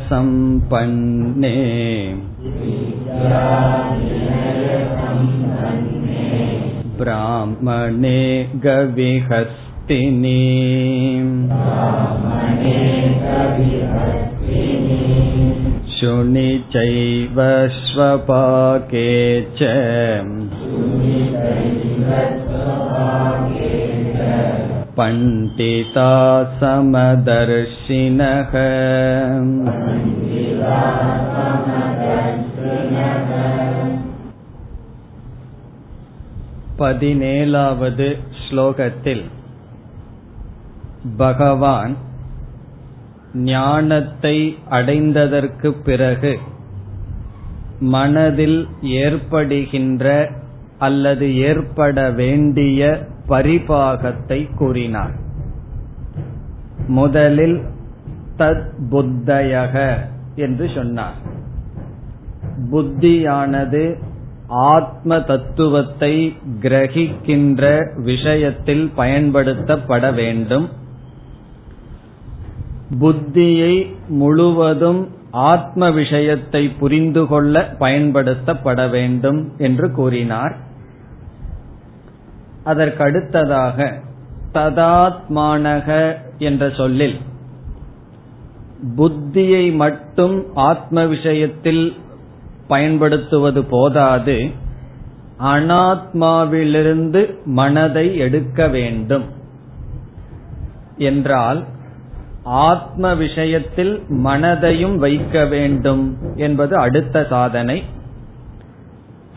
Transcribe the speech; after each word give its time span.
ब्राह्मणे 7.01 8.23
गविहस्तिनी 8.65 10.37
शुनि 15.97 16.51
चैव 16.73 17.41
स्वपाके 17.87 19.09
च 19.61 19.71
பண்டிதா 24.96 26.12
சமதர்ஷிணக 26.60 28.52
பதினேழாவது 36.78 38.08
ஸ்லோகத்தில் 38.42 39.26
பகவான் 41.18 41.94
ஞானத்தை 43.46 44.38
அடைந்ததற்கு 44.70 45.70
பிறகு 45.84 46.34
மனதில் 47.90 48.60
ஏற்படுகின்ற 49.00 50.06
அல்லது 50.78 51.28
ஏற்பட 51.42 51.98
வேண்டிய 52.12 52.82
பரிபாகத்தை 53.30 54.56
கூறினார். 54.56 55.12
முதலில் 56.88 57.62
தத் 58.38 58.70
புத்தயக 58.92 59.96
என்று 60.36 60.70
சொன்னார். 60.76 61.34
புத்தியானது 62.72 64.00
ஆத்ம 64.48 65.22
தத்துவத்தை 65.22 66.38
கிரகிக்கின்ற 66.62 67.86
விஷயத்தில் 68.02 68.92
பயன்படுத்தப்பட 68.98 70.14
வேண்டும். 70.14 70.70
புத்தியை 73.00 73.96
முழுவதும் 74.08 75.08
ஆத்ம 75.32 75.92
விஷயத்தை 75.92 76.70
புரிந்து 76.70 77.28
கொள்ள 77.28 77.76
பயன்படுத்தப்பட 77.80 78.90
வேண்டும் 78.90 79.52
என்று 79.58 79.92
கூறினார். 79.92 80.65
அதற்கடுத்ததாக 82.66 84.02
ததாத்மானக 84.54 86.16
என்ற 86.38 86.70
சொல்லில் 86.70 87.20
புத்தியை 88.98 89.76
மட்டும் 89.76 90.56
ஆத்ம 90.56 91.06
விஷயத்தில் 91.06 91.94
பயன்படுத்துவது 92.68 93.64
போதாது 93.64 94.52
அனாத்மாவிலிருந்து 95.44 97.46
மனதை 97.46 98.18
எடுக்க 98.18 98.68
வேண்டும். 98.68 99.24
என்றால் 100.98 101.64
ஆத்ம 102.44 103.16
விஷயத்தில் 103.16 104.04
மனதையும் 104.10 104.96
வைக்க 104.96 105.46
வேண்டும் 105.46 106.18
என்பது 106.36 106.76
அடுத்த 106.76 107.26
சாதனை. 107.30 107.84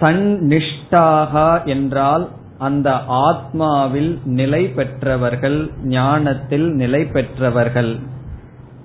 சந்நிஷ்டாகா 0.01 1.65
என்றால் 1.65 2.29
அந்த 2.59 2.91
ஆத்மாவில் 3.09 4.19
நிலை 4.25 4.69
பெற்றவர்கள் 4.69 5.70
ஞானத்தில் 5.83 6.75
நிலை 6.75 7.05
பெற்றவர்கள். 7.05 7.99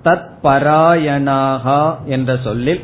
தத் 0.04 0.28
பராயணாகா 0.42 2.04
என்ற 2.04 2.36
சொல்லில் 2.36 2.80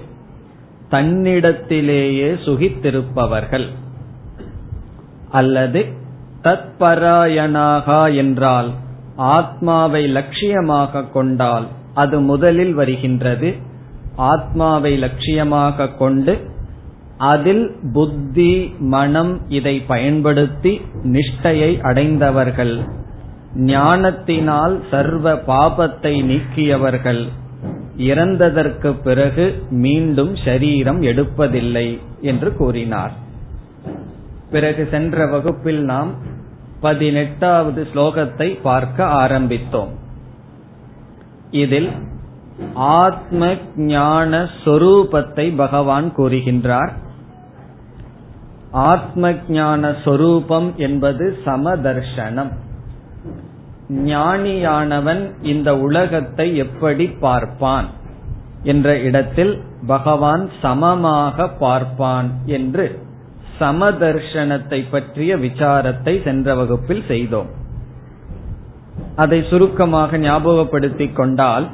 தன்னிடத்திலேயே 0.90 2.28
சுகித்திருப்பவர்கள். 2.44 3.66
அல்லது 5.30 5.86
தத்பராயணாகா 6.42 8.16
என்றால் 8.16 8.70
ஆத்மாவை 9.16 10.14
லட்சியமாக 10.14 11.10
கொண்டால் 11.10 11.66
அது 11.94 12.20
முதலில் 12.20 12.74
வருகின்றது. 12.74 13.54
ஆத்மாவை 14.16 15.02
லட்சியமாக 15.02 15.96
கொண்டு 15.96 16.50
அதில் 17.20 17.76
புத்தி 17.92 18.74
மனம் 18.78 19.40
இதை 19.48 19.80
பயன்படுத்தி 19.80 20.80
நிஷ்டையை 21.02 21.80
அடைந்தவர்கள். 21.80 22.80
ஞானத்தினால் 23.54 24.80
சர்வ 24.90 25.32
பாபத்தை 25.32 26.12
நீக்கியவர்கள். 26.24 27.28
இறந்ததற்கு 27.96 28.90
பிறகு 29.02 29.62
மீண்டும் 29.70 30.34
ஷரீரம் 30.34 31.00
எடுப்பதில்லை 31.02 31.98
என்று 32.20 32.56
கூறினார். 32.56 33.12
பிறகு 34.50 34.88
சென்ற 34.90 35.26
வகுப்பில் 35.26 35.82
நாம் 35.84 36.14
பதினெட்டாவது 36.80 37.86
ஸ்லோகத்தை 37.94 38.60
பார்க்க 38.62 39.04
ஆரம்பித்தோம். 39.04 39.92
இதில் 41.50 41.90
ஆத்ம 42.74 43.54
ஞான 43.76 44.48
சொரூபத்தை 44.64 45.56
பகவான் 45.56 46.12
கூறுகின்றார். 46.16 46.92
ஆத்ம 48.70 49.32
ஞான 49.48 49.94
சொரூபம் 50.04 50.76
என்பது 50.76 51.38
சமதர்ஷனம். 51.44 52.50
ஞானியானவன் 53.88 55.30
இந்த 55.42 55.78
உலகத்தை 55.78 56.56
எப்படி 56.56 57.06
பார்ப்பான் 57.06 57.86
என்ற 58.62 58.98
இடத்தில் 58.98 59.62
பகவான் 59.86 60.50
சமமாக 60.62 61.48
பார்ப்பான் 61.48 62.30
என்று 62.44 62.98
சமதர்ஷனத்தை 63.58 64.84
பற்றிய 64.90 65.36
விசாரத்தை 65.36 66.24
சென்ற 66.24 66.54
வகுப்பில் 66.54 67.04
செய்தோம். 67.08 67.46
அதை 69.16 69.44
சுருக்கமாக 69.50 70.18
ஞாபகப்படுத்திக் 70.18 71.12
கொண்டால் 71.12 71.68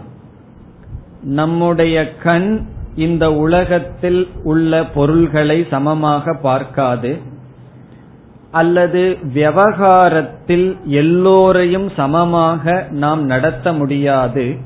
நம்முடைய 1.23 2.17
கண் 2.17 2.67
இந்த 2.97 3.33
உலகத்தில் 3.33 4.29
உள்ள 4.43 4.85
பொருள்களை 4.87 5.67
சமமாக 5.71 6.35
பார்க்காது. 6.35 7.19
அல்லது 8.51 9.17
விவகாரத்தில் 9.23 10.77
எல்லோரையும் 10.87 11.91
சமமாக 11.97 12.87
நாம் 12.91 13.25
நடத்த 13.25 13.73
முடியாது. 13.73 14.57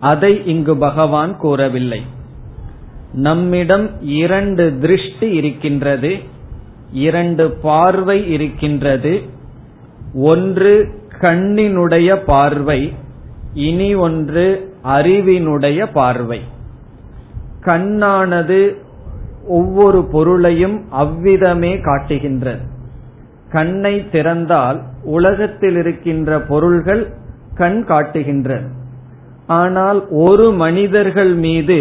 அதை 0.00 0.46
இங்கு 0.46 0.76
பகவான் 0.76 1.36
கூறவில்லை. 1.36 2.02
நம்மிடம் 3.12 4.02
இரண்டு 4.02 4.78
திருஷ்டி 4.78 5.30
இருக்கின்றது. 5.30 6.16
இரண்டு 6.92 7.50
பார்வை 7.50 8.30
இருக்கின்றது. 8.30 9.22
ஒன்று 10.14 11.02
கண்ணினுடைய 11.20 12.16
பார்வை 12.26 12.92
இனி 13.54 13.94
ஒன்று 13.94 14.74
அறிவினுடைய 14.84 15.86
பார்வை. 15.92 16.40
கண்ணானது 17.68 18.60
ஒவ்வொரு 19.48 20.00
பொருளையும் 20.12 20.76
அவ்விதமே 20.90 21.72
காட்டுகின்றது 21.80 22.64
கண்ணை 23.52 23.94
திறந்தால் 24.12 24.78
உலகத்தில் 25.02 25.76
இருக்கின்ற 25.76 26.40
பொருள்கள் 26.40 27.04
கண் 27.54 27.80
காட்டுகின்றது 27.88 28.68
ஆனால் 29.46 30.00
ஒரு 30.24 30.46
மனிதர்கள் 30.52 31.34
மீது 31.34 31.78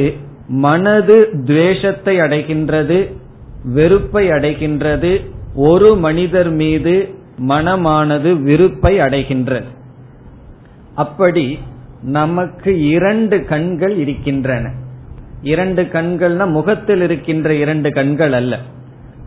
மனது 0.48 1.18
துவேஷத்தை 1.46 2.16
அடைகின்றது 2.20 3.00
வெறுப்பை 3.74 4.24
அடைகின்றது 4.28 5.12
ஒரு 5.66 5.90
மனிதர் 5.96 6.52
மீது 6.52 6.96
மனமானது 7.50 8.30
விருப்பை 8.42 8.94
அடைகின்றது. 9.00 9.70
அப்படி 10.96 11.46
நமக்கு 12.02 12.72
இரண்டு 12.90 13.38
கண்கள் 13.46 13.96
இருக்கின்றன. 13.98 14.66
இரண்டு 15.42 15.84
கண்கள்னா 15.84 16.52
முகத்தில் 16.52 17.02
இருக்கின்ற 17.02 17.54
இரண்டு 17.54 17.92
கண்கள் 17.92 18.34
அல்ல. 18.34 18.60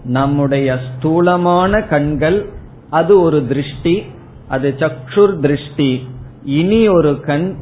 நம்முடைய 0.04 0.78
ஸ்தூலமான 0.86 1.82
கண்கள் 1.82 2.48
அது 2.90 3.20
ஒரு 3.20 3.46
திருஷ்டி 3.46 4.02
அது 4.48 4.74
சக்ஷுர் 4.78 5.38
திருஷ்டி. 5.40 6.08
இனி 6.44 6.88
ஒரு 6.88 7.20
கண் 7.20 7.54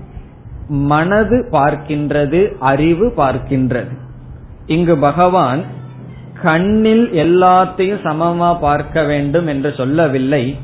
மனது 0.69 1.49
பார்க்கின்றது 1.53 2.55
அறிவு 2.59 3.13
பார்க்கின்றது. 3.17 3.99
இங்கு 4.67 4.97
பகவான் 4.97 5.63
கண்ணில் 6.43 7.11
எல்லாத்தையும் 7.11 8.03
சமமா 8.03 8.59
பார்க்க 8.61 9.03
வேண்டும் 9.03 9.47
என்று 9.47 9.75
சொல்லவில்லை 9.77 10.57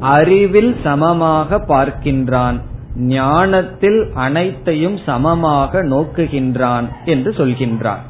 அறிவில் 0.00 0.76
சமமாக 0.82 1.58
பார்க்கின்றான். 1.68 2.60
ஞானத்தில் 2.98 4.10
அனைத்தையும் 4.14 4.96
சமமாக 4.96 5.82
நோக்குகின்றான் 5.82 6.86
என்று 7.04 7.30
சொல்கின்றான். 7.30 8.04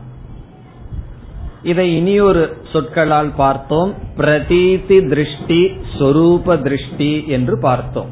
இதை 1.63 1.97
இனியொரு 1.97 2.57
சொற்களால் 2.73 3.31
பார்த்தோம். 3.37 3.95
பிரதீதி 4.17 5.09
திருஷ்டி 5.09 5.71
சொரூப 5.99 6.63
திருஷ்டி 6.63 7.25
என்று 7.27 7.59
பார்த்தோம். 7.59 8.11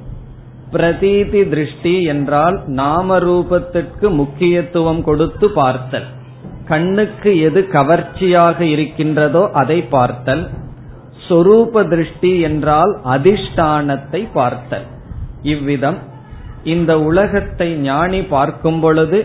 பிரதீதி 0.73 1.49
திருஷ்டி 1.49 2.03
என்றால் 2.03 2.63
நாம 2.67 3.19
ரூபத்திற்கு 3.19 4.11
முக்கியத்துவம் 4.11 5.03
கொடுத்து 5.03 5.51
பார்த்தல். 5.51 6.05
கண்ணுக்கு 6.65 7.41
எது 7.41 7.69
கவர்ச்சியாக 7.69 8.65
இருக்கின்றதோ 8.65 9.51
அதை 9.53 9.83
பார்த்தல். 9.83 10.51
சொரூப 11.29 11.89
திருஷ்டி 11.89 12.41
என்றால் 12.41 13.01
அதிஷ்டானத்தை 13.05 14.29
பார்த்தல். 14.33 14.87
இவ்விதம் 15.43 15.99
இந்த 16.75 16.93
உலகத்தை 17.01 17.69
ஞானி 17.83 18.21
பார்க்கும் 18.35 18.81
பொழுது 18.81 19.19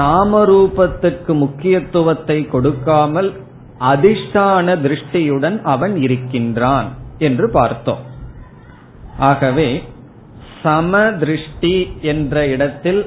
நாம 0.00 0.40
ரூபத்துக்கு 0.44 1.32
முக்கியத்துவத்தை 1.34 2.38
கொடுக்காமல் 2.46 3.30
அதிஷ்டான 3.92 4.76
திருஷ்டியுடன் 4.84 5.56
அவன் 5.64 5.94
இருக்கின்றான் 5.96 6.88
என்று 7.18 7.46
பார்த்தோம். 7.50 8.02
ஆகவே 9.30 9.68
சமதிருஷ்டி 10.62 11.76
என்ற 12.02 12.34
இடத்தில் 12.46 13.02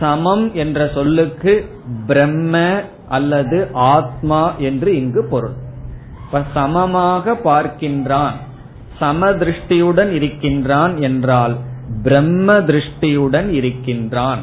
சமம் 0.00 0.46
என்ற 0.54 0.80
சொல்லுக்கு 0.94 1.52
பிரம்ம 2.06 2.54
அல்லது 3.08 3.58
ஆத்மா 3.94 4.42
என்று 4.58 4.90
இங்கு 4.96 5.22
பொருள். 5.30 5.56
இப்ப 6.24 6.42
சமமாக 6.54 7.34
பார்க்கின்றான் 7.44 8.36
சமதிருஷ்டியுடன் 9.00 10.10
இருக்கின்றான் 10.10 10.94
என்றால் 11.00 11.54
பிரம்ம 12.02 12.52
திருஷ்டியுடன் 12.52 13.48
இருக்கின்றான். 13.48 14.38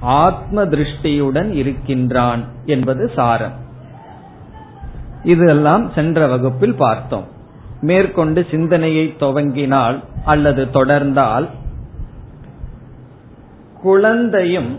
ஆத்ம 0.00 0.64
திருஷ்டியுடன் 0.64 1.52
இருக்கின்றான் 1.52 2.44
என்பது 2.66 3.10
சாரம். 3.16 3.62
இதெல்லாம் 5.24 5.92
சென்ற 5.94 6.26
வகுப்பில் 6.26 6.74
பார்த்தோம். 6.74 7.24
மேற்கொண்டு 7.80 8.46
சிந்தனையை 8.50 9.14
துவங்கினால் 9.20 10.02
அல்லது 10.24 10.64
தொடர்ந்தால் 10.64 11.48
குழந்தையும் 13.82 14.78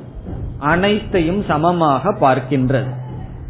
அனைத்தையும் 0.60 1.44
சமமாக 1.44 2.14
பார்க்கின்றது. 2.14 2.92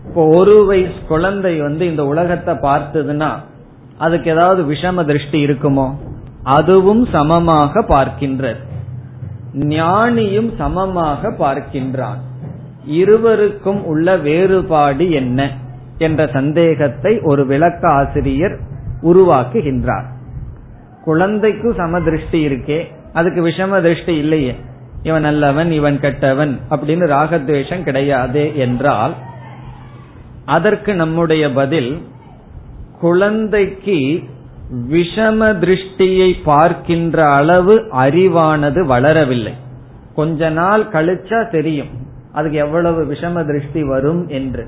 இப்போ 0.07 0.27
ஒரு 0.27 0.65
வயசு 0.65 0.93
குழந்தை 1.07 1.61
வந்து 1.61 1.85
இந்த 1.85 2.05
உலகத்தை 2.05 2.55
பார்த்ததுன்னா 2.55 3.35
அதுக்கு 3.97 4.31
ஏதாவது 4.31 4.71
விஷம 4.71 5.05
திருஷ்டி 5.05 5.45
இருக்குமோ? 5.45 5.95
அதுவும் 6.45 7.05
சமமாக 7.05 7.81
பார்க்கின்றது. 7.81 8.61
ஞானியும் 9.53 10.55
சமமாக 10.57 11.29
பார்க்கின்றான். 11.29 12.19
இருவருக்கும் 12.85 13.85
உள்ள 13.85 14.17
வேறுபாடு 14.17 15.11
என்ன? 15.11 15.49
என்ற 15.97 16.29
சந்தேகத்தை 16.33 17.19
ஒரு 17.19 17.45
விளக்க 17.45 17.89
ஆசிரியர் 17.89 18.59
உருவாக்குகின்றார். 19.03 20.05
குழந்தைக்கும் 21.03 21.73
சம 21.73 22.01
திருஷ்டி 22.01 22.47
இருக்கே 22.47 22.79
அதுக்கு 23.13 23.47
விஷம 23.47 23.81
திருஷ்டி 23.81 24.15
இல்லையே. 24.15 24.55
இவன் 25.03 25.21
நல்லவன் 25.21 25.71
இவன் 25.71 25.99
கெட்டவன் 25.99 26.59
அப்படின்னு 26.69 27.07
ராகத்வேஷம் 27.09 27.83
கிடையாது 27.83 28.57
என்றால் 28.57 29.13
அதற்கு 30.45 30.95
நம்முடைய 30.95 31.51
பதில் 31.51 32.01
குழந்தைக்கு 32.99 34.23
விஷம 34.91 35.49
திருஷ்டியை 35.63 36.29
பார்க்கின்ற 36.43 37.17
அளவு 37.29 37.75
அறிவானது 37.91 38.81
வளரவில்லை. 38.85 39.53
கொஞ்ச 40.15 40.49
நாள் 40.49 40.83
கழிச்சா 40.93 41.39
தெரியும் 41.49 41.91
அதுக்கு 42.33 42.57
எவ்வளவு 42.57 43.01
விஷம 43.05 43.45
திருஷ்டி 43.45 43.83
வரும் 43.83 44.27
என்று. 44.27 44.65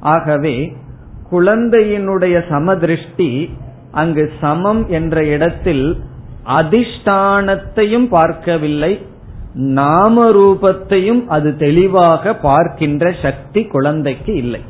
ஆகவே 0.00 0.76
குழந்தையினுடைய 1.30 2.36
சமதிருஷ்டி 2.48 3.50
அங்கு 3.90 4.32
சமம் 4.40 4.88
என்ற 4.88 5.24
இடத்தில் 5.24 5.86
அதிஷ்டானத்தையும் 6.58 8.08
பார்க்கவில்லை 8.08 8.92
நாம 9.54 10.24
ரூபத்தையும் 10.30 11.24
அது 11.26 11.56
தெளிவாக 11.56 12.34
பார்க்கின்ற 12.34 13.12
சக்தி 13.22 13.62
குழந்தைக்கு 13.64 14.34
இல்லை. 14.34 14.60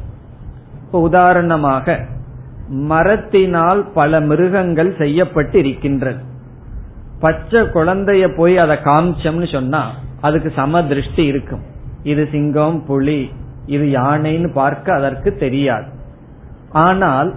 இப்போ 0.84 1.00
உதாரணமாக 1.00 1.96
மரத்தினால் 2.90 3.80
பல 3.98 4.20
மிருகங்கள் 4.30 4.90
செய்யப்பட்டு 5.00 5.58
இருக்கின்றது 5.58 6.22
பச்சை 7.20 7.60
குழந்தைய 7.76 8.24
போய் 8.38 8.54
அதை 8.64 8.76
காமிச்சோம்னு 8.88 9.48
சொன்னா 9.52 9.82
அதுக்கு 10.26 10.50
சம 10.58 10.82
திருஷ்டி 10.90 11.24
இருக்கும். 11.32 11.64
இது 12.02 12.22
சிங்கம் 12.32 12.78
புலி 12.86 13.20
இது 13.66 13.84
யானைன்னு 13.98 14.48
பார்க்க 14.52 14.94
அதற்கு 14.94 15.30
தெரியாது. 15.42 15.86
ஆனால் 16.70 17.30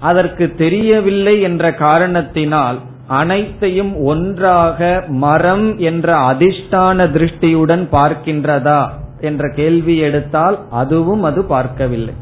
அதற்கு 0.00 0.44
தெரியவில்லை 0.62 1.34
என்ற 1.48 1.64
காரணத்தினால் 1.74 2.78
அனைத்தையும் 3.20 3.94
ஒன்றாக 4.12 4.80
மரம் 5.24 5.66
என்ற 5.90 6.08
அதிஷ்டான 6.30 7.06
திருஷ்டியுடன் 7.16 7.84
பார்க்கின்றதா 7.96 8.82
என்ற 9.20 9.48
கேள்வி 9.58 9.96
எடுத்தால் 9.96 10.58
அதுவும் 10.82 11.22
அது 11.22 11.42
பார்க்கவில்லை. 11.44 12.14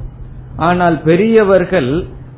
ஆனால் 0.69 0.97
பெரியவர்கள் 1.09 1.93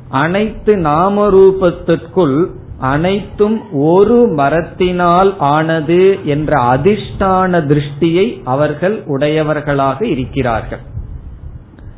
அனைத்து 0.09 0.75
நாமரூபத்திற்குள் 0.75 2.45
அனைத்தும் 2.79 3.61
ஒரு 3.71 4.27
மரத்தினால் 4.27 5.35
ஆனது 5.37 6.19
என்ற 6.23 6.61
அதிஷ்டான 6.61 7.61
திருஷ்டியை 7.61 8.41
அவர்கள் 8.43 9.03
உடையவர்களாக 9.05 10.07
இருக்கிறார்கள். 10.07 10.79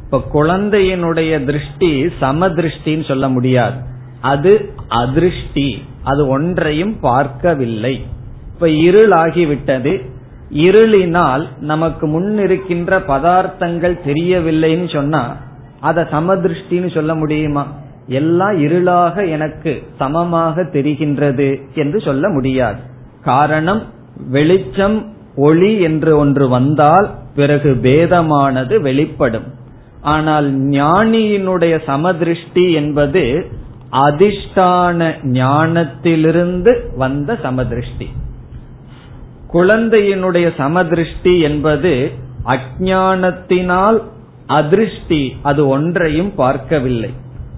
இப்ப 0.03 0.21
குழந்தையினுடைய 0.33 1.45
திருஷ்டி 1.45 2.09
சம 2.19 2.47
திருஷ்டின்னு 2.47 3.07
சொல்ல 3.07 3.29
முடியாது. 3.29 3.75
அது 4.21 4.73
அதிருஷ்டி. 4.89 5.81
அது 6.03 6.27
ஒன்றையும் 6.27 6.99
பார்க்கவில்லை. 6.99 8.05
இப்ப 8.53 8.69
இருள் 8.69 9.09
ஆகிவிட்டது 9.09 10.15
இருளினால் 10.53 11.47
நமக்கு 11.59 12.07
முன் 12.07 12.39
இருக்கின்ற 12.39 12.99
பதார்த்தங்கள் 12.99 13.99
தெரியவில்லைன்னு 14.05 14.93
சொன்னா 14.93 15.35
அத 15.79 16.07
சமதிருஷ்டின்னு 16.11 16.93
சொல்ல 16.93 17.15
முடியுமா? 17.15 17.67
எல்லாம் 18.07 18.57
இருளாக 18.57 19.29
எனக்கு 19.29 19.83
சமமாக 19.97 20.63
தெரிகின்றது 20.63 21.61
என்று 21.73 21.99
சொல்ல 21.99 22.29
முடியாது. 22.29 22.79
காரணம் 23.23 23.83
வெளிச்சம் 24.31 25.15
ஒளி 25.35 25.79
என்று 25.79 26.17
ஒன்று 26.17 26.49
வந்தால் 26.49 27.09
பிறகு 27.35 27.75
பேதமானது 27.75 28.81
வெளிப்படும். 28.81 29.43
ஆனால் 30.01 30.55
ஞானியினுடைய 30.55 31.79
சமதிருஷ்டி 31.85 32.71
என்பது 32.71 33.45
அதிஷ்டான 33.91 35.13
ஞானத்திலிருந்து 35.23 36.95
வந்த 36.97 37.39
சமதிருஷ்டி. 37.43 38.07
குழந்தையினுடைய 39.53 40.51
சமதிருஷ்டி 40.57 41.39
என்பது 41.39 42.11
அஜானத்தினால் 42.45 44.01
அதிருஷ்டி 44.47 45.31
அது 45.41 45.67
ஒன்றையும் 45.67 46.35
பார்க்கவில்லை. 46.35 47.11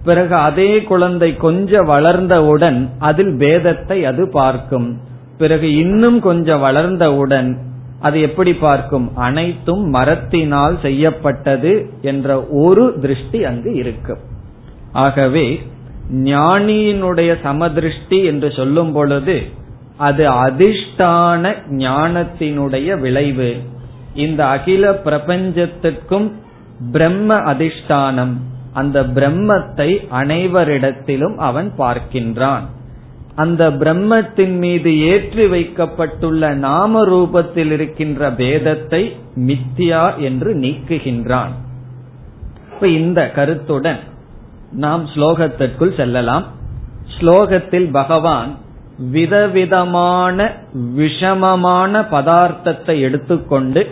பிறகு 0.09 0.35
அதே 0.49 0.71
குழந்தை 0.91 1.29
கொஞ்சம் 1.45 1.87
வளர்ந்தவுடன் 1.89 2.79
அதில் 3.09 3.33
பேதத்தை 3.41 3.97
அது 4.11 4.23
பார்க்கும். 4.39 4.89
பிறகு 5.37 5.67
இன்னும் 5.83 6.19
கொஞ்சம் 6.27 6.63
வளர்ந்தவுடன் 6.63 7.49
அது 8.07 8.17
எப்படி 8.21 8.51
பார்க்கும்? 8.65 9.07
அனைத்தும் 9.27 9.83
மரத்தினால் 9.89 10.75
செய்யப்பட்டது 10.81 11.73
என்ற 12.01 12.27
ஒரு 12.65 12.85
திருஷ்டி 13.01 13.39
அங்கு 13.49 13.71
இருக்கும். 13.81 14.21
ஆகவே 15.05 15.47
ஞானியினுடைய 16.29 17.31
சமதிருஷ்டி 17.45 18.19
என்று 18.31 18.49
சொல்லும் 18.51 18.93
பொழுது 18.97 19.37
அது 20.07 20.23
அதிஷ்டான 20.45 21.51
ஞானத்தினுடைய 21.85 22.89
விளைவு. 23.03 23.51
இந்த 24.23 24.41
அகில 24.55 24.93
பிரபஞ்சத்துக்கும் 25.07 26.29
பிரம்ம 26.93 27.35
அதிஷ்டானம். 27.53 28.35
அந்த 28.73 29.03
பிரம்மத்தை 29.03 29.89
அனைவரிடத்திலும் 30.11 31.35
அவன் 31.35 31.73
பார்க்கின்றான். 31.77 32.61
அந்த 33.35 33.69
பிரம்மத்தின் 33.69 34.57
மீது 34.57 34.99
ஏற்றி 34.99 35.47
வைக்கப்பட்டுள்ள 35.47 36.53
நாம 36.53 37.05
ரூபத்தில் 37.05 37.71
இருக்கின்ற 37.71 38.29
பேதத்தை 38.31 39.11
மித்தியா 39.35 40.17
என்று 40.17 40.55
நீக்குகின்றான். 40.55 41.53
இப்ப 42.73 42.87
இந்த 42.87 43.31
கருத்துடன் 43.31 43.99
நாம் 44.71 45.05
ஸ்லோகத்திற்குள் 45.05 45.95
செல்லலாம். 45.95 46.45
ஸ்லோகத்தில் 47.19 47.91
பகவான் 47.91 48.57
விதவிதமான 49.11 50.53
விஷமமான 50.73 52.01
பதார்த்தத்தை 52.11 52.99
எடுத்துக்கொண்டு 52.99 53.87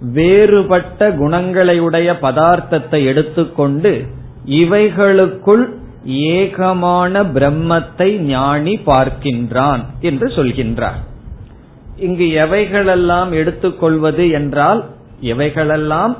வேறுபட்ட 0.00 1.10
குணங்களையுடைய 1.10 2.08
பதார்த்தத்தை 2.20 3.04
எடுத்துக்கொண்டு 3.04 4.06
இவைகளுக்குள் 4.48 5.68
ஏகமான 6.04 7.22
பிரம்மத்தை 7.22 8.18
ஞானி 8.18 8.80
பார்க்கின்றான் 8.86 9.82
என்று 10.00 10.28
சொல்கின்றார். 10.28 10.98
இங்கு 11.96 12.24
எவைகளெல்லாம் 12.24 13.30
எடுத்துக்கொள்வது 13.30 14.30
என்றால் 14.30 14.84
எவைகளெல்லாம் 15.22 16.16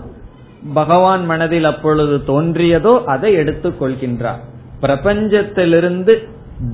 பகவான் 0.75 1.25
மனதில் 1.25 1.65
அப்பொழுது 1.65 2.17
தோன்றியதோ 2.27 3.05
அதை 3.05 3.33
எடுத்துக் 3.33 3.83
கொள்கின்றார் 3.83 4.41
பிரபஞ்சத்திலிருந்து 4.81 6.15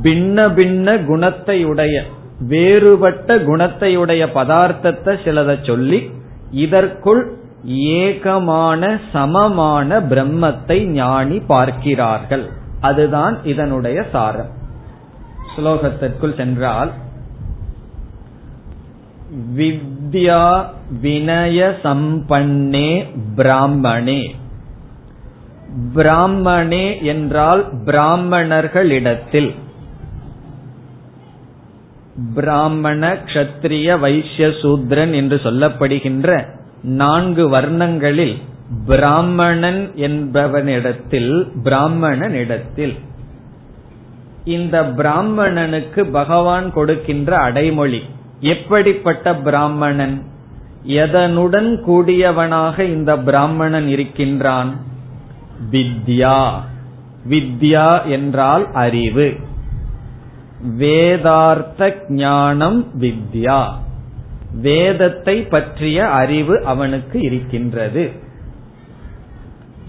பின்ன 0.03 0.47
பின்ன 0.49 0.97
குணத்தையுடைய 1.07 2.03
வேறுபட்ட 2.49 3.37
குணத்தையுடைய 3.37 4.23
பதார்த்தத்தை 4.35 5.13
சிலதை 5.25 5.67
சொல்லி 5.67 6.11
இதற்குள் 6.51 7.23
ஏகமான 7.67 9.01
சமமான 9.13 10.01
பிரம்மத்தை 10.01 10.85
ஞானி 10.85 11.39
பார்க்கிறார்கள். 11.39 12.51
அதுதான் 12.81 13.45
இதனுடைய 13.45 14.07
சாரம். 14.13 14.51
ஸ்லோகத்திற்குள் 15.57 16.37
சென்றால் 16.37 16.91
வித்யா 19.57 20.65
வினய 21.03 21.75
சம்பன்னே 21.83 23.05
பிராமணே. 23.37 24.35
பிராமணே 25.95 27.03
என்றால் 27.03 27.85
பிராமணர்களிடத்தில். 27.85 29.55
பிராமண 32.35 33.13
கஷத்திரிய 33.13 33.99
வைசிய 33.99 34.49
சூத்ரன் 34.49 35.15
என்று 35.15 35.37
சொல்லப்படுகின்ற 35.37 36.63
நான்கு 36.85 37.51
வர்ணங்களில் 37.51 38.43
பிராமணன் 38.87 39.91
என்பவனிடத்தில் 39.97 41.49
பிராமணனிடத்தில். 41.65 42.99
இந்த 44.45 44.85
பிராமணனுக்கு 44.85 46.05
பகவான் 46.05 46.73
கொடுக்கின்ற 46.73 47.37
அடைமொழி 47.37 48.03
எப்படிப்பட்ட 48.41 49.35
பிராமணன்? 49.35 50.23
எதனுடன் 50.87 51.81
கூடியவனாக 51.83 52.79
இந்த 52.79 53.19
பிராமணன் 53.19 53.89
இருக்கின்றான்? 53.89 54.77
வித்யா. 55.71 56.51
வித்யா 57.29 58.05
என்றால் 58.05 58.73
அறிவு. 58.73 59.37
வேதார்த்த 60.79 61.95
ஞானம் 62.09 63.01
வித்யா. 63.01 63.65
வேதத்தை 64.63 65.43
பற்றிய 65.43 66.09
அறிவு 66.09 66.63
அவனுக்கு 66.65 67.21
இருக்கின்றது. 67.21 68.11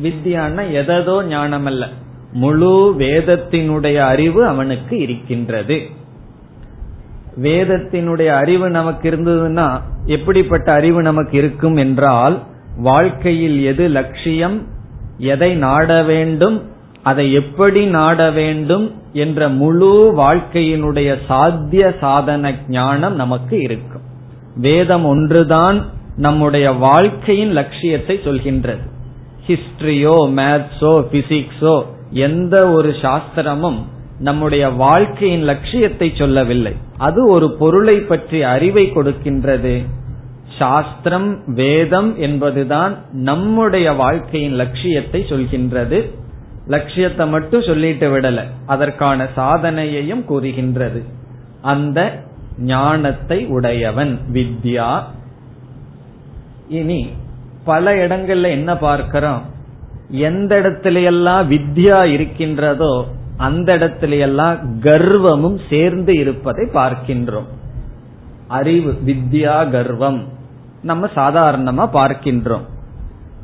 வித்யான்னா 0.03 0.71
எதோ 0.71 1.23
ஞானம் 1.27 1.65
அல்ல 1.65 1.89
முழு 2.31 2.95
வேதத்தினுடைய 2.97 3.95
அறிவு 3.95 4.45
அவனுக்கு 4.45 4.99
இருக்கின்றது. 4.99 5.81
வேதத்தினுடைய 7.41 8.27
அறிவு 8.27 8.69
நமக்கு 8.69 9.09
இருந்ததுன்னா 9.09 9.79
எப்படிப்பட்ட 10.05 10.73
அறிவு 10.73 11.01
நமக்கு 11.01 11.37
இருக்கும் 11.37 11.75
என்றால் 11.75 12.43
வாழ்க்கையில் 12.77 13.63
எது 13.63 13.87
லட்சியம் 13.87 14.67
எதை 15.17 15.55
நாட 15.55 16.03
வேண்டும் 16.03 16.61
அதை 17.03 17.33
எப்படி 17.33 17.85
நாட 17.85 18.31
வேண்டும் 18.31 18.91
என்ற 19.13 19.49
முழு 19.49 20.13
வாழ்க்கையினுடைய 20.15 21.17
சாத்திய 21.27 21.95
சாதன 21.99 22.53
ஞானம் 22.67 23.15
நமக்கு 23.15 23.61
இருக்கும் 23.61 23.94
வேதம் 24.55 25.05
ஒன்றுதான் 25.05 25.85
நம்முடைய 26.15 26.71
வாழ்க்கையின் 26.71 27.51
லட்சியத்தை 27.51 28.17
சொல்கின்றது. 28.17 28.79
ஹிஸ்டரியோ 29.47 30.13
மேத்ஸோ 30.13 30.93
பிசிக்ஸோ 31.11 31.83
எந்த 32.09 32.69
ஒரு 32.69 32.89
சாஸ்திரமும் 32.89 33.79
நம்முடைய 34.19 34.69
வாழ்க்கையின் 34.69 35.43
லட்சியத்தை 35.43 36.11
சொல்லவில்லை. 36.15 36.73
அது 36.97 37.29
ஒரு 37.29 37.51
பொருளை 37.51 37.99
பற்றி 37.99 38.43
அறிவை 38.43 38.91
கொடுக்கின்றது. 38.91 39.85
சாஸ்திரம் 40.57 41.43
வேதம் 41.45 42.17
என்பதுதான் 42.17 42.97
நம்முடைய 43.11 43.91
வாழ்க்கையின் 43.91 44.53
லட்சியத்தை 44.53 45.21
சொல்கின்றது. 45.21 46.09
லட்சியத்தை 46.67 47.27
மட்டும் 47.27 47.61
சொல்லிட்டு 47.61 48.17
விடல. 48.17 48.41
அதற்கான 48.65 49.27
சாதனையையும் 49.35 50.25
கூறுகின்றது. 50.25 51.03
அந்த 51.61 52.24
ஞானத்தை 52.59 53.45
உடையவன். 53.45 54.19
வித்யா. 54.33 55.03
இனி 56.67 57.09
பல 57.65 58.07
இடங்கள்ல 58.07 58.49
என்ன 58.49 58.77
பார்க்கிறோம்? 58.77 59.41
எந்த 60.09 60.59
இடத்திலையெல்லாம் 60.59 61.47
வித்யா 61.47 62.03
இருக்கின்றதோ 62.03 63.05
அந்த 63.37 63.77
இடத்திலையெல்லாம் 63.77 64.57
கர்வமும் 64.79 65.59
சேர்ந்து 65.69 66.17
இருப்பதை 66.17 66.69
பார்க்கின்றோம். 66.73 67.45
அறிவு 68.47 68.99
வித்யா 69.05 69.69
கர்வம் 69.69 70.27
நம்ம 70.81 71.09
சாதாரணமா 71.15 71.87
பார்க்கின்றோம். 71.93 72.65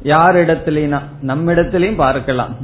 யாரிடத்திலாம் 0.04 1.02
நம்மிடத்திலையும் 1.22 1.96
பார்க்கலாம். 1.96 2.56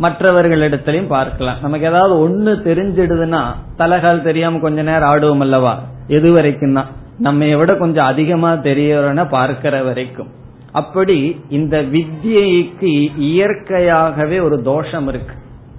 மற்றவர்களிடத்திலையும் 0.00 1.06
பார்க்கலாம். 1.06 1.56
நமக்கு 1.62 1.86
ஏதாவது 1.86 2.14
ஒண்ணு 2.28 2.42
தெரிஞ்சிடுதுன்னா 2.42 3.42
தலகால் 3.78 4.22
தெரியாம 4.22 4.58
கொஞ்ச 4.58 4.82
நேரம் 4.82 5.14
ஆடுவோம் 5.14 5.40
அல்லவா? 5.40 5.82
எது 6.06 6.32
வரைக்கும் 6.32 6.74
தான் 6.74 6.86
நம்ம 7.18 7.56
விட 7.56 7.76
கொஞ்சம் 7.76 8.04
அதிகமா 8.04 8.52
தெரியறன 8.52 9.28
பார்க்கிற 9.28 9.82
வரைக்கும். 9.82 10.28
அப்படி 10.72 11.40
இந்த 11.48 11.82
வித்யைக்கு 11.82 13.12
இயற்கையாகவே 13.16 14.40
ஒரு 14.40 14.62
தோஷம் 14.62 15.08
இருக்கு. 15.08 15.34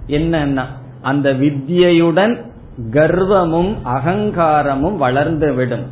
என்னன்னா 0.06 0.64
அந்த 1.02 1.32
வித்தியுடன் 1.32 2.52
கர்வமும் 2.90 3.72
அகங்காரமும் 3.84 4.96
வளர்ந்து 4.96 5.54
விடும். 5.54 5.86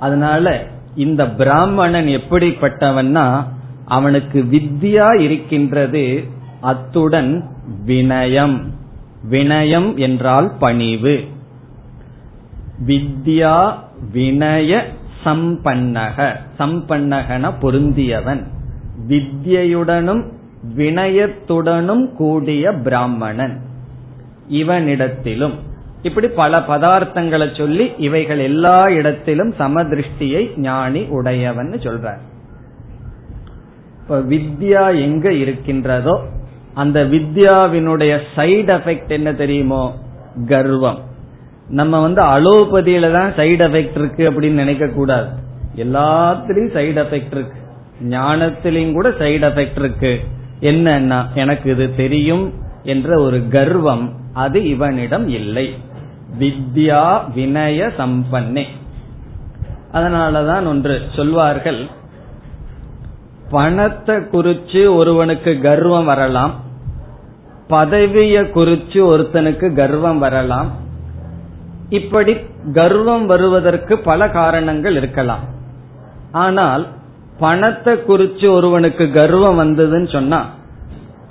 அதனால 0.00 0.64
இந்த 0.94 1.28
பிராமணன் 1.30 2.06
எப்படிப்பட்டவன்னா 2.06 3.44
அவனுக்கு 3.84 4.44
வித்யா 4.50 5.20
இருக்கின்றது 5.20 6.24
அத்துடன் 6.64 7.44
வினயம். 7.86 8.60
வினயம் 9.30 9.96
என்றால் 9.96 10.52
பணிவு. 10.58 11.24
வித்யா 12.86 13.74
வினய 14.14 14.82
சம்பன்னக. 15.24 16.36
சம்பன்னகன 16.58 17.52
பொருந்தியவன். 17.60 18.42
வித்யுடனும் 19.08 20.22
வினயத்துடனும் 20.76 22.12
கூடிய 22.12 22.72
பிராமணன். 22.72 23.60
இவனிடத்திலும். 24.50 25.54
இப்படி 26.02 26.28
பல 26.28 26.58
பதார்த்தங்களை 26.58 27.56
சொல்லி 27.56 27.92
இவைகள் 27.98 28.38
எல்லா 28.38 28.88
இடத்திலும் 28.88 29.54
சமதிருஷ்டியை 29.58 30.56
ஞானி 30.56 31.02
உடையவன் 31.08 31.72
சொல்றார். 31.72 32.18
இப்ப 34.02 34.20
வித்யா 34.20 35.00
எங்க 35.00 35.32
இருக்கின்றதோ 35.32 36.26
அந்த 36.74 37.04
வித்யாவினுடைய 37.04 38.20
சைடு 38.36 38.72
எஃபெக்ட் 38.76 39.08
என்ன 39.08 39.32
தெரியுமோ? 39.32 39.94
கர்வம். 40.46 40.98
நம்ம 41.68 42.00
வந்து 42.00 42.22
அலோபதியில 42.22 43.12
தான் 43.12 43.32
சைடு 43.32 43.66
எஃபெக்ட் 43.66 43.98
இருக்கு 43.98 44.30
அப்படின்னு 44.30 44.50
நினைக்க 44.50 44.86
கூடாது. 44.86 45.28
எல்லாத்திலையும் 45.76 46.76
சைடு 46.76 47.02
எஃபெக்ட் 47.04 47.36
இருக்கு. 47.36 47.52
ஞானத்திலையும் 48.08 48.92
கூட 48.92 49.08
சைடு 49.08 49.48
எஃபெக்ட் 49.48 49.78
இருக்கு. 49.78 50.20
என்னன்னா 50.60 51.32
எனக்கு 51.34 51.70
இது 51.70 51.94
தெரியும் 51.94 52.52
என்ற 52.82 53.20
ஒரு 53.20 53.48
கர்வம் 53.48 54.12
அது 54.32 54.68
இவனிடம் 54.68 55.28
இல்லை. 55.28 55.74
வித்யா 56.38 57.22
வினய 57.36 57.90
சம்பன்னே. 57.98 58.64
அதனாலதான் 59.92 60.66
ஒன்று 60.66 61.02
சொல்வார்கள் 61.16 61.86
பணத்தை 63.56 64.16
குறிச்சு 64.32 64.82
ஒருவனுக்கு 64.96 65.52
கர்வம் 65.66 66.08
வரலாம். 66.10 66.54
பதவியை 67.68 68.42
குறிச்சு 68.56 69.00
ஒருத்தனுக்கு 69.10 69.66
கர்வம் 69.74 70.20
வரலாம். 70.24 70.70
இப்படி 71.98 72.32
கர்வம் 72.78 73.26
வருவதற்கு 73.32 73.94
பல 74.08 74.28
காரணங்கள் 74.38 74.96
இருக்கலாம். 75.00 75.44
ஆனால் 76.44 76.84
பணத்தை 77.38 77.92
குறிச்சு 78.08 78.46
ஒருவனுக்கு 78.56 79.04
கர்வம் 79.12 79.60
வந்ததுன்னு 79.60 80.08
சொன்னா 80.12 80.40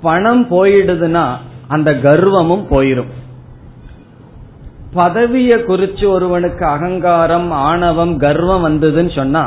பணம் 0.06 0.44
போயிடுதுன்னா 0.50 1.26
அந்த 1.74 1.90
கர்வமும் 2.06 2.64
போயிரும். 2.72 3.12
பதவியை 4.94 5.56
குறிச்சு 5.68 6.04
ஒருவனுக்கு 6.16 6.64
அகங்காரம் 6.66 7.48
ஆணவம் 7.68 8.12
கர்வம் 8.24 8.64
வந்ததுன்னு 8.66 9.12
சொன்னா 9.16 9.44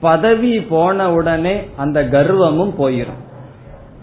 பதவி 0.00 0.60
போன 0.60 1.12
உடனே 1.12 1.68
அந்த 1.76 2.02
கர்வமும் 2.02 2.72
போயிடும் 2.78 3.24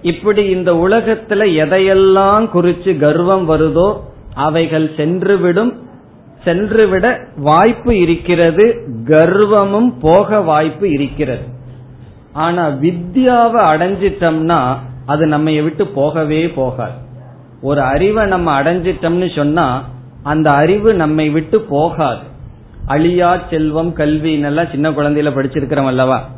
இப்படி 0.02 0.46
இந்த 0.46 0.74
உலகத்துல 0.74 1.44
எதையெல்லாம் 1.64 2.50
குறிச்சு 2.54 2.98
கர்வம் 2.98 3.50
வருதோ 3.50 4.00
அவைகள் 4.34 4.90
சென்றுவிடும். 4.90 5.76
சென்றுவிட 6.44 7.28
வாய்ப்பு 7.36 8.00
இருக்கிறது 8.00 8.88
கர்வமும் 9.06 9.94
போக 10.02 10.42
வாய்ப்பு 10.42 10.92
இருக்கிறது. 10.92 11.44
ஆனா 12.34 12.68
வித்யாவை 12.68 13.62
அடைஞ்சிட்டோம்னா 13.74 14.76
அது 15.06 15.26
நம்ம 15.26 15.62
விட்டு 15.62 15.88
போகவே 15.88 16.50
போகாது. 16.50 16.98
ஒரு 17.62 17.82
அறிவை 17.82 18.26
நம்ம 18.26 18.62
அடைஞ்சிட்டோம்னு 18.62 19.36
சொன்னா 19.36 19.84
அந்த 20.24 20.52
அறிவு 20.52 20.94
நம்மை 20.94 21.30
விட்டு 21.30 21.62
போகாது. 21.62 22.32
அழியா 22.88 23.40
செல்வம் 23.50 23.94
கல்வி 23.94 24.44
சின்ன 24.72 24.92
குழந்தையில 24.92 25.32
படிச்சிருக்கிறோம் 25.32 25.86
அல்லவா? 25.86 26.30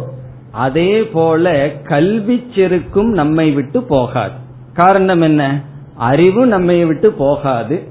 அதே 0.52 1.04
போல 1.04 1.70
கல்வி 1.84 2.44
செருக்கும் 2.56 3.12
நம்மை 3.12 3.52
விட்டு 3.52 3.84
போகாது. 3.84 4.34
காரணம் 4.74 5.22
என்ன? 5.22 5.62
அறிவு 5.96 6.46
நம்மை 6.46 6.86
விட்டு 6.86 7.12
போகாது. 7.12 7.88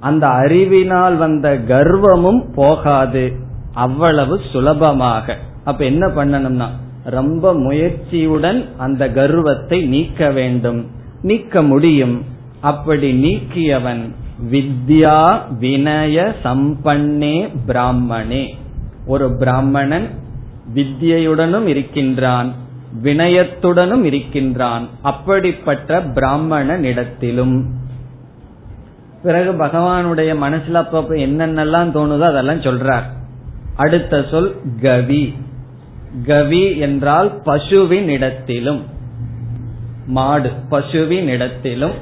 அந்த 0.00 0.28
அறிவினால் 0.28 1.16
வந்த 1.16 1.58
கர்வமும் 1.68 2.52
போகாது. 2.54 3.32
அவ்வளவு 3.74 4.40
சுலபமாக. 4.52 5.36
அப்ப 5.64 5.84
என்ன 5.84 6.06
பண்ணணும்னா 6.06 6.66
ரொம்ப 7.10 7.54
முயற்சியுடன் 7.54 8.68
அந்த 8.76 9.10
கர்வத்தை 9.10 9.82
நீக்க 9.82 10.30
வேண்டும். 10.30 10.86
நீக்க 11.22 11.62
முடியும். 11.62 12.24
அப்படி 12.60 13.24
நீக்கியவன் 13.24 14.00
வித்யா 14.50 15.40
வினய 15.60 16.32
சம்பன்னே 16.44 17.54
பிராமணே. 17.66 18.48
ஒரு 19.06 19.36
பிராமணன் 19.36 20.08
வித்யுடனும் 20.74 21.66
இருக்கின்றான் 21.66 22.52
வினயத்துடனும் 23.02 24.02
இருக்கின்றான் 24.02 24.88
அப்படிப்பட்ட 25.02 26.00
பிராமணனிடத்திலும். 26.00 27.62
பிறகு 29.22 29.52
பகவானுடைய 29.52 30.34
மனசுல 30.44 30.72
அப்ப 30.72 31.00
என்னென்னலாம் 31.00 31.92
தோணுதோ 31.96 32.20
அதெல்லாம் 32.20 32.60
சொல்றார். 32.60 33.02
அடுத்த 33.76 34.24
சொல் 34.30 34.54
கவி. 34.82 35.34
கவி 36.26 36.76
என்றால் 36.76 37.40
பசுவின் 37.44 38.08
இடத்திலும். 38.08 38.84
மாடு 40.06 40.50
பசுவின் 40.68 41.28
இடத்திலும். 41.28 41.92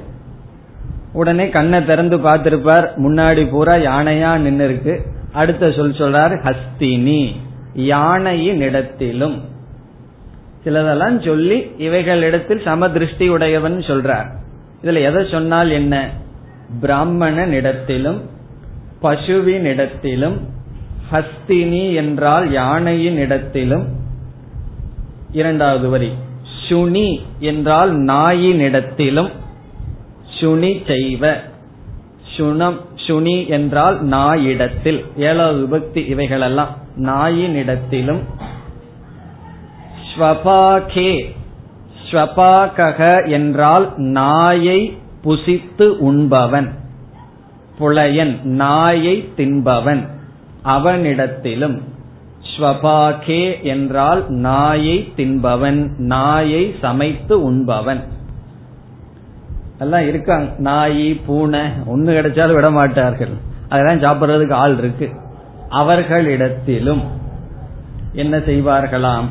உடனே 1.12 1.48
கண்ணை 1.48 1.84
திறந்து 1.84 2.18
பார்த்திருப்பார். 2.18 2.88
முன்னாடி 2.96 3.50
பூரா 3.50 3.74
யானையா 3.74 4.36
நின்று 4.36 4.64
இருக்கு 4.64 5.02
அடுத்த 5.32 5.72
சொல் 5.72 5.92
சொல்றார் 5.92 6.42
ஹஸ்தினி 6.44 7.32
யானையின் 7.74 8.60
இடத்திலும். 8.60 9.44
சிலதெல்லாம் 10.64 11.24
சொல்லி 11.24 11.70
இவைகளிடத்தில் 11.78 12.62
சமதிருஷ்டி 12.64 13.28
உடையவன் 13.28 13.78
சொல்றார். 13.78 14.36
இதுல 14.82 15.02
எதை 15.02 15.26
சொன்னால் 15.30 15.70
என்ன? 15.70 16.08
பிராமணன் 16.80 17.52
இடத்திலும் 17.52 18.22
பசுவின் 19.00 19.64
இடத்திலும் 19.64 20.48
ஹஸ்தினி 21.12 21.94
என்றால் 21.94 22.50
யானையின் 22.50 23.16
இடத்திலும். 23.16 23.86
இரண்டாவது 25.32 25.88
வரி. 25.88 26.12
சுனி 26.68 27.20
என்றால் 27.38 27.92
நாயின் 27.92 28.60
இடத்திலும். 28.60 29.30
சுனி 30.40 30.82
செய்வ. 30.86 31.36
சுனம் 32.36 32.80
சுனி 33.06 33.48
என்றால் 33.48 34.06
நாயிடத்தில். 34.06 35.04
ஏழாவது 35.16 35.60
விபக்தி 35.66 36.06
இவைகளெல்லாம் 36.06 36.76
நாயினிடத்திலும் 36.96 38.20
ஸ்வபாகே 40.14 41.36
ஸ்வபாகக 42.10 43.28
என்றால் 43.28 43.92
நாயை 43.96 44.98
புசித்து 45.24 45.98
உண்பவன். 45.98 46.74
புலையன் 47.78 48.42
நாயை 48.42 49.28
தின்பவன். 49.36 50.16
அவனிடத்திலும். 50.68 51.80
ஸ்வபாகே 52.56 53.62
என்றால் 53.62 54.30
நாயை 54.30 55.12
தின்பவன் 55.16 55.96
நாயை 55.96 56.74
சமைத்து 56.80 57.42
உண்பவன். 57.42 58.04
எல்லாம் 59.78 60.06
இருக்காங்க. 60.08 60.54
நாய் 60.58 61.14
பூனை 61.14 61.60
ஒன்னு 61.86 62.12
கிடைச்சாலும் 62.12 62.54
விட 62.54 62.70
மாட்டார்கள். 62.70 63.30
அதெல்லாம் 63.68 64.00
சாப்பிடுறதுக்கு 64.00 64.52
ஆள் 64.52 64.78
இருக்கு. 64.78 65.10
அவர்களிடத்திலும் 65.70 67.02
என்ன 68.12 68.38
செய்வார்களாம்? 68.38 69.24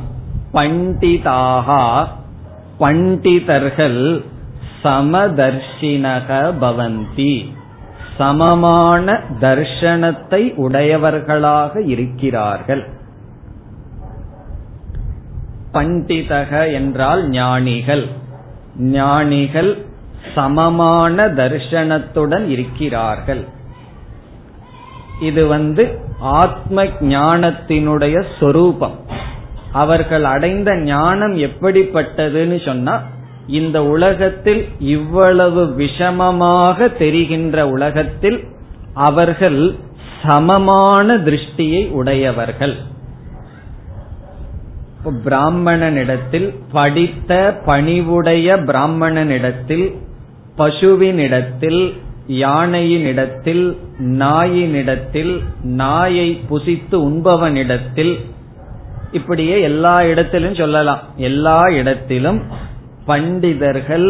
பண்டிதாகா 0.53 2.07
பண்டிதர்கள் 2.79 4.23
சமதர்ஷினக 4.83 6.53
பவந்தி. 6.61 7.55
சமமான 8.17 9.19
தர்ஷனத்தை 9.39 10.55
உடையவர்களாக 10.55 11.81
இருக்கிறார்கள். 11.81 12.87
பண்டிதக 15.73 16.73
என்றால் 16.73 17.29
ஞானிகள். 17.29 18.05
ஞானிகள் 18.77 19.85
சமமான 20.35 21.27
தர்ஷனத்துடன் 21.27 22.47
இருக்கிறார்கள். 22.47 23.43
இது 25.19 25.47
வந்து 25.47 25.99
ஆத்ம 26.19 26.83
ஞானத்தினுடைய 26.83 28.25
சொரூபம். 28.39 28.95
அவர்கள் 29.71 30.23
அடைந்த 30.23 30.75
ஞானம் 30.75 31.35
எப்படிப்பட்டதுன்னு 31.37 32.65
சொன்னா 32.65 33.03
இந்த 33.47 33.83
உலகத்தில் 33.83 34.67
இவ்வளவு 34.79 35.65
விஷமமாக 35.77 36.97
தெரிகின்ற 36.97 37.69
உலகத்தில் 37.69 38.43
அவர்கள் 38.93 39.75
சமமான 40.23 41.17
திருஷ்டியை 41.17 41.89
உடையவர்கள். 41.89 42.75
பிராமணனிடத்தில் 45.25 46.55
படித்த 46.71 47.61
பணிவுடைய 47.65 48.63
பிராமணனிடத்தில் 48.65 49.95
பசுவினிடத்தில் 50.57 51.93
யானையினிடத்தில் 52.27 53.77
நாயினிடத்தில் 53.99 55.43
நாயை 55.63 56.41
புசித்து 56.49 57.09
உண்பவனிடத்தில் 57.09 58.19
இப்படியே 59.11 59.61
எல்லா 59.61 60.03
இடத்திலும் 60.03 60.55
சொல்லலாம். 60.55 60.99
எல்லா 61.15 61.59
இடத்திலும் 61.59 62.65
பண்டிதர்கள் 63.07 64.07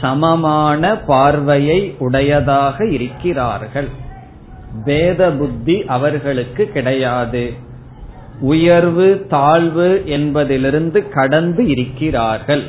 சமமான 0.00 0.96
பார்வையை 0.96 1.94
உடையதாக 1.98 2.86
இருக்கிறார்கள். 2.86 3.88
வேத 4.84 5.30
புத்தி 5.30 5.84
அவர்களுக்கு 5.86 6.64
கிடையாது. 6.66 7.44
உயர்வு 8.40 9.26
தாழ்வு 9.28 10.02
என்பதிலிருந்து 10.06 11.08
கடந்து 11.08 11.68
இருக்கிறார்கள். 11.68 12.64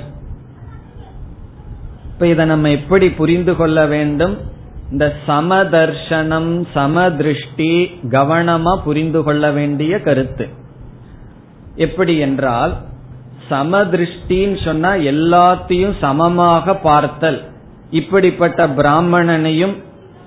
இப்ப 2.14 2.28
இதை 2.28 2.46
நம்ம 2.46 2.70
எப்படி 2.70 3.10
புரிந்து 3.10 3.56
கொள்ள 3.56 3.86
வேண்டும்? 3.86 4.36
இந்த 4.92 5.06
சமதர்ஷனம் 5.28 6.52
சமதிருஷ்டி 6.74 7.74
கவனமா 8.10 8.74
புரிந்து 8.84 9.24
கொள்ள 9.24 9.52
வேண்டிய 9.52 10.00
கருத்து. 10.00 10.48
எப்படி 11.76 12.18
என்றால் 12.18 12.74
சமதிருஷ்டின்னு 13.50 14.58
சொன்னா 14.64 14.92
எல்லாத்தையும் 15.12 15.96
சமமாக 16.00 16.76
பார்த்தல். 16.76 17.40
இப்படிப்பட்ட 17.90 18.68
பிராமணனையும் 18.68 19.76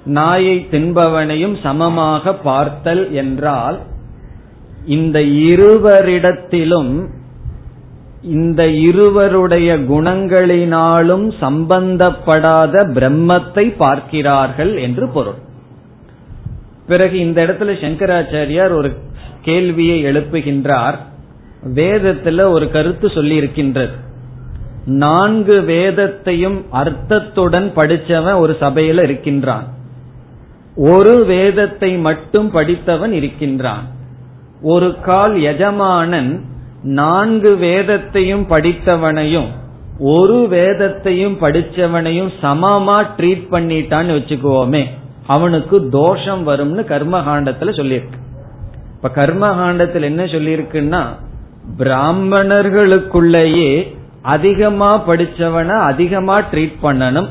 நாயை 0.04 0.56
தின்பவனையும் 0.70 1.56
சமமாக 1.62 2.34
பார்த்தல் 2.34 3.04
என்றால் 3.12 3.78
இந்த 4.86 5.20
இருவரிடத்திலும் 5.20 6.92
இந்த 8.22 8.62
இருவருடைய 8.66 9.76
குணங்களினாலும் 9.76 11.26
சம்பந்தப்படாத 11.40 12.84
பிரம்மத்தை 12.94 13.64
பார்க்கிறார்கள் 13.76 14.72
என்று 14.76 15.08
பொருள். 15.08 15.40
பிறகு 16.86 17.16
இந்த 17.18 17.38
இடத்துல 17.46 17.74
சங்கராச்சாரியார் 17.82 18.72
ஒரு 18.72 18.90
கேள்வியை 19.42 20.04
எழுப்புகின்றார். 20.04 20.98
வேதத்துல 21.64 22.48
ஒரு 22.48 22.70
கருத்து 22.70 23.10
சொல்லி 23.10 23.34
இருக்கின்றது 23.34 24.04
நான்கு 24.86 25.60
வேதத்தையும் 25.60 26.64
அர்த்தத்துடன் 26.72 27.72
படிச்சவன் 27.76 28.38
ஒரு 28.38 28.56
சபையில 28.60 29.02
இருக்கின்றான். 29.02 29.64
ஒரு 30.76 31.24
வேதத்தை 31.24 31.96
மட்டும் 31.96 32.50
படித்தவன் 32.50 33.12
இருக்கின்றான். 33.12 33.82
ஒரு 34.62 35.00
கால் 35.00 35.40
எஜமானன் 35.40 36.44
நான்கு 36.82 37.56
வேதத்தையும் 37.56 38.48
படித்தவனையும் 38.48 39.46
ஒரு 39.98 40.48
வேதத்தையும் 40.48 41.40
படிச்சவனையும் 41.40 42.30
சமமா 42.42 43.06
ட்ரீட் 43.16 43.46
பண்ணிட்டான்னு 43.50 44.16
வச்சுக்குவோமே 44.16 44.84
அவனுக்கு 45.26 45.88
தோஷம் 45.88 46.48
வரும்னு 46.48 46.80
கர்மகாண்டத்துல 46.80 47.70
சொல்லியிருக்கு. 47.76 48.18
இப்ப 48.96 49.26
கர்மகாண்டத்தில் 49.26 50.02
என்ன 50.02 50.24
சொல்லியிருக்குன்னா 50.24 51.04
பிராமணர்களுக்குள்ளேயே 51.78 53.94
அதிகமா 54.22 55.02
படிச்சவன 55.08 55.66
அதிகமா 55.66 56.40
ட்ரீட் 56.40 56.76
பண்ணணும் 56.82 57.28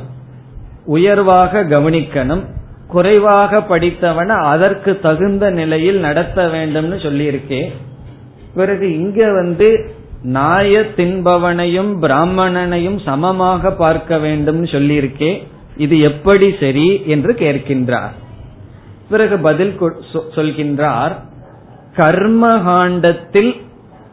உயர்வாக 0.85 1.63
கவனிக்கணும் 1.63 2.41
குறைவாக 2.87 3.61
படித்தவனை 3.61 4.35
அதற்கு 4.35 4.99
தகுந்த 4.99 5.49
நிலையில் 5.49 5.99
நடத்த 5.99 6.47
வேண்டும்னு 6.47 7.05
சொல்லியிருக்கேன் 7.05 7.71
பிறகு 8.55 8.97
இங்க 8.97 9.31
வந்து 9.31 9.95
நாய 10.23 10.91
தின்பவனையும் 10.95 12.01
பிராமணனையும் 12.01 13.03
சமமாக 13.03 13.71
பார்க்க 13.71 14.15
வேண்டும்னு 14.15 14.75
சொல்லியிருக்கே. 14.75 15.43
இது 15.77 15.99
எப்படி 15.99 16.55
சரி 16.59 17.03
என்று 17.05 17.33
கேட்கின்றார். 17.33 18.11
பிறகு 19.09 19.39
பதில் 19.39 19.77
சொல்கின்றார் 20.13 21.15
கர்மகாண்டத்தில் 21.95 23.55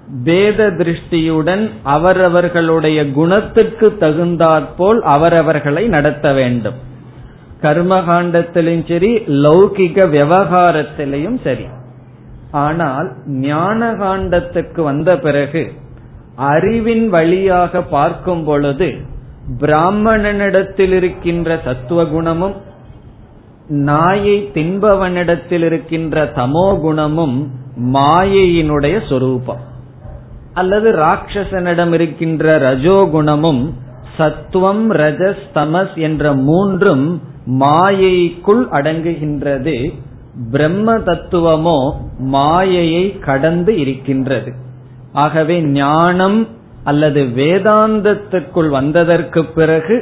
வேத 0.08 0.70
திருஷ்டியுடன் 0.70 1.70
அவரவர்களுடைய 1.82 3.10
குணத்துக்கு 3.10 3.96
தகுந்தாற்போல் 3.96 5.02
அவரவர்களை 5.02 5.86
நடத்த 5.86 6.32
வேண்டும். 6.32 6.74
கர்மகாண்டத்திலும் 7.60 8.88
சரி 8.88 9.16
லௌகிக 9.16 10.06
விவகாரத்திலையும் 10.08 11.38
சரி. 11.44 11.66
ஆனால் 12.50 13.12
ஞான 13.26 13.92
காண்டத்துக்கு 13.92 14.82
வந்த 14.82 15.18
பிறகு 15.18 15.72
அறிவின் 16.36 17.08
வழியாக 17.08 17.82
பார்க்கும் 17.82 18.44
பொழுது 18.44 18.96
பிராமணனிடத்தில் 19.60 20.92
இருக்கின்ற 20.92 21.60
சத்துவ 21.64 22.04
குணமும் 22.04 22.56
நாயை 23.68 24.50
தின்பவனிடத்தில் 24.54 25.64
இருக்கின்ற 25.64 26.24
தமோ 26.24 26.80
குணமும் 26.80 27.50
மாயையினுடைய 27.92 29.08
சொரூபம். 29.08 29.70
அல்லது 30.54 30.92
ராட்சசனிடம் 30.92 31.92
இருக்கின்ற 31.92 32.44
ரஜோகுணமும் 32.58 33.62
சத்துவம் 34.16 34.90
ரஜஸ் 34.92 35.44
தமஸ் 35.54 35.94
என்ற 35.96 36.32
மூன்றும் 36.32 37.22
மாயைக்குள் 37.46 38.64
அடங்குகின்றது. 38.70 39.76
பிரம்ம 40.50 40.98
தத்துவமோ 40.98 41.78
மாயையை 42.18 43.18
கடந்து 43.18 43.78
இருக்கின்றது. 43.78 44.52
ஆகவே 45.12 45.62
ஞானம் 45.62 46.48
அல்லது 46.84 47.22
வேதாந்தத்திற்குள் 47.22 48.68
வந்ததற்கு 48.68 49.44
பிறகு 49.44 49.96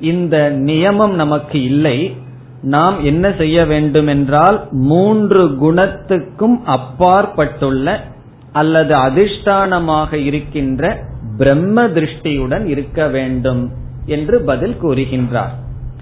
இந்த 0.00 0.36
நியமம் 0.54 1.14
நமக்கு 1.14 1.62
இல்லை. 1.62 2.16
நாம் 2.62 3.04
என்ன 3.04 3.32
செய்ய 3.38 3.64
வேண்டும் 3.64 4.06
என்றால் 4.06 4.58
மூன்று 4.70 5.42
குணத்துக்கும் 5.62 6.56
அப்பாற்பட்டுள்ள 6.64 8.10
அல்லது 8.52 8.94
அதிஷ்டானமாக 8.94 10.12
இருக்கின்ற 10.12 10.98
பிரம்ம 11.36 11.86
திருஷ்டியுடன் 11.86 12.64
இருக்க 12.64 13.08
வேண்டும் 13.08 13.70
என்று 14.06 14.40
பதில் 14.40 14.76
கூறுகின்றார். 14.82 15.54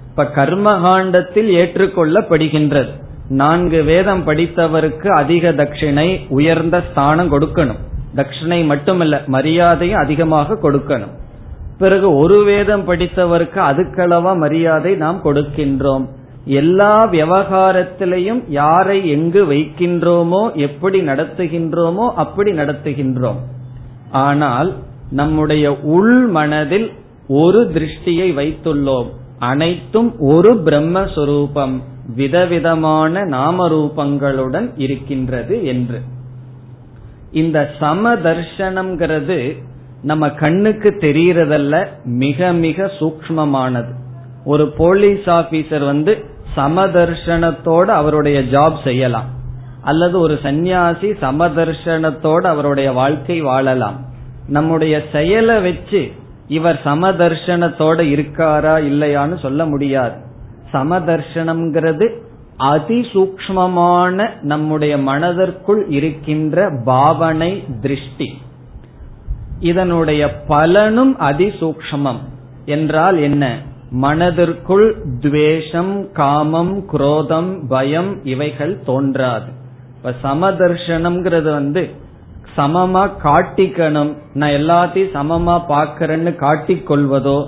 இப்ப 0.09 0.23
கர்மகாண்டத்தில் 0.35 1.49
ஏற்றுக்கொள்ளப்படுகின்றது. 1.51 2.89
நான்கு 3.29 3.83
வேதம் 3.83 4.27
படித்தவருக்கு 4.27 5.07
அதிக 5.07 5.51
தட்சிணை 5.51 6.27
உயர்ந்த 6.29 6.83
ஸ்தானம் 6.91 7.31
கொடுக்கணும். 7.31 7.79
தட்சிணை 8.15 8.65
மட்டுமல்ல 8.65 9.21
மரியாதையும் 9.25 9.99
அதிகமாக 9.99 10.57
கொடுக்கணும். 10.61 11.13
பிறகு 11.77 12.15
ஒரு 12.15 12.43
வேதம் 12.43 12.87
படித்தவருக்கு 12.87 13.59
அதுக்களவா 13.69 14.37
மரியாதை 14.37 14.95
நாம் 14.95 15.21
கொடுக்கின்றோம். 15.23 16.07
எல்லா 16.45 17.05
விவகாரத்திலையும் 17.05 18.43
யாரை 18.47 19.09
எங்கு 19.09 19.45
வைக்கின்றோமோ 19.45 20.55
எப்படி 20.55 21.01
நடத்துகின்றோமோ 21.01 22.11
அப்படி 22.15 22.51
நடத்துகின்றோம். 22.51 23.39
ஆனால் 24.11 24.75
நம்முடைய 25.11 25.79
உள் 25.79 26.27
மனதில் 26.27 26.91
ஒரு 27.27 27.71
திருஷ்டியை 27.73 28.29
வைத்துள்ளோம். 28.39 29.07
அனைத்தும் 29.39 30.19
ஒரு 30.19 30.53
பிரம்மஸ்வரூபம் 30.65 31.77
விதவிதமான 32.15 33.23
நாம 33.23 33.69
ரூபங்களுடன் 33.69 34.69
இருக்கின்றது 34.75 35.65
என்று. 35.65 36.01
இந்த 37.31 37.71
சம 37.79 38.15
தர்சனம்ங்கிறது 38.15 39.57
நம்ம 40.01 40.29
கண்ணுக்கு 40.29 40.97
தெரியறதல்ல 40.99 41.87
மிக 42.03 42.51
மிக 42.51 42.91
சூக்மமானது 42.99 43.91
ஒரு 44.45 44.71
போலீஸ் 44.71 45.25
ஆபீசர் 45.29 45.85
வந்து 45.85 46.25
சமதர்ஷனத்தோட 46.55 47.85
அவருடைய 47.85 48.41
ஜாப் 48.41 48.83
செய்யலாம். 48.83 49.29
அல்லது 49.81 50.19
ஒரு 50.19 50.39
சந்நியாசி 50.43 51.09
சமதர்ஷனத்தோட 51.09 52.45
அவருடைய 52.45 52.91
வாழ்க்கை 52.91 53.41
வாழலாம். 53.41 53.99
நம்முடைய 54.47 55.03
செயலை 55.11 55.61
வச்சு 55.61 56.11
இவர் 56.47 56.81
சமதர்ஷனத்தோட 56.85 57.99
இருக்காரா 57.99 58.75
இல்லையான்னு 58.81 59.39
சொல்ல 59.39 59.65
முடியாது. 59.65 60.15
சமதர்ஷனம்ங்கிறது 60.73 62.19
அதிசூக்மமான 62.59 64.29
நம்முடைய 64.41 64.97
மனதிற்குள் 64.97 65.85
இருக்கின்ற 65.87 66.81
பாவனை 66.85 67.63
திருஷ்டி. 67.81 68.41
இதனுடைய 69.59 70.41
பலனும் 70.41 71.19
அதிசூக்மம் 71.19 72.19
என்றால் 72.65 73.17
என்ன? 73.17 73.57
மனதிற்குள் 73.91 74.95
துவேஷம் 75.19 76.11
காமம் 76.13 76.85
குரோதம் 76.91 77.67
பயம் 77.67 78.11
இவைகள் 78.23 78.83
தோன்றாது. 78.85 79.49
இப்ப 79.95 80.13
சமதர்ஷனம்ங்கிறது 80.23 81.49
வந்து 81.51 81.89
சமமா 82.57 83.03
காட்டிக்கணும். 83.23 84.13
நான் 84.33 84.49
எல்லாத்தையும் 84.49 85.15
சமமா 85.17 85.55
பாக்கிறேன்னு 85.69 86.31
காட்டிக்கொள்வதோ 86.43 87.39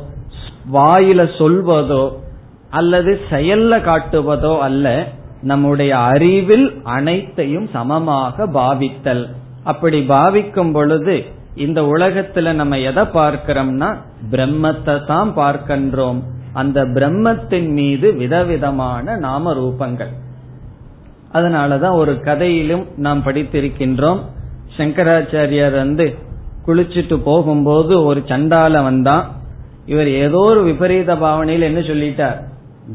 வாயில 0.74 1.22
சொல்வதோ 1.38 2.04
அல்லது 2.70 3.20
செயல்ல 3.30 3.74
காட்டுவதோ 3.90 4.54
அல்ல. 4.60 5.08
நம்முடைய 5.42 5.98
அறிவில் 5.98 6.68
அனைத்தையும் 6.84 7.68
சமமாக 7.68 8.46
பாவித்தல். 8.48 9.26
அப்படி 9.64 10.00
பாவிக்கும் 10.08 10.72
பொழுது 10.72 11.26
இந்த 11.56 11.82
உலகத்துல 11.82 12.54
நம்ம 12.54 12.80
எதை 12.80 13.04
பார்க்கிறோம்னா 13.04 13.98
பிரம்மத்தை 14.32 15.06
தான் 15.06 15.34
பார்க்கின்றோம். 15.36 16.20
அந்த 16.54 16.86
பிரம்மத்தின் 16.86 17.70
மீது 17.70 18.14
விதவிதமான 18.14 19.16
நாம 19.16 19.54
ரூபங்கள். 19.54 20.12
அதனாலதான் 21.34 21.96
ஒரு 21.96 22.20
கதையிலும் 22.20 22.88
நாம் 22.98 23.26
படித்திருக்கின்றோம். 23.26 24.20
சங்கராச்சாரியார் 24.78 25.72
வந்து 25.72 26.16
குளிச்சுட்டு 26.68 27.16
போகும்போது 27.18 28.04
ஒரு 28.04 28.24
சண்டால 28.26 28.84
வந்தான். 28.84 29.32
இவர் 29.86 30.08
ஏதோ 30.08 30.38
ஒரு 30.38 30.64
விபரீத 30.64 31.16
பாவனையில் 31.16 31.62
என்ன 31.62 31.80
சொல்லிட்டார்? 31.80 32.38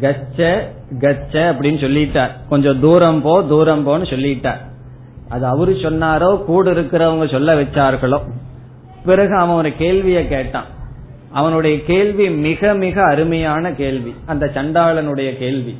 கச்ச 0.01 0.71
கச்ச 1.01 1.53
அப்படின்னு 1.53 1.81
சொல்லிட்டார். 1.81 2.31
கொஞ்சம் 2.49 2.81
தூரம் 2.81 3.23
போ 3.23 3.43
தூரம் 3.43 3.87
போன்னு 3.87 4.07
சொல்லிட்டார். 4.15 4.61
அது 5.29 5.47
அவரு 5.47 5.73
சொன்னாரோ 5.73 6.45
கூட 6.45 6.71
இருக்கிறவங்க 6.71 7.31
சொல்ல 7.31 7.63
வச்சார்களோ? 7.63 8.21
பிறகு 9.09 9.35
அவன் 9.37 9.57
ஒரு 9.57 9.71
கேள்வியை 9.77 10.29
கேட்டான். 10.29 10.69
அவனுடைய 11.33 11.75
கேள்வி 11.85 12.31
மிக 12.31 12.75
மிக 12.75 13.05
அருமையான 13.05 13.73
கேள்வி. 13.73 14.15
அந்த 14.27 14.51
சண்டாளனுடைய 14.55 15.31
கேள்வி. 15.39 15.75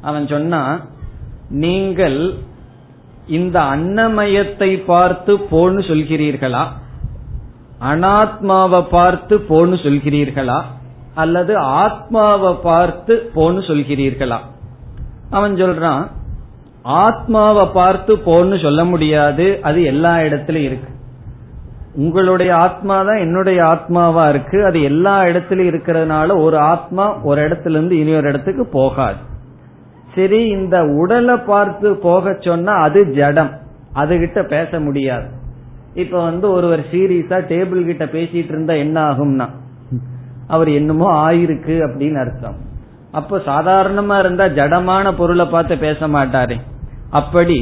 அவன் 0.00 0.26
சொன்னா 0.26 0.62
நீங்கள் 1.48 2.18
இந்த 3.28 3.60
அன்னமயத்தை 3.60 4.70
பார்த்து 4.86 5.36
போன்னு 5.36 5.80
சொல்கிறீர்களா? 5.88 6.64
அனாத்மாவை 7.80 8.82
பார்த்து 8.90 9.38
போன்னு 9.48 9.76
சொல்கிறீர்களா? 9.86 10.60
அல்லது 11.14 11.56
ஆத்மாவை 11.80 12.52
பார்த்து 12.62 13.30
போன்னு 13.36 13.62
சொல்கிறீர்களா? 13.68 14.38
அவன் 15.30 15.54
சொல்றான் 15.54 16.02
ஆத்மாவை 16.82 17.66
பார்த்து 17.72 18.16
போன்னு 18.16 18.62
சொல்ல 18.62 18.84
முடியாது. 18.84 19.46
அது 19.62 19.82
எல்லா 19.82 20.16
இடத்துலயும் 20.16 20.68
இருக்கு. 20.70 20.90
உங்களுடைய 21.96 22.50
ஆத்மா 22.56 22.96
தான் 23.02 23.22
என்னுடைய 23.24 23.58
ஆத்மாவா 23.64 24.24
இருக்கு. 24.28 24.58
அது 24.64 24.78
எல்லா 24.82 25.14
இடத்திலும் 25.28 25.68
இருக்கிறதுனால 25.68 26.28
ஒரு 26.42 26.58
ஆத்மா 26.72 27.04
ஒரு 27.22 27.40
இடத்துல 27.48 27.76
இருந்து 27.78 27.98
இனி 27.98 28.14
ஒரு 28.14 28.28
இடத்துக்கு 28.28 28.66
போகாது. 28.66 29.20
சரி 30.14 30.40
இந்த 30.56 30.76
உடலை 31.02 31.36
பார்த்து 31.36 31.88
போக 32.08 32.34
சொன்னா 32.40 32.74
அது 32.86 33.00
ஜடம். 33.12 33.52
அது 33.92 34.12
கிட்ட 34.18 34.40
பேச 34.54 34.80
முடியாது. 34.80 35.28
இப்ப 35.94 36.22
வந்து 36.22 36.46
ஒருவர் 36.50 36.82
சீரியஸா 36.92 37.38
டேபிள் 37.52 37.82
கிட்ட 37.84 38.04
பேசிட்டு 38.04 38.52
இருந்தா 38.54 38.74
என்ன 38.84 38.96
ஆகும்னா 39.10 39.46
அவர் 40.46 40.70
என்னமோ 40.70 41.08
ஆயிருக்கு 41.26 41.74
அப்படின்னு 41.86 42.18
அர்த்தம். 42.24 42.56
அப்ப 43.12 43.38
சாதாரணமா 43.46 44.16
இருந்தா 44.18 44.44
ஜடமான 44.58 45.12
பொருளை 45.16 45.46
பார்த்து 45.46 45.76
பேச 45.78 46.08
மாட்டாரே. 46.08 46.56
அப்படி 47.10 47.58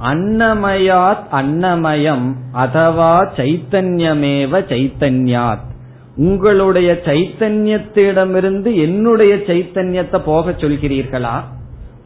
அன்னமயாத் 0.00 1.24
அன்னமயம் 1.32 2.32
அதவா 2.54 3.28
சைத்தன்யமேவ 3.36 4.52
சைத்தன்யாத். 4.68 5.68
உங்களுடைய 6.16 7.00
சைத்தன்யத்திடமிருந்து 7.04 8.74
என்னுடைய 8.74 9.34
சைத்தன்யத்தை 9.34 10.18
போக 10.18 10.50
சொல்கிறீர்களா? 10.50 11.40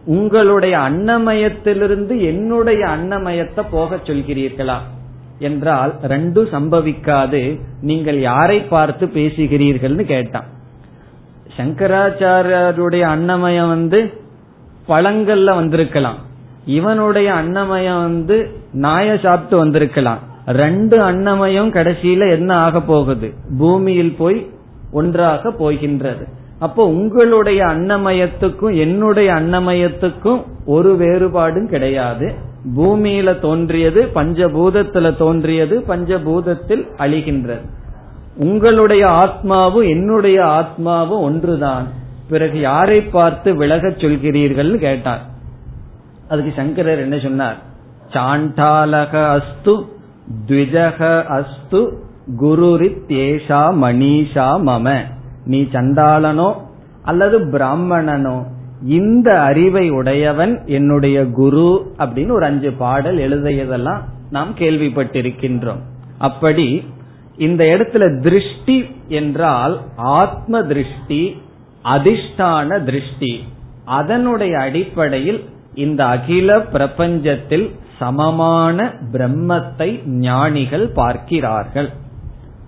உங்களுடைய 0.05 0.79
அன்னமயத்திலிருந்து 0.79 2.21
என்னுடைய 2.21 2.87
அன்னமயத்தை 2.87 3.65
போக 3.71 3.97
சொல்கிறீர்களா? 3.97 4.77
என்றால் 5.39 5.95
ரெண்டும் 6.03 6.47
சம்பவிக்காது. 6.53 7.61
நீங்கள் 7.81 8.21
யாரை 8.21 8.61
பார்த்து 8.61 9.07
பேசுகிறீர்கள்னு 9.07 10.03
கேட்டான். 10.03 10.45
சங்கராச்சாரியருடைய 11.57 13.03
அன்னமயம் 13.17 13.69
வந்து 13.69 14.13
பழங்கள்ல 14.89 15.45
வந்திருக்கலாம். 15.45 16.33
இவனுடைய 16.67 17.33
அன்னமயம் 17.33 18.03
வந்து 18.03 18.51
நாய 18.73 19.19
சாப்பிட்டு 19.19 19.57
வந்திருக்கலாம். 19.57 20.19
ரெண்டு 20.47 20.99
அன்னமயம் 20.99 21.71
கடைசியில 21.71 22.31
என்ன 22.31 22.57
ஆக 22.57 22.81
போகுது? 22.81 23.33
பூமியில் 23.59 24.15
போய் 24.19 24.51
ஒன்றாக 24.93 25.51
போகின்றது. 25.51 26.29
அப்போ 26.59 26.87
உங்களுடைய 26.87 27.65
அன்னமயத்துக்கும் 27.65 28.79
என்னுடைய 28.79 29.33
அன்னமயத்துக்கும் 29.33 30.45
ஒரு 30.67 30.97
வேறுபாடும் 31.01 31.69
கிடையாது. 31.69 32.35
பூமியில 32.77 33.41
தோன்றியது 33.41 34.03
பஞ்சபூதத்துல 34.15 35.17
தோன்றியது 35.17 35.85
பஞ்சபூதத்தில் 35.89 36.87
அழிகின்றது. 36.99 37.69
உங்களுடைய 38.37 39.07
ஆத்மாவும் 39.07 39.89
என்னுடைய 39.89 40.45
ஆத்மாவும் 40.45 41.21
ஒன்றுதான். 41.21 41.87
பிறகு 42.29 42.61
யாரை 42.61 43.01
பார்த்து 43.01 43.55
விலகச் 43.55 43.97
சொல்கிறீர்கள் 43.97 44.77
கேட்டார். 44.77 45.33
அதுக்கு 46.29 46.53
சங்கரர் 46.57 46.99
என்ன 46.99 47.19
சொன்னார்? 47.19 47.57
சாண்டாலக 48.11 49.15
அஸ்து 49.37 49.75
த்விஜக 50.47 51.23
அஸ்து 51.37 51.81
குருரித்யேஷா 52.41 53.63
மணிஷா 53.83 54.49
மம. 54.69 54.97
நீ 55.45 55.63
சண்டாளனோ 55.63 56.55
அல்லது 57.03 57.39
பிராமணனோ 57.39 58.43
இந்த 58.85 59.41
அறிவை 59.41 59.91
உடையவன் 59.91 60.67
என்னுடைய 60.67 61.27
குரு 61.27 61.93
அப்படின்னு 61.99 62.31
ஒரு 62.31 62.45
அஞ்சு 62.45 62.73
பாடல் 62.73 63.17
எழுதியதெல்லாம் 63.17 64.01
நாம் 64.31 64.55
கேள்விப்பட்டிருக்கின்றோம். 64.59 65.83
அப்படி 66.19 66.93
இந்த 67.37 67.65
இடத்துல 67.65 68.23
திருஷ்டி 68.23 68.97
என்றால் 69.09 69.81
ஆத்ம 69.97 70.63
திருஷ்டி 70.63 71.43
அதிஷ்டான 71.85 72.85
திருஷ்டி. 72.85 73.45
அதனுடைய 73.85 74.59
அடிப்படையில் 74.59 75.45
இந்த 75.75 76.07
அகில 76.07 76.59
பிரபஞ்சத்தில் 76.59 77.75
சமமான 77.99 78.93
பிரம்மத்தை 79.13 80.07
ஞானிகள் 80.07 80.89
பார்க்கிறார்கள். 80.89 81.91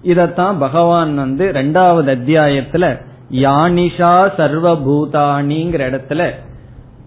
இதத்தான் 0.02 0.58
பகவான் 0.58 1.14
வந்து 1.14 1.50
ரெண்டாவது 1.50 2.10
அத்தியாயத்துல 2.16 3.00
யானிஷா 3.30 4.30
சர்வபூதானிங்கிற 4.36 5.82
இடத்துல 5.90 6.30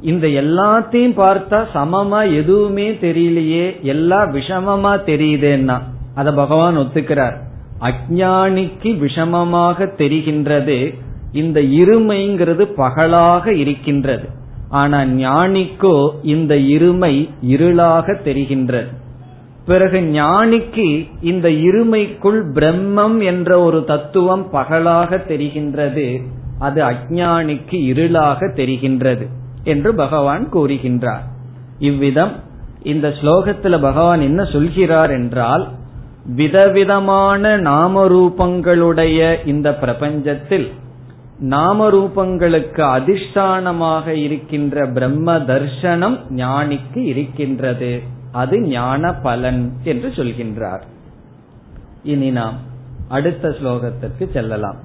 இந்த 0.01 0.27
எல்லாத்தையும் 0.27 1.15
பார்த்தா 1.17 1.65
சமமா 1.73 2.35
எதுவுமே 2.35 2.91
தெரியலையே 2.91 3.81
எல்லாம் 3.81 4.33
விஷமமா 4.33 4.93
தெரியுதேன்னா 5.05 5.81
அத 6.15 6.33
பகவான் 6.33 6.77
ஒத்துக்கிறார். 6.77 7.38
அஜானிக்கு 7.81 8.91
விஷமமாக 9.05 9.89
தெரிகின்றது 9.97 10.95
இந்த 11.31 11.62
இருமைங்கிறது 11.62 12.63
பகலாக 12.63 13.53
இருக்கின்றது. 13.53 14.29
ஆனா 14.69 15.01
ஞானிக்கோ 15.01 16.10
இந்த 16.23 16.55
இருமை 16.55 17.29
இருளாக 17.41 18.15
தெரிகின்றது 18.25 18.88
பிறகு 19.65 19.99
ஞானிக்கு 19.99 21.10
இந்த 21.21 21.49
இருமைக்குள் 21.49 22.43
பிரம்மம் 22.53 23.23
என்ற 23.23 23.62
ஒரு 23.62 23.84
தத்துவம் 23.84 24.49
பகலாக 24.49 25.17
தெரிகின்றது 25.17 26.21
அது 26.60 26.84
அஜானிக்கு 26.84 27.77
இருளாக 27.91 28.53
தெரிகின்றது 28.55 29.25
என்று 29.63 29.95
பகவான் 29.95 30.53
கூறுகின்றார். 30.53 31.25
இவ்விதம் 31.79 32.32
இந்த 32.84 33.08
ஸ்லோகத்துல 33.08 33.82
பகவான் 33.82 34.21
என்ன 34.21 34.43
சொல்கிறார் 34.43 35.12
என்றால் 35.12 35.67
விதவிதமான 36.25 37.58
நாமரூபங்களுடைய 37.58 39.36
இந்த 39.45 39.75
பிரபஞ்சத்தில் 39.75 40.71
நாமரூபங்களுக்கு 41.50 42.83
அதிஷ்டானமாக 42.96 44.07
இருக்கின்ற 44.24 44.87
பிரம்ம 44.88 45.37
தர்சனம் 45.46 46.16
ஞானிக்கு 46.37 47.00
இருக்கின்றது 47.05 47.92
அது 48.33 48.57
ஞான 48.68 49.12
பலன் 49.22 49.62
என்று 49.85 50.09
சொல்கின்றார் 50.09 50.85
இனி 52.05 52.31
நாம் 52.31 52.57
அடுத்த 53.09 53.48
ஸ்லோகத்திற்கு 53.59 54.27
செல்லலாம் 54.33 54.81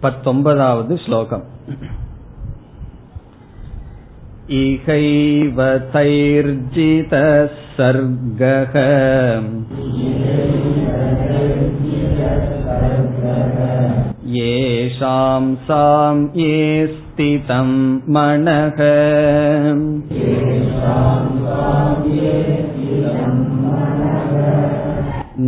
பத்தொன்பதாவது 0.00 0.94
ஸ்லோகம் 0.98 1.44
इहैव 4.54 5.58
तैर्जितः 5.88 7.28
सर्गः 7.78 8.74
येषां 14.34 15.54
सां 15.54 16.16
ये 16.36 16.86
स्थितं 16.86 17.70
मनः 18.08 18.80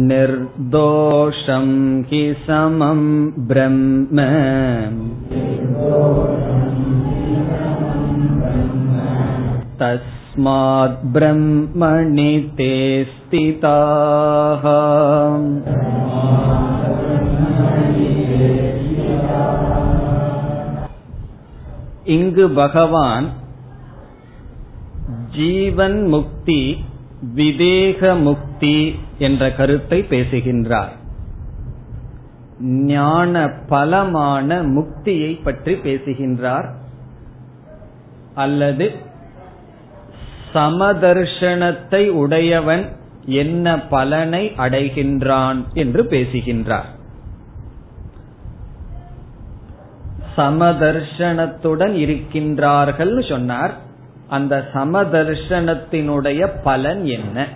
निर्दोषं 0.09 1.68
हि 2.02 2.22
समं 2.46 3.02
ब्रह्म 3.48 4.20
तस्मात् 10.31 11.05
ब्रह्मणि 11.12 12.33
ते 12.57 12.74
स्थिताः 13.07 14.64
இங்கு 22.16 22.44
பகவான் 22.55 23.26
ஜீவன் 25.31 25.98
முக்தி 26.09 26.61
விவேக 27.35 28.14
முக்தி 28.18 28.76
என்ற 29.18 29.42
கருத்தை 29.50 29.98
பேசுகின்றார் 30.02 30.92
ஞான 32.87 33.35
பலமான 33.68 34.59
முக்தியை 34.76 35.33
பற்றி 35.42 35.74
பேசுகின்றார் 35.74 36.68
அல்லது 38.35 38.87
சமதர்ஷனத்தை 40.53 42.09
உடையவன் 42.09 42.89
என்ன 43.25 43.79
பலனை 43.79 44.53
அடைகின்றான் 44.57 45.63
என்று 45.73 46.05
பேசுகின்றார். 46.05 46.89
சமதர்ஷனத்துடன் 50.37 51.93
இருக்கின்றார்கள் 51.93 53.29
சொன்னார். 53.29 53.73
அந்த 54.29 54.69
சமதர்ஷனத்தினுடைய 54.73 56.49
பலன் 56.63 57.05
என்ன? 57.05 57.47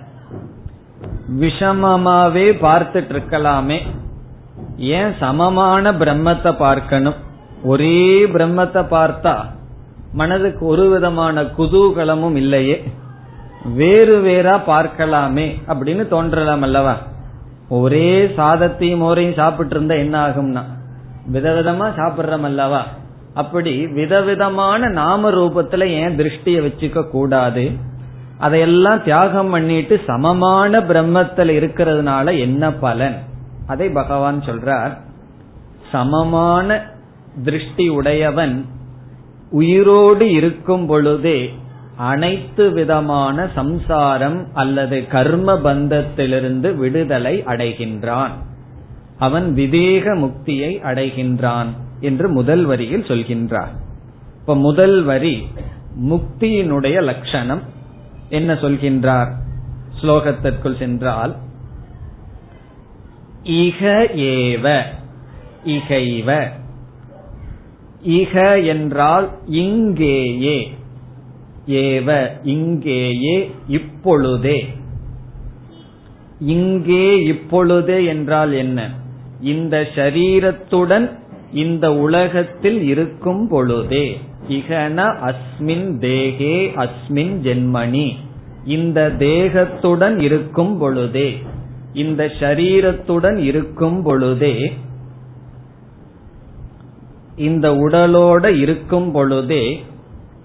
விஷமமாவே 1.40 2.48
பார்த்துட்டு 2.62 3.14
இருக்கலாமே 3.16 3.80
ஏன் 4.78 5.14
சமமான 5.20 5.92
பிரம்மத்தை 5.92 6.56
பார்க்கணும்? 6.58 7.16
ஒரே 7.64 8.26
பிரம்மத்தை 8.26 8.82
பார்த்தா 8.92 9.36
மனதுக்கு 10.16 10.66
ஒரு 10.66 10.90
விதமான 10.90 11.42
குதூகலமும் 11.42 12.36
இல்லையே. 12.36 12.84
வேறு 13.74 14.16
வேறா 14.24 14.60
பார்க்கலாமே 14.68 15.46
அப்படின்னு 15.68 16.08
தோன்றலாம் 16.08 16.62
அல்லவா? 16.62 16.96
ஒரே 17.70 18.26
சாதத்தையும் 18.26 19.02
மோரையும் 19.04 19.34
சாப்பிட்டு 19.34 19.76
இருந்தா 19.76 19.96
என்ன 19.96 20.16
ஆகும்னா 20.28 20.64
விதவிதமா 21.34 21.88
சாப்பிடுறோம் 21.98 22.42
அல்லவா? 22.42 22.86
அப்படி 23.34 23.88
விதவிதமான 23.88 24.88
நாம 24.88 25.32
ரூபத்துல 25.32 25.86
ஏன் 25.86 26.18
திருஷ்டிய 26.18 26.64
வச்சுக்க 26.66 27.10
கூடாது? 27.10 27.72
அதையெல்லாம் 28.38 29.04
தியாகம் 29.04 29.50
பண்ணிட்டு 29.50 30.02
சமமான 30.08 30.80
பிரம்மத்தில் 30.80 31.54
இருக்கிறதுனால 31.60 32.40
என்ன 32.40 32.72
பலன்? 32.72 33.18
அதை 33.68 33.90
பகவான் 33.90 34.44
சொல்றார். 34.46 34.94
சமமான 35.92 36.86
திருஷ்டி 37.44 37.90
உடையவன் 37.90 38.66
உயிரோடு 39.56 40.26
இருக்கும் 40.32 40.86
பொழுதே 40.88 41.40
அனைத்து 41.98 42.64
விதமான 42.72 43.48
சம்சாரம் 43.56 44.40
அல்லது 44.54 44.98
கர்ம 45.08 45.54
பந்தத்திலிருந்து 45.60 46.70
விடுதலை 46.76 47.36
அடைகின்றான். 47.44 48.34
அவன் 49.18 49.48
விவேக 49.54 50.16
முக்தியை 50.16 50.72
அடைகின்றான் 50.84 51.72
என்று 52.00 52.28
முதல் 52.30 52.64
வரியில் 52.66 53.08
சொல்கின்றார். 53.12 53.74
இப்ப 54.40 54.56
முதல் 54.56 54.98
வரி 55.04 55.36
முக்தியினுடைய 56.10 56.98
லட்சணம். 57.04 57.64
என்ன 58.30 58.54
சொல்கின்றார்? 58.54 59.32
ஸ்லோகத்திற்குள் 60.02 60.80
சென்றால் 60.80 61.34
இக 63.44 63.82
ஏவ 64.28 64.66
இகைவ 65.66 66.30
இக 68.08 68.66
என்றால் 68.66 69.30
இங்கேயே. 69.46 70.74
ஏவ 71.68 72.28
இங்கேயே 72.44 73.52
இப்பொழுதே. 73.68 74.66
இங்கே 76.40 77.24
இப்பொழுதே 77.24 78.06
என்றால் 78.06 78.52
என்ன? 78.52 78.90
இந்த 79.42 79.88
ஷரீரத்துடன் 79.96 81.10
இந்த 81.54 81.94
உலகத்தில் 81.96 82.82
இருக்கும் 82.82 83.48
பொழுதே. 83.48 84.18
இகன 84.50 85.16
அஸ்மின் 85.22 85.88
தேகே 86.00 86.56
அஸ்மின் 86.76 87.36
ஜென்மணி. 87.44 88.16
இந்த 88.66 89.16
தேகத்துடன் 89.20 90.22
இருக்கும் 90.22 90.78
பொழுதே. 90.78 91.38
இந்த 91.94 92.32
ஷரீரத்துடன் 92.40 93.38
இருக்கும் 93.38 94.04
பொழுதே 94.04 94.74
இந்த 97.38 97.72
உடலோட 97.72 98.58
இருக்கும் 98.58 99.12
பொழுதே 99.12 99.86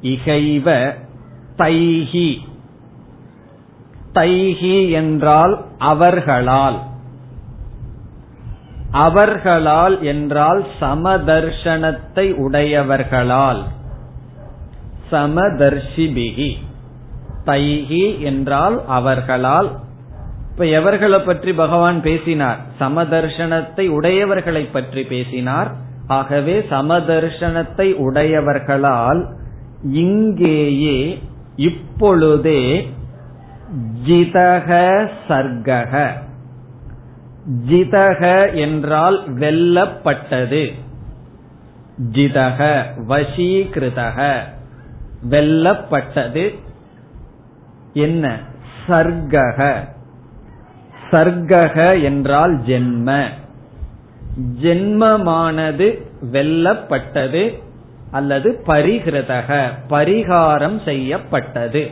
இகைவ 0.00 0.94
தைஹி. 1.58 2.36
தைஹி 4.14 4.90
என்றால் 4.90 5.64
அவர்களால். 5.78 6.78
அவர்களால் 8.90 10.02
என்றால் 10.02 10.66
சமதர்ஷனத்தை 10.80 12.34
உடையவர்களால். 12.34 13.62
சமதர்ஷிபிகி. 15.12 16.52
தைஹி 17.46 18.18
என்றால் 18.18 18.86
அவர்களால். 18.86 19.80
இப்ப 20.50 20.64
எவர்களை 20.64 21.24
பற்றி 21.24 21.52
பகவான் 21.52 22.02
பேசினார்? 22.02 22.58
சமதர்ஷனத்தை 22.80 23.88
உடையவர்களை 23.88 24.68
பற்றி 24.72 25.02
பேசினார். 25.02 25.88
ஆகவே 26.10 26.54
சமதர்ஷனத்தை 26.70 27.86
உடையவர்களால் 27.96 29.20
இங்கேயே 30.02 30.98
இப்பொழுதே 31.56 32.62
ஜிதக 34.06 34.68
சர்க்கக 35.28 35.94
ஜிதக 37.68 38.22
என்றால் 38.54 39.18
வெல்லப்பட்டது. 39.34 40.64
ஜிதக 42.12 42.58
வசீகிருதக 43.08 44.18
வெல்லப்பட்டது. 45.30 46.44
என்ன? 47.92 48.24
சர்க்கக 48.88 49.58
சர்க்கக 51.10 51.76
என்றால் 52.02 52.54
ஜென்ம. 52.66 53.08
ஜென்மமானது 54.62 56.02
வெல்லப்பட்டது 56.32 57.54
அல்லது 58.10 58.62
பரிகிருதக 58.66 59.68
பரிகாரம் 59.88 60.84
செய்யப்பட்டது. 60.84 61.90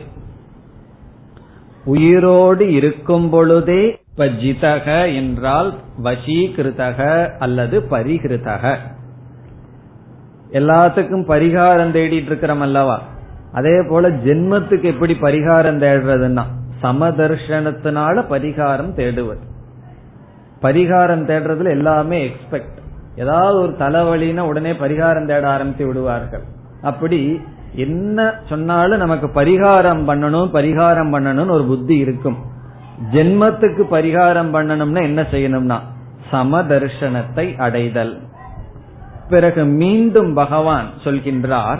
உயிரோடு 1.85 2.71
இருக்கும் 2.71 3.29
பொழுதே 3.29 3.99
இப்ப 4.09 4.25
ஜிதக 4.25 5.15
என்றால் 5.15 5.73
வசீகிருதக 6.03 7.29
அல்லது 7.39 7.79
பரிகிருதக 7.89 8.75
எல்லாத்துக்கும் 10.51 11.25
பரிகாரம் 11.27 11.93
தேடிட்டு 11.93 12.29
இருக்கிறோம் 12.31 12.61
அல்லவா? 12.61 13.03
அதே 13.53 13.81
போல 13.89 14.09
ஜென்மத்துக்கு 14.09 14.83
எப்படி 14.83 15.13
பரிகாரம் 15.13 15.79
தேடுறதுன்னா 15.83 16.43
சமதர்ஷனத்தினால 16.81 18.23
பரிகாரம் 18.29 18.93
தேடுவது. 18.95 19.48
பரிகாரம் 20.61 21.23
தேடுறதுல 21.29 21.69
எல்லாமே 21.69 22.19
எக்ஸ்பெக்ட் 22.27 22.77
ஏதாவது 23.15 23.59
ஒரு 23.59 23.71
தலைவலினா 23.79 24.39
உடனே 24.39 24.71
பரிகாரம் 24.71 25.27
தேட 25.27 25.49
ஆரம்பித்து 25.49 25.85
விடுவார்கள். 25.85 26.43
அப்படி 26.81 27.41
என்ன 27.75 28.33
சொன்னாலும் 28.49 28.97
நமக்கு 28.97 29.27
பரிகாரம் 29.27 30.03
பண்ணணும் 30.09 30.49
பரிகாரம் 30.53 31.11
பண்ணணும்னு 31.13 31.49
ஒரு 31.49 31.63
புத்தி 31.63 31.97
இருக்கும். 31.97 32.37
ஜென்மத்துக்கு 33.11 33.83
பரிகாரம் 33.91 34.53
பண்ணணும்னா 34.55 35.01
என்ன 35.01 35.21
செய்யணும்னா 35.21 35.77
சமதர்ஷனத்தை 36.31 37.57
அடைதல். 37.57 38.19
பிறகு 39.29 39.65
மீண்டும் 39.65 40.33
பகவான் 40.33 40.87
சொல்கின்றார் 41.03 41.79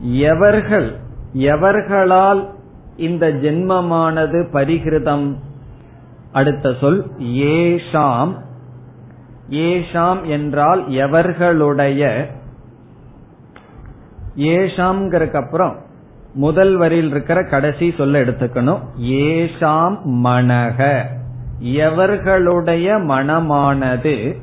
எவர்கள் 0.00 0.96
எவர்களால் 1.32 2.42
இந்த 2.96 3.28
ஜென்மமானது 3.28 4.40
பரிகிருதம்? 4.52 5.26
அடுத்த 6.34 6.74
சொல் 6.80 7.10
ஏஷாம். 7.18 8.34
ஏஷாம் 9.50 10.26
என்றால் 10.26 10.88
எவர்களுடைய? 10.88 12.26
ஏஷாம்ங்கிறதுக்கு 14.36 15.44
அப்புறம் 15.44 15.76
முதல் 16.34 16.76
வரியில் 16.76 17.10
இருக்கிற 17.10 17.44
கடைசி 17.44 17.94
சொல்ல 17.96 18.22
எடுத்துக்கணும். 18.22 18.80
ஏஷாம் 19.00 19.98
மனக. 20.06 21.04
எவர்களுடைய 21.62 23.02
மனமானது? 23.04 24.42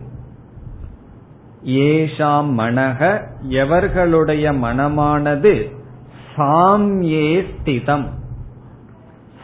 ஏஷாம் 1.66 2.50
மனக. 2.58 3.22
எவர்களுடைய 3.50 4.56
மனமானது? 4.58 5.76
சாம்யே 6.36 7.46
ஸ்திதம். 7.52 8.08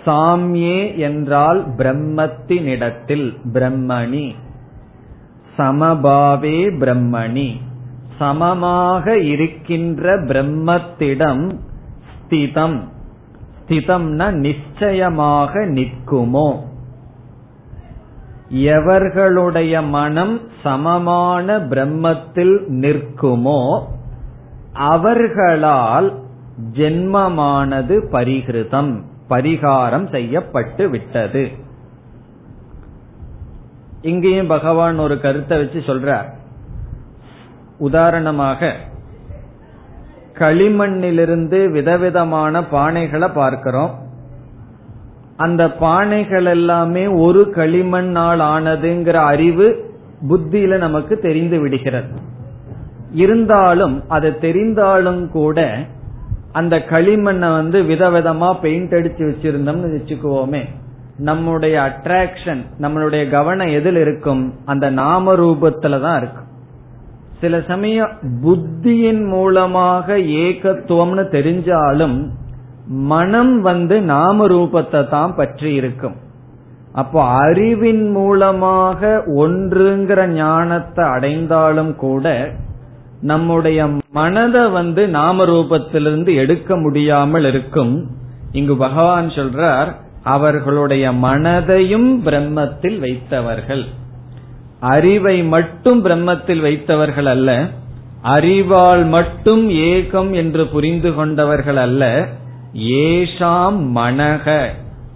சாம்யே 0.08 0.98
என்றால் 0.98 1.76
பிரம்மத்தினிடத்தில் 1.78 3.38
பிரம்மணி. 3.54 4.36
சமபாவே 5.58 6.60
பிரம்மணி. 6.80 7.62
சமமாக 8.20 9.18
இருக்கின்ற 9.20 10.22
பிரம்மத்திடம் 10.22 11.58
ஸ்திதம். 12.12 12.80
ஸ்திதம்னா 13.66 14.32
நிச்சயமாக 14.32 15.66
நிற்குமோ? 15.66 16.58
எவர்களுடைய 18.50 19.88
மனம் 19.88 20.42
சமமான 20.64 21.58
பிரம்மத்தில் 21.58 22.58
நிற்குமோ 22.68 23.84
அவர்களால் 24.74 26.14
ஜென்மமானது 26.74 28.06
பரிகிருதம். 28.12 29.04
பரிகாரம் 29.30 30.10
செய்யப்பட்டு 30.10 30.90
விட்டது. 30.90 31.52
இங்கேயும் 34.02 34.48
பகவான் 34.48 35.00
ஒரு 35.00 35.20
கருத்தை 35.20 35.58
வச்சு 35.58 35.80
சொல்றார். 35.80 36.28
உதாரணமாக 37.78 38.74
களிமண்ணிலிருந்து 40.34 41.72
விதவிதமான 41.72 42.62
பானைகளை 42.62 43.34
பார்க்கிறோம். 43.34 44.06
அந்த 45.38 45.68
பானைகள் 45.68 46.46
எல்லாமே 46.46 47.08
ஒரு 47.08 47.52
களிமண்ணால் 47.56 48.42
ஆனதுங்கிற 48.54 49.14
அறிவு 49.14 49.68
புத்தியில 50.30 50.78
நமக்கு 50.78 51.20
தெரிந்து 51.20 51.60
விடுகிறது. 51.60 52.20
இருந்தாலும் 53.12 54.10
அது 54.10 54.38
தெரிந்தாலும் 54.42 55.28
கூட 55.28 55.78
அந்த 56.60 56.76
களிமண்ணை 56.92 57.50
வந்து 57.60 57.78
விதவிதமா 57.92 58.50
பெயிண்ட் 58.66 58.98
அடிச்சு 58.98 59.24
வச்சிருந்தோம்னு 59.30 59.94
வச்சுக்குவோமே. 59.96 60.64
நம்முடைய 61.30 61.76
அட்ராக்ஷன் 61.88 62.62
நம்மளுடைய 62.84 63.24
கவனம் 63.30 63.76
எதில் 63.78 64.00
இருக்கும்? 64.04 64.44
அந்த 64.72 64.86
நாம 65.00 65.34
ரூபத்துல 65.42 66.00
தான் 66.04 66.18
இருக்கும். 66.22 66.50
சில 67.42 67.56
சமயம் 67.72 68.14
புத்தியின் 68.44 69.24
மூலமாக 69.34 70.18
ஏகத்துவம்னு 70.44 71.26
தெரிஞ்சாலும் 71.38 72.18
மனம் 73.12 73.56
வந்து 73.70 73.96
நாம 74.14 74.48
ரூபத்தை 74.54 75.02
தான் 75.16 75.34
பற்றி 75.40 75.70
இருக்கும். 75.80 76.16
அப்போ 77.02 77.20
அறிவின் 77.42 78.06
மூலமாக 78.16 79.10
ஒன்றுங்கிற 79.44 80.22
ஞானத்தை 80.36 81.04
அடைந்தாலும் 81.16 81.94
கூட 82.06 82.26
நம்முடைய 83.22 83.90
மனதை 84.12 84.70
வந்து 84.70 85.08
நாம 85.08 85.46
ரூபத்திலிருந்து 85.46 86.36
எடுக்க 86.36 86.78
முடியாமல் 86.78 87.46
இருக்கும். 87.46 88.08
இங்கு 88.52 88.76
பகவான் 88.76 89.28
சொல்றார் 89.28 89.96
அவர்களுடைய 90.24 91.12
மனதையும் 91.12 92.22
பிரம்மத்தில் 92.26 93.00
வைத்தவர்கள். 93.00 93.86
அறிவை 94.80 95.44
மட்டும் 95.44 96.06
பிரம்மத்தில் 96.06 96.60
வைத்தவர்கள் 96.60 97.26
அல்ல 97.26 97.68
அறிவால் 98.22 99.06
மட்டும் 99.06 99.70
ஏகம் 99.70 100.32
என்று 100.32 100.68
புரிந்து 100.68 101.14
கொண்டவர்கள் 101.14 101.76
அல்ல 101.76 102.28
ஏஷாம் 102.74 103.80
மனக. 103.96 104.66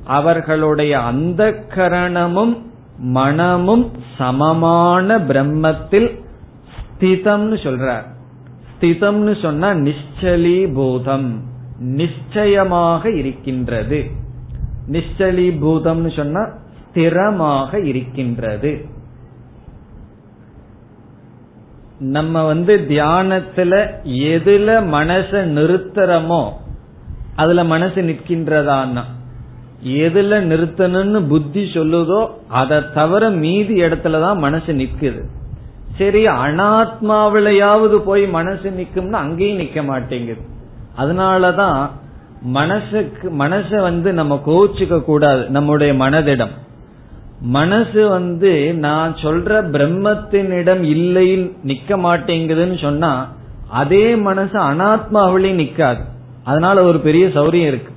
அவர்களுடைய 0.06 1.00
அந்த 1.00 1.64
கரணமும் 1.76 2.62
மனமும் 2.98 3.92
சமமான 4.18 5.18
பிரம்மத்தில் 5.18 6.21
ஸ்திதம்னு 7.02 7.58
சொல்றார். 7.64 8.04
ஸ்திதம்னு 8.72 9.42
சொன்னா 9.42 9.70
நிச்சலீபூதம் 9.70 11.30
நிச்சயமாக 11.80 13.12
இருக்கின்றது. 13.12 14.10
நிச்சலீபூதம்னு 14.90 16.16
சொன்னா 16.16 16.48
ஸ்திரமாக 16.94 17.86
இருக்கின்றது. 17.86 18.86
நம்ம 22.00 22.46
வந்து 22.46 22.86
தியானத்துல 22.90 23.88
எதுல 24.04 24.84
மனச 24.94 25.32
நிறுத்துறமோ 25.58 26.50
அதுல 27.36 27.64
மனசு 27.64 28.02
நிற்கின்றதான்னா 28.02 29.04
எதுல 29.84 30.40
நிறுத்தணும்னு 30.52 31.28
புத்தி 31.28 31.64
சொல்லுதோ 31.74 32.28
அதை 32.48 32.82
தவிர 32.94 33.30
மீதி 33.30 33.82
இடத்துலதான் 33.82 34.38
மனசு 34.38 34.74
நிற்குது. 34.74 35.22
சரி 35.98 36.28
அனாத்மாவிலையாவது 36.28 37.98
போய் 37.98 38.28
மனசு 38.28 38.70
நிக்கும்னா 38.70 39.12
அங்கேயும் 39.12 39.58
நிக்க 39.58 39.86
மாட்டேங்குது. 39.86 40.42
அதனாலதான் 40.98 41.90
மனசுக்கு 42.42 43.30
மனச 43.30 43.82
வந்து 43.82 44.14
நம்ம 44.14 44.42
கோச்சுக்க 44.46 45.04
கூடாது 45.04 45.50
நம்முடைய 45.50 45.94
மனதிடம். 45.94 46.52
மனசு 47.42 48.10
வந்து 48.10 48.74
நான் 48.74 49.16
சொல்ற 49.16 49.70
பிரம்மத்தினிடம் 49.70 50.84
இல்லைன்னு 50.84 51.52
நிக்க 51.64 51.98
மாட்டேங்குதுன்னு 51.98 52.82
சொன்னா 52.82 53.32
அதே 53.70 54.16
மனசு 54.16 54.60
அனாத்மாவிலையும் 54.60 55.62
நிக்காது. 55.64 56.02
அதனால 56.44 56.84
ஒரு 56.84 57.00
பெரிய 57.00 57.28
சௌரியம் 57.28 57.68
இருக்கு. 57.68 57.94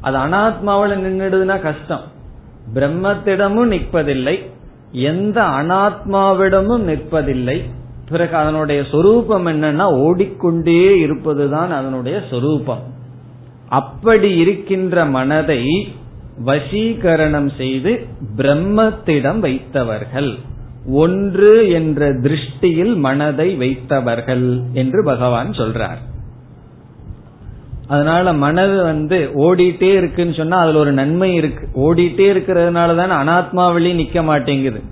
அது 0.00 0.18
அனாத்மாவில 0.18 0.90
நின்றுடுதுன்னா 0.90 1.60
கஷ்டம். 1.60 2.14
பிரம்மத்திடமும் 2.74 3.70
நிற்பதில்லை 3.72 4.54
எந்த 4.96 5.42
அனாத்மாவிடமும் 5.42 6.84
நிற்பதில்லை. 6.90 7.62
பிறகு 8.08 8.36
அதனுடைய 8.36 8.84
சொரூபம் 8.90 9.46
என்னன்னா 9.46 9.82
ஓடிக்கொண்டே 9.82 10.98
இருப்பதுதான் 10.98 11.70
அதனுடைய 11.70 12.22
சொரூபம். 12.30 12.82
அப்படி 13.68 14.36
இருக்கின்ற 14.36 15.04
மனதை 15.04 15.92
வசீகரணம் 16.46 17.50
செய்து 17.56 18.06
பிரம்மத்திடம் 18.36 19.38
வைத்தவர்கள். 19.38 20.38
ஒன்று 20.86 21.70
என்ற 21.70 22.12
திருஷ்டியில் 22.12 22.96
மனதை 22.96 23.56
வைத்தவர்கள் 23.56 24.62
என்று 24.72 25.04
பகவான் 25.04 25.50
சொல்றார். 25.50 26.00
அதனால 27.88 28.32
மனது 28.32 28.82
வந்து 28.82 29.30
ஓடிட்டே 29.34 29.96
இருக்குன்னு 29.96 30.34
சொன்னா 30.34 30.58
அதுல 30.58 30.78
ஒரு 30.78 30.92
நன்மை 30.92 31.34
இருக்கு. 31.34 31.68
ஓடிட்டே 31.74 32.34
இருக்கிறதுனால 32.34 32.96
தானே 32.96 33.14
அனாத்மாவிலேயே 33.14 33.94
நிக்க 33.94 34.22
மாட்டேங்குது. 34.22 34.82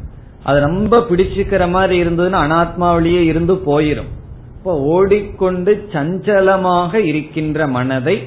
அது 0.42 0.60
ரொம்ப 0.60 0.98
பிடிச்சுக்கிற 0.98 1.70
மாதிரி 1.70 2.02
இருந்ததுன்னா 2.02 2.42
அனாத்மாவிலேயே 2.46 3.20
இருந்து 3.20 3.54
போயிரும். 3.54 4.10
இப்போ 4.58 4.80
ஓடிக்கொண்டு 4.80 5.88
சஞ்சலமாக 5.92 6.94
இருக்கின்ற 6.94 7.66
மனதை 7.66 8.22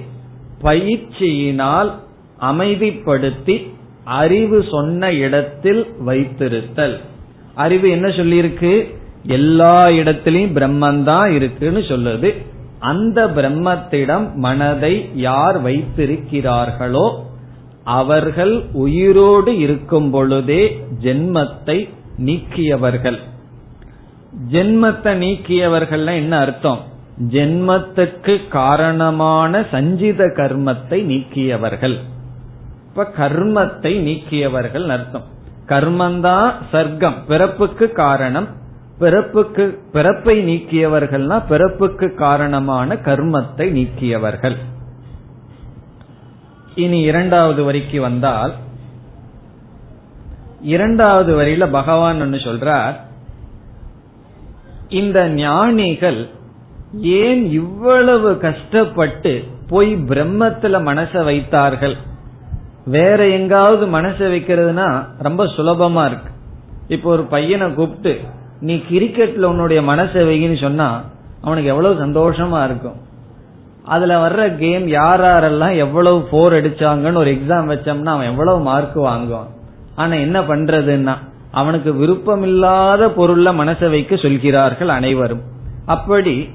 பயிற்சியினால் 0.61 1.91
அமைதிப்படுத்தி 2.41 3.72
அறிவு 4.03 4.65
சொன்ன 4.72 5.13
இடத்தில் 5.13 5.88
வைத்திருத்தல். 6.05 6.99
அறிவு 7.55 7.89
என்ன 7.89 8.07
சொல்லியிருக்கு? 8.07 8.95
எல்லா 9.24 9.88
இடத்திலையும் 9.88 10.53
பிரம்மந்தான் 10.53 11.32
இருக்குன்னு 11.32 11.80
சொல்லுது. 11.80 12.36
அந்த 12.80 13.28
பிரம்மத்திடம் 13.28 14.34
மனதை 14.34 15.09
யார் 15.13 15.65
வைத்திருக்கிறார்களோ 15.65 17.25
அவர்கள் 17.84 18.63
உயிரோடு 18.71 19.57
இருக்கும் 19.57 20.09
பொழுதே 20.09 20.86
ஜென்மத்தை 21.01 21.89
நீக்கியவர்கள். 22.17 23.19
ஜென்மத்தை 24.51 25.15
நீக்கியவர்கள் 25.15 26.15
என்ன 26.15 26.39
அர்த்தம்? 26.39 26.80
ஜென்மத்துக்கு 27.32 28.47
காரணமான 28.47 29.65
சஞ்சித 29.71 30.25
கர்மத்தை 30.25 31.03
நீக்கியவர்கள். 31.03 31.97
இப்ப 32.88 33.11
கர்மத்தை 33.17 33.99
நீக்கியவர்கள் 33.99 34.88
அர்த்தம். 34.88 35.23
கர்மந்தான் 35.67 36.51
சர்க்கம் 36.71 37.15
பிறப்புக்கு 37.28 37.91
காரணம். 37.91 38.47
பிறப்புக்கு 39.00 39.80
பிறப்பை 39.91 40.36
நீக்கியவர்கள்னா 40.48 41.43
பிறப்புக்கு 41.50 42.16
காரணமான 42.16 42.95
கர்மத்தை 42.95 43.68
நீக்கியவர்கள். 43.78 44.56
இனி 46.76 47.00
இரண்டாவது 47.02 47.64
வரிக்கு 47.64 48.02
வந்தால் 48.02 48.54
இரண்டாவது 50.62 51.41
வரியில 51.41 51.72
பகவான் 51.72 52.22
ஒன்னு 52.22 52.38
சொல்றார் 52.38 52.95
இந்த 54.89 55.28
ஞானிகள் 55.30 56.30
ஏன் 57.02 57.52
இவ்வளவு 57.52 58.38
கஷ்டப்பட்டு 58.38 59.43
போய் 59.70 59.95
பிரம்மத்துல 59.95 60.82
மனச 60.89 61.24
வைத்தார்கள்? 61.24 61.95
வேற 62.86 63.28
எங்காவது 63.28 63.86
மனச 63.88 64.20
வைக்கிறதுனா 64.34 65.06
ரொம்ப 65.20 65.45
சுலபமா 65.45 66.06
இருக்கு. 66.06 66.32
இப்போ 66.88 67.10
ஒரு 67.10 67.24
பையனை 67.24 67.74
கூப்பிட்டு 67.74 68.14
நீ 68.60 68.76
கிரிக்கெட்ல 68.89 69.43
உன்னுடைய 69.43 69.82
மனசை 69.82 70.22
வைன்னு 70.30 70.62
சொன்னா 70.62 71.01
அவனுக்கு 71.41 71.70
எவ்வளவு 71.70 72.05
சந்தோஷமா 72.05 72.66
இருக்கும். 72.66 73.05
அதுல 73.84 74.28
வர்ற 74.28 74.58
கேம் 74.58 74.88
யார் 74.88 75.22
யாரெல்லாம் 75.22 75.76
எவ்வளவு 75.76 76.22
போர் 76.22 76.53
அடிச்சாங்கன்னு 76.53 77.16
ஒரு 77.16 77.32
எக்ஸாம் 77.32 77.70
வச்சோம்னா 77.74 78.05
அவன் 78.05 78.28
எவ்வளவு 78.28 78.60
மார்க் 78.60 78.97
வாங்குவான். 78.99 79.51
ஆனா 79.95 80.14
என்ன 80.14 80.41
பண்றதுன்னா 80.41 81.16
அவனுக்கு 81.51 81.93
விருப்பமில்லாத 81.93 83.08
பொருள்ல 83.18 83.53
மனசை 83.62 83.89
வைக்க 83.89 84.16
சொல்கிறார்கள் 84.16 84.88
அனைவரும். 84.88 85.41
அப்படி 85.86 86.49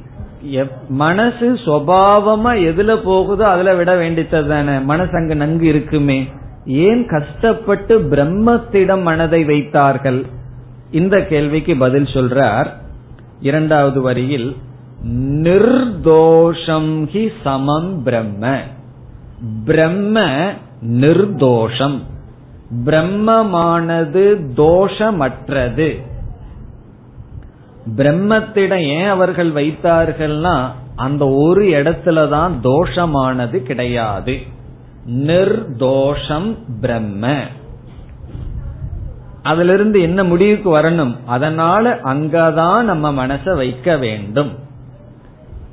மனசு 0.88 1.58
சுவாவமா 1.64 2.52
எதுல 2.68 2.96
போகுதோ 3.04 3.48
அதுல 3.48 3.74
விட 3.74 3.90
வேண்டித்தது 3.96 4.46
தானே. 4.46 4.78
மனசு 4.78 5.10
அங்கு 5.12 5.36
நன்கு 5.36 5.66
இருக்குமே. 5.66 6.28
ஏன் 6.66 7.06
கஷ்டப்பட்டு 7.08 8.00
பிரம்மத்திடம் 8.00 9.02
மனதை 9.02 9.44
வைத்தார்கள்? 9.44 10.26
இந்த 10.92 11.26
கேள்விக்கு 11.26 11.76
பதில் 11.76 12.04
சொல்றார். 12.04 12.66
இரண்டாவது 13.40 14.00
வரியில் 14.00 14.56
நிர்தோஷம் 15.42 17.08
ஹி 17.12 17.28
சமம் 17.44 18.02
பிரம்ம. 18.02 18.56
பிரம்ம 19.64 20.20
நிர்தோஷம். 20.86 21.98
பிரம்மமானது 22.84 24.36
தோஷமற்றது. 24.56 26.02
பிரம்மத்திடம் 27.96 28.80
ஏன் 28.80 29.06
அவர்கள் 29.06 29.52
வைத்தார்கள்னா 29.52 30.68
அந்த 30.96 31.28
ஒரு 31.28 31.64
இடத்துலதான் 31.66 32.50
தோஷமானது 32.62 33.62
கிடையாது. 33.62 34.38
நிர்தோஷம் 35.08 36.56
பிரம்ம. 36.80 37.36
அதுல 39.42 39.72
இருந்து 39.72 40.00
என்ன 40.00 40.24
முடிவுக்கு 40.24 40.78
வரணும்? 40.78 41.16
அதனால 41.26 42.00
அங்கதான் 42.04 42.82
நம்ம 42.82 43.26
மனச 43.26 43.54
வைக்க 43.56 43.96
வேண்டும். 43.96 44.58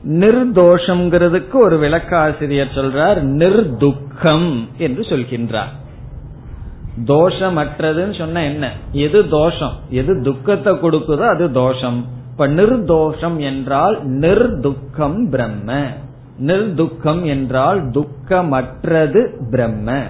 நிர்தோஷம்ங்கிறதுக்கு 0.07 1.53
ஒரு 1.53 1.79
விளக்காசிரியர் 1.79 2.75
சொல்றார் 2.75 3.21
நிர்துக்கம் 3.23 4.67
என்று 4.77 5.01
சொல்கின்றார். 5.01 5.77
தோஷமற்றதுன்னு 7.05 8.17
சொன்ன 8.17 8.43
என்ன? 8.43 8.71
எது 8.91 9.29
தோஷம்? 9.29 9.73
எது 9.89 10.21
துக்கத்தை 10.21 10.73
கொடுக்குதோ 10.73 11.27
அது 11.27 11.51
தோஷம். 11.51 12.05
இப்ப 12.31 12.47
நிர்தோஷம் 12.47 13.37
என்றால் 13.37 14.07
நிர்துக்கம் 14.07 15.29
பிரம்ம. 15.29 15.83
நிர்துக்கம் 16.39 17.23
என்றால் 17.23 17.89
துக்கமற்றது 17.89 19.49
பிரம்ம. 19.49 20.01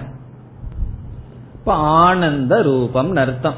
இப்ப 1.60 1.72
ஆனந்த 1.72 2.62
ரூபம் 2.62 3.14
அர்த்தம். 3.14 3.54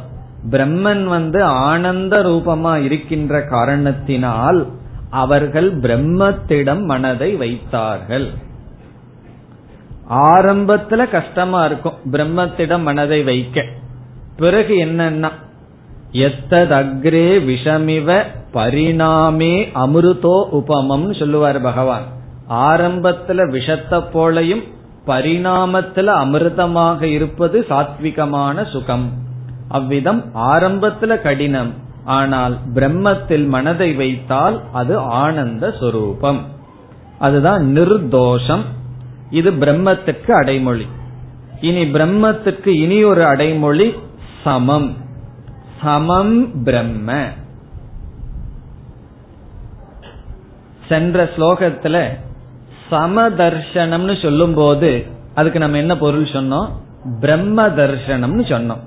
பிரம்மன் 0.51 1.05
வந்து 1.05 1.45
ஆனந்த 1.45 2.23
ரூபமா 2.23 2.83
இருக்கின்ற 2.83 3.43
காரணத்தினால் 3.43 4.67
அவர்கள் 5.11 5.79
பிரம்மத்திடம் 5.79 6.85
மனதை 6.85 7.35
வைத்தார்கள். 7.35 8.31
ஆரம்பத்துல 10.11 11.11
கஷ்டமா 11.11 11.65
இருக்கும் 11.65 11.99
பிரம்மத்திடம் 12.11 12.83
மனதை 12.83 13.23
வைக்க. 13.23 13.65
பிறகு 14.37 14.75
என்னன்னா 14.75 15.31
எத்தத் 16.13 16.75
அக்ரே 16.81 17.29
விஷமிவ 17.51 18.23
பரிணாமே 18.53 19.71
அமிர்தோ 19.75 20.47
உபமம்னு 20.53 21.19
சொல்லுவார் 21.19 21.61
பகவான். 21.61 22.05
ஆரம்பத்துல 22.51 23.51
விஷத்தை 23.51 24.01
போலையும் 24.13 24.63
பரிணாமத்துல 25.07 26.07
அமிர்தமாக 26.07 27.03
இருப்பது 27.03 27.67
சாத்விகமான 27.69 28.71
சுகம். 28.71 29.11
அவ்விதம் 29.69 30.25
ஆரம்பத்துல 30.35 31.21
கடினம். 31.21 31.73
ஆனால் 32.05 32.59
பிரம்மத்தில் 32.75 33.47
மனதை 33.47 33.95
வைத்தால் 33.95 34.63
அது 34.73 34.99
ஆனந்த 34.99 35.69
சுரூபம். 35.69 36.39
அதுதான் 37.19 37.77
நிர்தோஷம். 37.77 38.63
இது 39.31 39.51
பிரம்மத்துக்கு 39.51 40.31
அடைமொழி. 40.31 40.87
இனி 41.61 41.83
பிரம்மத்துக்கு 41.83 42.67
இனி 42.67 43.05
ஒரு 43.05 43.25
அடைமொழி 43.25 43.95
சமம். 44.45 44.97
சமம் 45.83 46.63
பிரம்ம. 46.63 47.27
சென்ற 50.89 51.25
ஸ்லோகத்துல 51.37 52.09
சமதர்ஷனம்னு 52.93 54.23
சொல்லும் 54.23 54.55
போது 54.55 55.07
அதுக்கு 55.35 55.59
நம்ம 55.59 55.77
என்ன 55.77 55.95
பொருள் 55.99 56.25
சொன்னோம்? 56.25 56.69
பிரம்ம 57.21 57.69
தர்ஷனம்னு 57.69 58.45
சொன்னோம். 58.53 58.83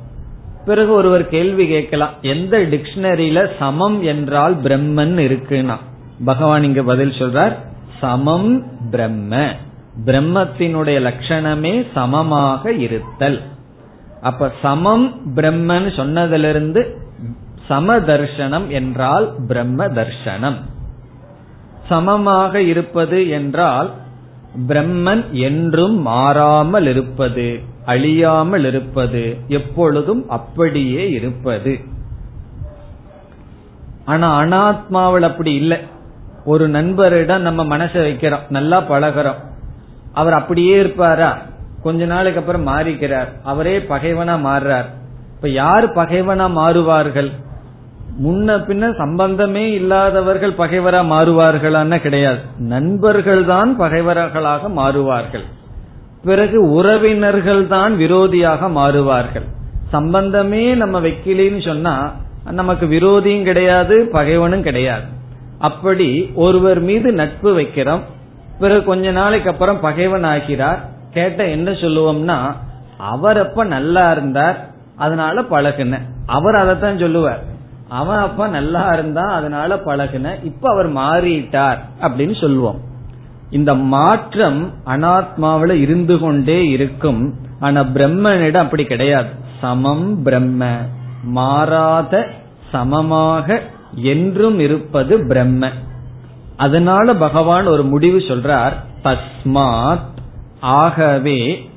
பிறகு 0.66 0.92
ஒருவர் 0.92 1.30
கேள்வி 1.30 1.68
கேட்கலாம் 1.68 2.14
எந்த 2.22 2.58
டிக்ஷனரியில 2.58 3.50
சமம் 3.60 4.04
என்றால் 4.04 4.56
பிரம்மன் 4.62 5.18
இருக்குன்னா? 5.28 5.78
பகவான் 6.26 6.64
இங்க 6.64 6.84
பதில் 6.84 7.10
சொல்றார் 7.10 7.56
சமம் 8.00 8.52
பிரம்ம. 8.92 9.48
பிரம்மத்தினுடைய 10.06 10.98
லட்சணமே 11.08 11.74
சமமாக 11.94 12.72
இருத்தல். 12.72 13.42
அப்ப 14.22 14.52
சமம் 14.62 15.06
பிரம்மன் 15.36 15.88
சொன்னதிலிருந்து 15.98 16.82
சமதர்ஷனம் 17.70 18.68
என்றால் 18.68 19.34
பிரம்ம 19.48 19.88
தர்ஷனம் 19.88 20.58
சமமாக 21.90 22.62
இருப்பது 22.62 23.30
என்றால் 23.30 23.92
பிரம்மன் 24.68 25.30
என்றும் 25.32 26.02
மாறாமல் 26.02 26.88
இருப்பது 26.88 27.60
அழியாமல் 27.86 28.66
இருப்பது 28.66 29.38
எப்பொழுதும் 29.48 30.30
அப்படியே 30.30 31.12
இருப்பது. 31.12 31.80
ஆனா 34.06 34.42
அனாத்மாவில் 34.42 35.20
அப்படி 35.20 35.54
இல்லை. 35.54 35.78
ஒரு 36.46 36.70
நண்பரிடம் 36.70 37.42
நம்ம 37.42 37.78
மனசை 37.78 38.00
வைக்கிறோம் 38.08 38.50
நல்லா 38.50 38.82
பழகிறோம். 38.82 39.42
அவர் 40.14 40.34
அப்படியே 40.34 40.80
இருப்பாரா? 40.80 41.38
கொஞ்ச 41.84 42.06
நாளைக்கு 42.06 42.40
அப்புறம் 42.40 42.68
மாறிக்கிறார். 42.68 43.28
அவரே 43.44 43.80
பகைவனா 43.80 44.36
மாறுறார். 44.46 44.86
இப்ப 45.36 45.50
யார் 45.50 45.94
பகைவனா 45.94 46.48
மாறுவார்கள்? 46.50 47.32
முன்ன 48.24 48.56
பின்ன 48.68 48.96
சம்பந்தமே 48.98 49.64
இல்லாதவர்கள் 49.72 50.52
பகைவரா 50.52 51.00
மாறுவார்களான 51.14 51.98
கிடையாது. 51.98 52.40
நண்பர்கள் 52.58 53.46
தான் 53.46 53.78
பகைவர்களாக 53.78 54.70
மாறுவார்கள். 54.70 55.44
பிறகு 56.24 56.70
உறவினர்கள் 56.70 57.68
தான் 57.68 57.94
விரோதியாக 57.98 58.70
மாறுவார்கள். 58.76 59.48
சம்பந்தமே 59.90 60.76
நம்ம 60.76 61.00
வைக்கலின்னு 61.00 61.66
சொன்னா 61.66 62.14
நமக்கு 62.52 62.86
விரோதியும் 62.86 63.44
கிடையாது 63.44 64.10
பகைவனும் 64.12 64.62
கிடையாது. 64.62 65.04
அப்படி 65.60 66.32
ஒருவர் 66.36 66.80
மீது 66.80 67.12
நட்பு 67.12 67.58
வைக்கிறோம். 67.60 68.04
பிறகு 68.60 68.84
கொஞ்ச 68.84 69.12
நாளைக்கு 69.12 69.50
அப்புறம் 69.50 69.80
பகைவன் 69.80 70.24
ஆகிறார். 70.24 70.80
கேட்ட 71.12 71.48
என்ன 71.48 71.72
சொல்லுவோம்னா 71.72 72.38
அவர் 72.98 73.38
அப்ப 73.38 73.64
நல்லா 73.64 74.12
இருந்தார் 74.12 74.58
அதனால 74.98 75.42
பழகுன. 75.42 76.00
அவர் 76.26 76.56
அதைத்தான் 76.56 76.98
சொல்லுவார். 76.98 77.44
அவன் 77.90 78.18
அப்ப 78.18 78.48
நல்லா 78.48 78.94
இருந்தா 78.94 79.28
அதனால 79.28 79.76
பழகுன. 79.76 80.44
இப்ப 80.44 80.72
அவர் 80.72 80.94
மாறிட்டார் 80.94 81.78
அப்படின்னு 82.02 82.42
சொல்லுவோம் 82.42 82.80
இந்த 83.50 83.76
மாற்றம் 83.76 84.74
அனாத்மாவில 84.86 85.72
இருந்து 85.72 86.20
கொண்டே 86.20 86.68
இருக்கும். 86.68 87.34
ஆனா 87.60 87.82
பிரம்மனிடம் 87.82 88.58
அப்படி 88.58 88.84
கிடையாது. 88.84 89.30
சமம் 89.62 90.24
பிரம்ம. 90.24 90.78
மாறாத 91.24 92.28
சமமாக 92.72 93.62
என்றும் 93.96 94.60
இருப்பது 94.60 95.28
பிரம்ம. 95.28 95.70
அதனால 96.58 97.16
பகவான் 97.16 97.68
ஒரு 97.68 97.84
முடிவு 97.84 98.18
சொல்றார். 98.18 98.74
தஸ்மாத் 99.04 100.14
ஆகவே 100.60 101.70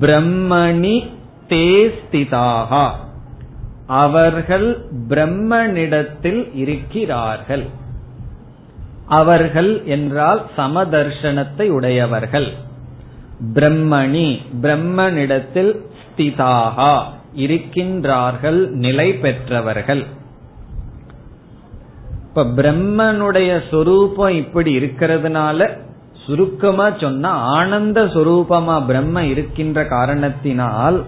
பிரம்மணி 0.00 1.08
தேஸ்திதாகா 1.48 2.88
அவர்கள் 3.86 4.84
பிரம்மனிடத்தில் 5.08 6.50
இருக்கிறார்கள். 6.54 7.66
அவர்கள் 9.06 9.84
என்றால் 9.84 10.46
சமதர்ஷனத்தை 10.56 11.68
உடையவர்கள். 11.68 12.52
பிரம்மணி 13.54 14.38
பிரம்மனிடத்தில் 14.62 15.80
ஸ்திதாகா 16.02 17.02
இருக்கின்றார்கள் 17.34 18.68
நிலை 18.68 19.12
பெற்றவர்கள். 19.12 20.06
இப்ப 22.28 22.44
பிரம்மனுடைய 22.44 23.60
சொரூபம் 23.70 24.34
இப்படி 24.34 24.78
இருக்கிறதுனால 24.78 25.76
சுருக்கமா 26.26 26.90
சொன்னா 26.90 27.30
ஆனந்த 27.30 28.04
சொரூபமா 28.04 28.86
பிரம்ம 28.86 29.24
இருக்கின்ற 29.24 29.84
காரணத்தினால் 29.84 31.04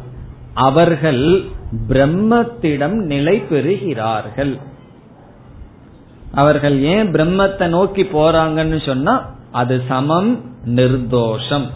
அவர்கள் 0.54 1.44
பிரம்மத்திடம் 1.88 2.96
நிலை 3.12 3.36
பெறுகிறார்கள். 3.50 4.58
அவர்கள் 6.34 6.80
ஏன் 6.82 7.12
பிரம்மத்தை 7.12 7.66
நோக்கி 7.66 8.02
போறாங்கன்னு 8.02 8.86
சொன்னா 8.86 9.14
அது 9.52 9.82
சமம் 9.88 10.30
நிர்தோஷம். 10.66 11.66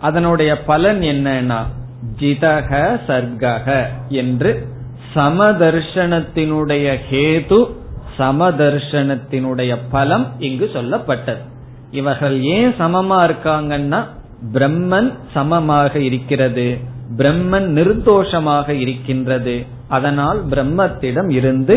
அதனுடைய 0.00 0.64
பலன் 0.64 1.00
என்னன்னா 1.00 1.60
ஜிதக 2.20 2.70
சர்க்கக 3.06 3.86
என்று 4.08 4.68
சமதர்ஷனத்தினுடைய 5.14 6.86
ஹேது 7.10 7.60
சமதர்ஷனத்தினுடைய 8.18 9.78
பலம் 9.90 10.26
இங்கு 10.38 10.70
சொல்லப்பட்டது. 10.74 11.42
இவர்கள் 11.90 12.42
ஏன் 12.42 12.72
சமமா 12.78 13.18
இருக்காங்கன்னா 13.28 14.00
பிரம்மன் 14.52 15.14
சமமாக 15.34 15.98
இருக்கிறது. 15.98 16.98
பிரம்மன் 17.17 17.67
நிர்தோஷமாக 17.77 18.67
இருக்கின்றது 18.83 19.55
அதனால் 19.89 20.39
பிரம்மத்திடம் 20.49 21.29
இருந்து 21.31 21.75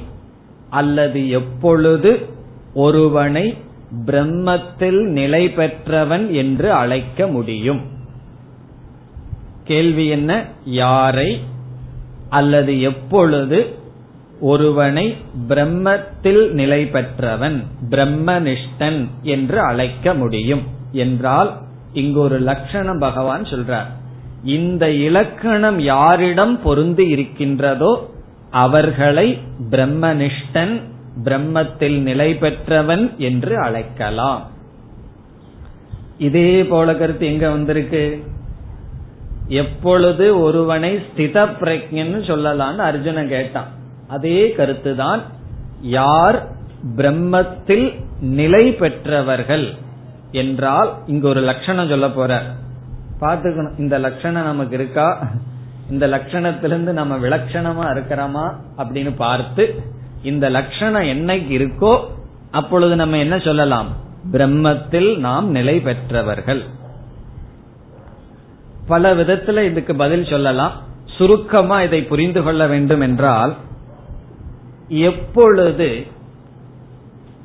அல்லது 0.69 1.29
எப்பொழுது 1.29 2.25
ஒருவனை 2.73 3.57
பிரம்மத்தில் 4.05 5.03
நிலை 5.03 5.49
பெற்றவன் 5.49 6.31
என்று 6.31 6.71
அழைக்க 6.71 7.27
முடியும்? 7.27 7.81
கேள்வி 9.63 10.07
என்ன? 10.07 10.45
யாரை 10.65 11.41
அல்லது 12.29 12.81
எப்பொழுது 12.81 13.77
ஒருவனை 14.51 15.05
பிரம்மத்தில் 15.49 16.49
நிலை 16.51 16.85
பெற்றவன் 16.85 17.57
பிரம்மனிஷ்டன் 17.89 18.99
என்று 19.21 19.59
அழைக்க 19.61 20.13
முடியும். 20.13 20.63
என்றால் 20.91 21.51
இங்கு 21.93 22.19
ஒரு 22.19 22.39
லட்சணம் 22.39 22.99
பகவான் 22.99 23.43
சொல்றார். 23.43 23.89
இந்த 24.43 24.85
இலக்கணம் 24.89 25.79
யாரிடம் 25.79 26.55
பொருந்து 26.65 27.03
இருக்கின்றதோ 27.09 27.91
அவர்களை 28.51 29.27
பிரம்மனிஷ்டன் 29.69 30.73
பிரம்மத்தில் 31.23 31.97
நிலை 32.01 32.29
பெற்றவன் 32.35 33.05
என்று 33.17 33.53
அழைக்கலாம். 33.59 34.41
இதே 36.17 36.65
போல 36.65 36.95
கருத்து 36.95 37.25
எங்க 37.25 37.49
வந்திருக்கு? 37.49 38.03
எப்பொழுது 39.47 40.25
ஒருவனை 40.41 40.91
ஸ்தித 41.05 41.37
பிரஜன்னு 41.61 42.19
சொல்லலான்னு 42.29 42.83
அர்ஜுனன் 42.89 43.33
கேட்டான். 43.35 43.71
அதே 44.13 44.53
கருத்துதான் 44.57 45.21
யார் 45.81 46.37
பிரம்மத்தில் 46.95 47.85
நிலை 48.19 48.63
பெற்றவர்கள் 48.73 49.65
என்றால் 50.31 50.89
இங்க 51.05 51.27
ஒரு 51.27 51.41
லட்சணம் 51.41 51.89
சொல்ல 51.89 52.07
போற. 52.09 52.31
பாத்துக்கணும் 53.21 53.79
இந்த 53.79 53.97
லட்சணம் 53.99 54.43
நமக்கு 54.43 54.75
இருக்கா? 54.75 55.07
இந்த 55.89 56.07
லட்சணத்திலிருந்து 56.07 56.91
நம்ம 56.91 57.17
விலட்சணமா 57.17 57.85
இருக்கிறோமா 57.93 58.45
அப்படின்னு 58.77 59.15
பார்த்து 59.15 59.63
இந்த 60.23 60.49
லட்சணம் 60.49 61.09
என்னைக்கு 61.13 61.51
இருக்கோ 61.59 61.93
அப்பொழுது 62.51 62.95
நம்ம 62.95 63.17
என்ன 63.17 63.37
சொல்லலாம்? 63.39 63.89
பிரம்மத்தில் 64.31 65.17
நாம் 65.17 65.47
நிலை 65.49 65.75
பெற்றவர்கள். 65.79 66.63
பல 68.87 69.13
விதத்துல 69.15 69.61
இதுக்கு 69.63 69.95
பதில் 69.95 70.25
சொல்லலாம். 70.25 70.73
சுருக்கமா 71.17 71.81
இதை 71.81 72.03
புரிந்து 72.03 72.43
கொள்ள 72.43 72.67
வேண்டும் 72.67 73.01
என்றால் 73.01 73.53
எப்பொழுது 74.87 76.05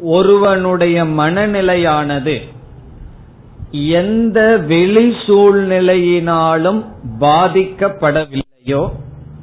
ஒருவனுடைய 0.00 1.04
மனநிலையானது 1.04 2.40
எந்த 3.70 4.56
வெளி 4.56 5.14
சூழ்நிலையினாலும் 5.26 6.84
பாதிக்கப்படவில்லையோ 7.20 8.90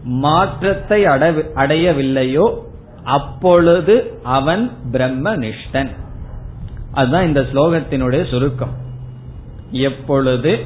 மாற்றத்தை 0.03 1.05
அடையவில்லையோ 1.05 2.63
அப்பொழுது 3.03 4.19
அவன் 4.23 4.71
பிரம்மனிஷ்டன். 4.91 5.89
அதுதான் 6.93 7.25
இந்த 7.25 7.41
ஸ்லோகத்தினுடைய 7.41 8.29
சுருக்கம். 8.29 8.73
எப்பொழுது 9.71 10.59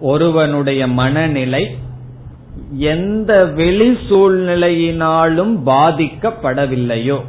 ஒருவனுடைய 0.00 0.86
மனநிலை 0.86 1.76
எந்த 2.70 3.44
வெளி 3.44 3.98
சூழ்நிலையினாலும் 4.10 5.54
பாதிக்கப்படவில்லையோ. 5.66 7.20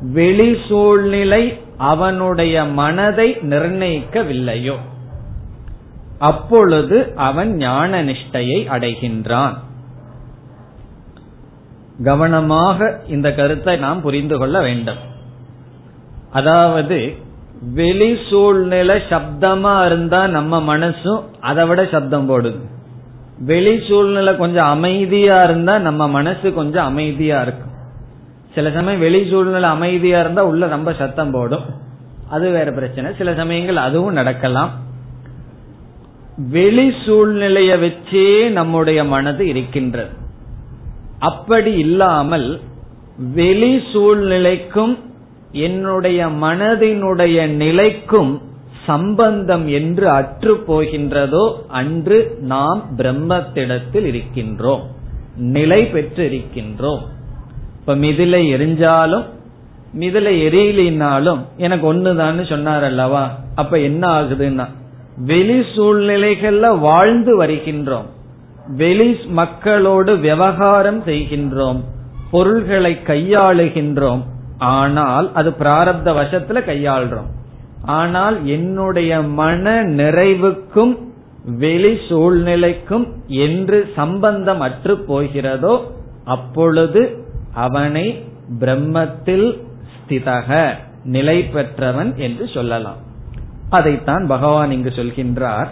வெளி 0.00 0.58
சூழ்நிலை 0.68 1.58
அவனுடைய 1.76 2.64
மனதை 2.64 3.34
நிர்ணயிக்கவில்லையோ. 3.34 4.76
அப்பொழுது 6.18 7.12
அவன் 7.16 7.56
ஞான 7.56 8.04
நிஷ்டையை 8.04 8.60
அடைகின்றான். 8.68 9.54
கவனமாக 12.04 13.00
இந்த 13.08 13.34
கருத்தை 13.34 13.76
நாம் 13.76 14.00
புரிந்து 14.00 14.38
கொள்ள 14.38 14.60
வேண்டும். 14.60 14.96
அதாவது 16.32 17.16
வெளி 17.74 18.18
சூழ்நிலை 18.30 19.02
சப்தமா 19.08 19.86
இருந்தா 19.86 20.26
நம்ம 20.26 20.76
மனசும் 20.76 21.22
அதை 21.40 21.66
விட 21.66 21.88
சப்தம் 21.90 22.30
போடுது. 22.30 22.73
வெளி 23.44 23.88
சூழ்நிலை 23.88 24.36
கொஞ்சம் 24.36 24.66
அமைதியா 24.66 25.44
இருந்தா 25.44 25.78
நம்ம 25.78 26.08
மனசு 26.08 26.54
கொஞ்சம் 26.54 26.84
அமைதியா 26.84 27.42
இருக்கும். 27.42 27.72
சில 28.54 28.70
சமயம் 28.70 29.00
வெளி 29.00 29.30
சூழ்நிலை 29.30 29.68
அமைதியா 29.70 30.20
இருந்தா 30.20 30.44
உள்ள 30.44 30.66
ரொம்ப 30.66 30.92
சத்தம் 30.92 31.30
போடும். 31.30 31.64
அது 32.30 32.50
வேற 32.50 32.72
பிரச்சனை. 32.72 33.12
சில 33.18 33.34
சமயங்கள் 33.34 33.76
அதுவும் 33.76 34.12
நடக்கலாம். 34.12 34.70
வெளி 36.36 36.88
சூழ்நிலைய 37.06 37.76
வச்சே 37.76 38.50
நம்முடைய 38.50 39.04
மனது 39.04 39.46
இருக்கின்றது. 39.46 40.10
அப்படி 41.18 41.72
இல்லாமல் 41.72 42.60
வெளி 43.34 43.76
சூழ்நிலைக்கும் 43.92 44.98
என்னுடைய 45.52 46.26
மனதினுடைய 46.26 47.46
நிலைக்கும் 47.46 48.42
சம்பந்தம் 48.86 49.68
என்று 49.68 50.08
அற்று 50.08 50.64
போகின்றதோ 50.68 51.52
அன்று 51.68 52.36
நாம் 52.40 52.84
பிரம்மத்திடத்தில் 52.96 54.08
இருக்கின்றோம் 54.12 54.80
நிலை 55.36 55.86
பெற்று 55.86 56.24
இருக்கின்றோம் 56.28 57.02
இப்ப 57.80 57.94
மிதிலை 57.94 58.42
எரிஞ்சாலும் 58.54 59.24
மிதிலை 59.98 60.34
எரியலினாலும் 60.46 61.38
எனக்கு 61.56 61.94
ஒண்ணுதான்னு 61.94 62.48
சொன்னார் 62.48 62.84
அல்லவா 62.84 63.30
அப்ப 63.54 63.78
என்ன 63.78 64.08
ஆகுதுன்னா 64.08 64.66
வெளி 65.16 65.60
சூழ்நிலைகள்ல 65.60 66.78
வாழ்ந்து 66.78 67.42
வருகின்றோம். 67.42 68.06
வெளி 68.76 69.18
மக்களோடு 69.28 70.18
விவகாரம் 70.18 71.02
செய்கின்றோம். 71.04 71.80
பொருள்களை 72.30 72.98
கையாளுகின்றோம். 73.06 74.22
ஆனால் 74.58 75.30
அது 75.34 75.50
பிராரப்த 75.50 76.08
வசத்துல 76.20 76.62
கையாளுறோம். 76.70 77.30
ஆனால் 77.86 78.46
என்னுடைய 78.46 79.22
மன 79.22 79.82
நிறைவுக்கும் 79.84 80.98
வெளி 81.44 81.92
சூழ்நிலைக்கும் 82.08 83.06
என்று 83.26 83.92
சம்பந்தம் 83.96 84.60
அற்று 84.60 85.04
போகிறதோ 85.08 85.80
அப்பொழுது 86.24 87.26
அவனை 87.54 88.24
பிரம்மத்தில் 88.60 89.60
ஸ்திதக 89.94 90.74
நிலை 91.04 91.42
பெற்றவன் 91.42 92.16
என்று 92.16 92.48
சொல்லலாம். 92.48 92.96
அதைத்தான் 93.70 94.26
பகவான் 94.26 94.70
இங்கு 94.70 94.88
சொல்கின்றார். 94.88 95.68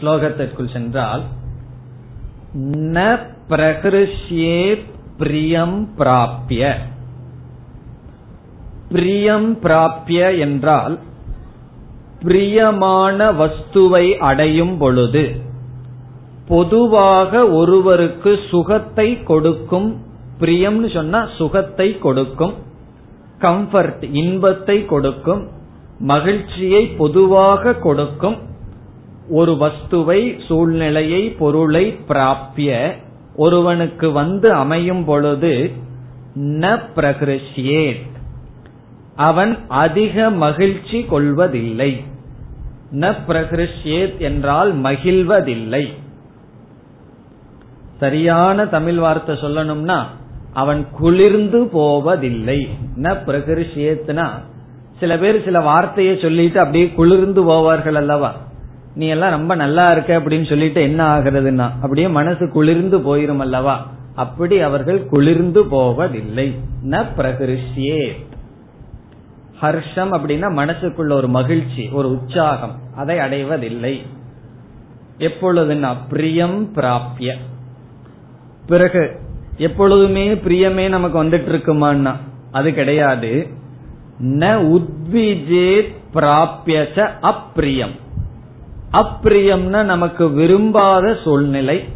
ஸ்லோகத்திற்குள் 0.00 0.72
சென்றால் 0.72 1.22
ந 2.72 3.18
பிரகிருஷ்யே 3.48 4.78
பிரியம் 5.18 5.88
பிராப்பிய 5.98 6.74
பிரியம் 8.94 9.48
பிராப்பிய 9.62 10.22
என்றால் 10.38 10.94
பிரியமான 12.20 13.18
வஸ்துவை 13.32 14.06
அடையும் 14.28 14.76
பொழுது 14.78 15.24
பொதுவாக 16.48 17.42
ஒருவருக்கு 17.50 18.32
சுகத்தை 18.50 19.08
கொடுக்கும் 19.22 19.88
பிரியம்னு 20.40 20.88
சொன்னா 20.94 21.20
சுகத்தை 21.38 21.88
கொடுக்கும் 21.98 22.54
கம்ஃபர்ட் 23.40 24.04
இன்பத்தை 24.22 24.78
கொடுக்கும் 24.84 25.42
மகிழ்ச்சியை 26.04 26.82
பொதுவாக 27.00 27.74
கொடுக்கும் 27.86 28.38
ஒரு 29.30 29.52
வஸ்துவை 29.60 30.20
சூழ்நிலையை 30.46 31.22
பொருளை 31.40 31.84
பிராப்பிய 32.08 32.70
ஒருவனுக்கு 33.36 34.06
வந்து 34.12 34.48
அமையும் 34.54 35.04
பொழுது 35.04 35.52
ந 36.60 36.74
பிரகிருஷ்யேத். 36.96 38.13
அவன் 39.16 39.58
அதிக 39.68 40.30
மகிழ்ச்சி 40.30 41.04
கொள்வதில்லை. 41.04 42.04
ந 42.92 43.14
பிரகிருஷ்யேத் 43.28 44.18
என்றால் 44.18 44.80
மகிழ்வதில்லை. 44.80 45.92
சரியான 48.00 48.66
தமிழ் 48.66 48.94
வார்த்தை 48.94 49.34
சொல்லணும்னா 49.34 50.02
அவன் 50.52 50.86
குளிர்ந்து 50.90 51.66
போவதில்லை. 51.66 52.68
ந 53.02 53.16
பிரகிருஷ்யேத்னா 53.26 54.28
சில 55.00 55.18
பேர் 55.18 55.44
சில 55.44 55.60
வார்த்தையை 55.60 56.18
சொல்லிட்டு 56.18 56.58
அப்படியே 56.58 56.88
குளிர்ந்து 56.90 57.44
போவார்கள் 57.44 57.94
அல்லவா? 57.94 58.34
நீ 58.94 59.06
எல்லாம் 59.06 59.30
ரொம்ப 59.30 59.54
நல்லா 59.54 59.92
இருக்க 59.92 60.18
அப்படின்னு 60.18 60.48
சொல்லிட்டு 60.48 60.82
என்ன 60.82 61.18
ஆகுறதுன்னா 61.18 61.70
அப்படியே 61.82 62.08
மனசு 62.08 62.48
குளிர்ந்து 62.48 62.98
போயிரும் 62.98 63.38
அல்லவா? 63.38 63.90
அப்படி 64.14 64.60
அவர்கள் 64.60 65.06
குளிர்ந்து 65.06 65.64
போவதில்லை. 65.64 66.54
ந 66.84 67.06
பிரகிருஷ்யேத். 67.16 68.32
ஹர்ஷம் 69.64 70.12
அப்படின்னா 70.16 70.48
மனசுக்குள்ள 70.60 71.12
ஒரு 71.12 71.28
மகிழ்ச்சி 71.28 71.88
ஒரு 71.88 72.10
உற்சாகம். 72.10 72.76
அதை 72.96 73.18
அடைவதில்லை. 73.18 74.02
எப்பொழுதுன்னா 75.18 75.96
பிரியம் 76.08 76.72
பிராப்திய 76.74 77.32
பிறகு 78.66 79.20
எப்பொழுதுமே 79.56 80.34
பிரியமே 80.34 80.88
நமக்கு 80.88 81.24
வந்துட்டு 81.24 81.52
இருக்குமான்னா 81.52 82.14
அது 82.52 82.74
கிடையாது. 82.74 83.46
ந 84.22 84.46
உத்விஜே 84.74 85.92
பிராபியச்ச 86.14 87.10
அப்பிரியம் 87.22 87.94
அப்பிரியம்னா 88.92 89.82
நமக்கு 89.82 90.30
விரும்பாத 90.30 91.16
சூழ்நிலை. 91.24 91.88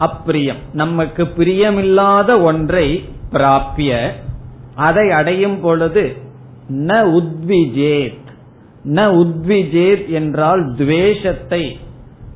அப்பிரியம் 0.00 0.62
நமக்கு 0.72 1.24
பிரியமில்லாத 1.24 2.42
ஒன்றை 2.42 3.08
பிராப்பிய 3.32 4.10
அதை 4.74 5.10
அடையும் 5.10 5.60
பொழுது 5.60 6.16
ந 6.70 7.18
உத்விஜேத். 7.18 8.26
ந 8.84 8.98
உத்விஜேத் 9.20 10.08
என்றால் 10.08 10.74
துவேஷத்தை 10.76 11.78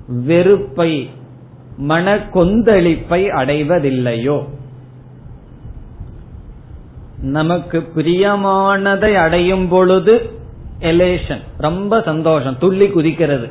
வெறுப்பை 0.08 1.10
மன 1.76 2.16
கொந்தளிப்பை 2.16 3.26
அடைவதில்லையோ. 3.28 4.44
நமக்கு 7.22 7.88
பிரியமானதை 7.96 9.14
அடையும் 9.14 9.68
பொழுது 9.68 10.30
எலேஷன் 10.80 11.40
ரொம்ப 11.58 12.02
சந்தோஷம் 12.02 12.58
துள்ளி 12.58 12.86
குதிக்கிறது. 12.86 13.48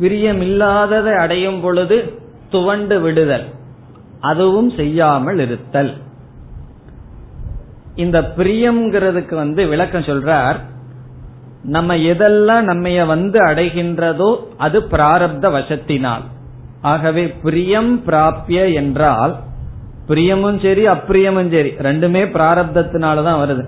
பிரியமில்லாததை 0.00 1.16
அடையும் 1.16 1.60
பொழுது 1.60 2.12
துவண்டு 2.50 3.00
விடுதல் 3.00 3.44
அதுவும் 4.20 4.70
செய்யாமல் 4.70 5.38
இருத்தல். 5.38 5.96
இந்த 7.98 8.18
பிரியம்ங்கிறதுக்கு 8.36 9.34
வந்து 9.34 9.62
விளக்கம் 9.66 10.08
சொல்றார் 10.10 10.58
நம்ம 11.62 11.96
எதெல்லாம் 12.10 12.66
நம்ம 12.70 13.04
வந்து 13.04 13.38
அடைகின்றதோ 13.46 14.30
அது 14.56 14.78
பிராரப்த 14.90 15.46
வசத்தினால். 15.56 16.24
ஆகவே 16.82 17.24
பிரியம் 17.42 17.92
பிராப்பிய 18.06 18.60
என்றால் 18.72 19.34
பிரியமும் 20.08 20.58
சரி 20.62 20.84
அப்பிரியமும் 20.86 21.50
சரி 21.54 21.70
ரெண்டுமே 21.86 22.22
பிராரப்தத்தினாலதான் 22.36 23.40
வருது. 23.42 23.64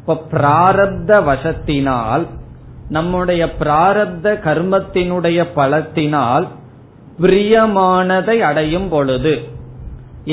இப்ப 0.00 0.16
பிராரப்த 0.32 1.20
வசத்தினால் 1.30 2.24
நம்முடைய 2.88 3.42
பிராரப்த 3.60 4.26
கர்மத்தினுடைய 4.46 5.38
பலத்தினால் 5.56 6.46
பிரியமானதை 7.20 8.36
அடையும் 8.40 8.88
பொழுது 8.88 9.32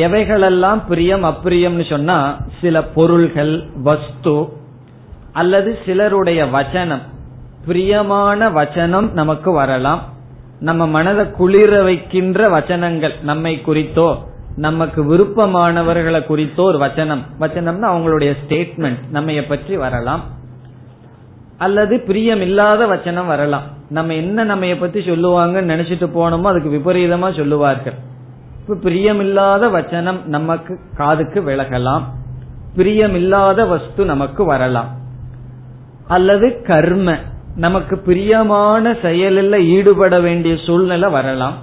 எவைகளெல்லாம் 0.03 0.81
பிரியம் 0.89 1.23
அப்பிரியம்னு 1.23 1.85
சொன்னா 1.89 2.17
சில 2.65 2.83
பொருள்கள் 2.97 3.55
வஸ்து 3.87 4.37
அல்லது 5.41 5.71
சிலருடைய 5.85 6.41
வச்சனம். 6.57 7.03
பிரியமான 7.65 8.49
வச்சனம் 8.57 9.07
நமக்கு 9.19 9.51
வரலாம். 9.61 10.01
நம்ம 10.67 10.81
மனதை 10.93 11.23
குளிர 11.39 11.71
வைக்கின்ற 11.87 12.39
வச்சனங்கள் 12.53 13.15
நம்மை 13.29 13.53
குறித்தோ 13.67 14.09
நமக்கு 14.65 15.01
விருப்பமானவர்களை 15.11 16.21
குறித்தோ 16.25 16.63
ஒரு 16.63 16.79
வச்சனம். 16.83 17.23
வச்சனம்னா 17.41 17.87
அவங்களுடைய 17.93 18.31
ஸ்டேட்மெண்ட் 18.41 19.01
நம்ம 19.15 19.41
பற்றி 19.49 19.75
வரலாம். 19.83 20.23
அல்லது 21.65 21.95
பிரியம் 22.07 22.43
இல்லாத 22.47 22.81
வச்சனம் 22.93 23.31
வரலாம். 23.33 23.65
நம்ம 23.89 24.13
என்ன 24.21 24.45
நம்ம 24.51 24.73
பத்தி 24.79 24.99
சொல்லுவாங்கன்னு 25.09 25.71
நினைச்சிட்டு 25.73 26.07
போனோமோ 26.17 26.49
அதுக்கு 26.51 26.71
விபரீதமா 26.77 27.29
சொல்லுவார்கள். 27.39 27.97
இப்ப 28.59 28.77
பிரியமில்லாத 28.85 29.63
வச்சனம் 29.77 30.19
நமக்கு 30.35 30.75
காதுக்கு 30.99 31.41
விலகலாம். 31.49 32.05
பிரியமில்லாத 32.77 33.67
வஸ்து 33.67 34.05
நமக்கு 34.05 34.45
வரலாம். 34.45 34.89
அல்லது 36.07 36.61
கர்ம 36.61 37.17
நமக்கு 37.55 37.97
பிரியமான 37.97 38.97
செயலில் 39.01 39.59
ஈடுபட 39.59 40.19
வேண்டிய 40.19 40.55
சூழ்நிலை 40.65 41.09
வரலாம். 41.09 41.57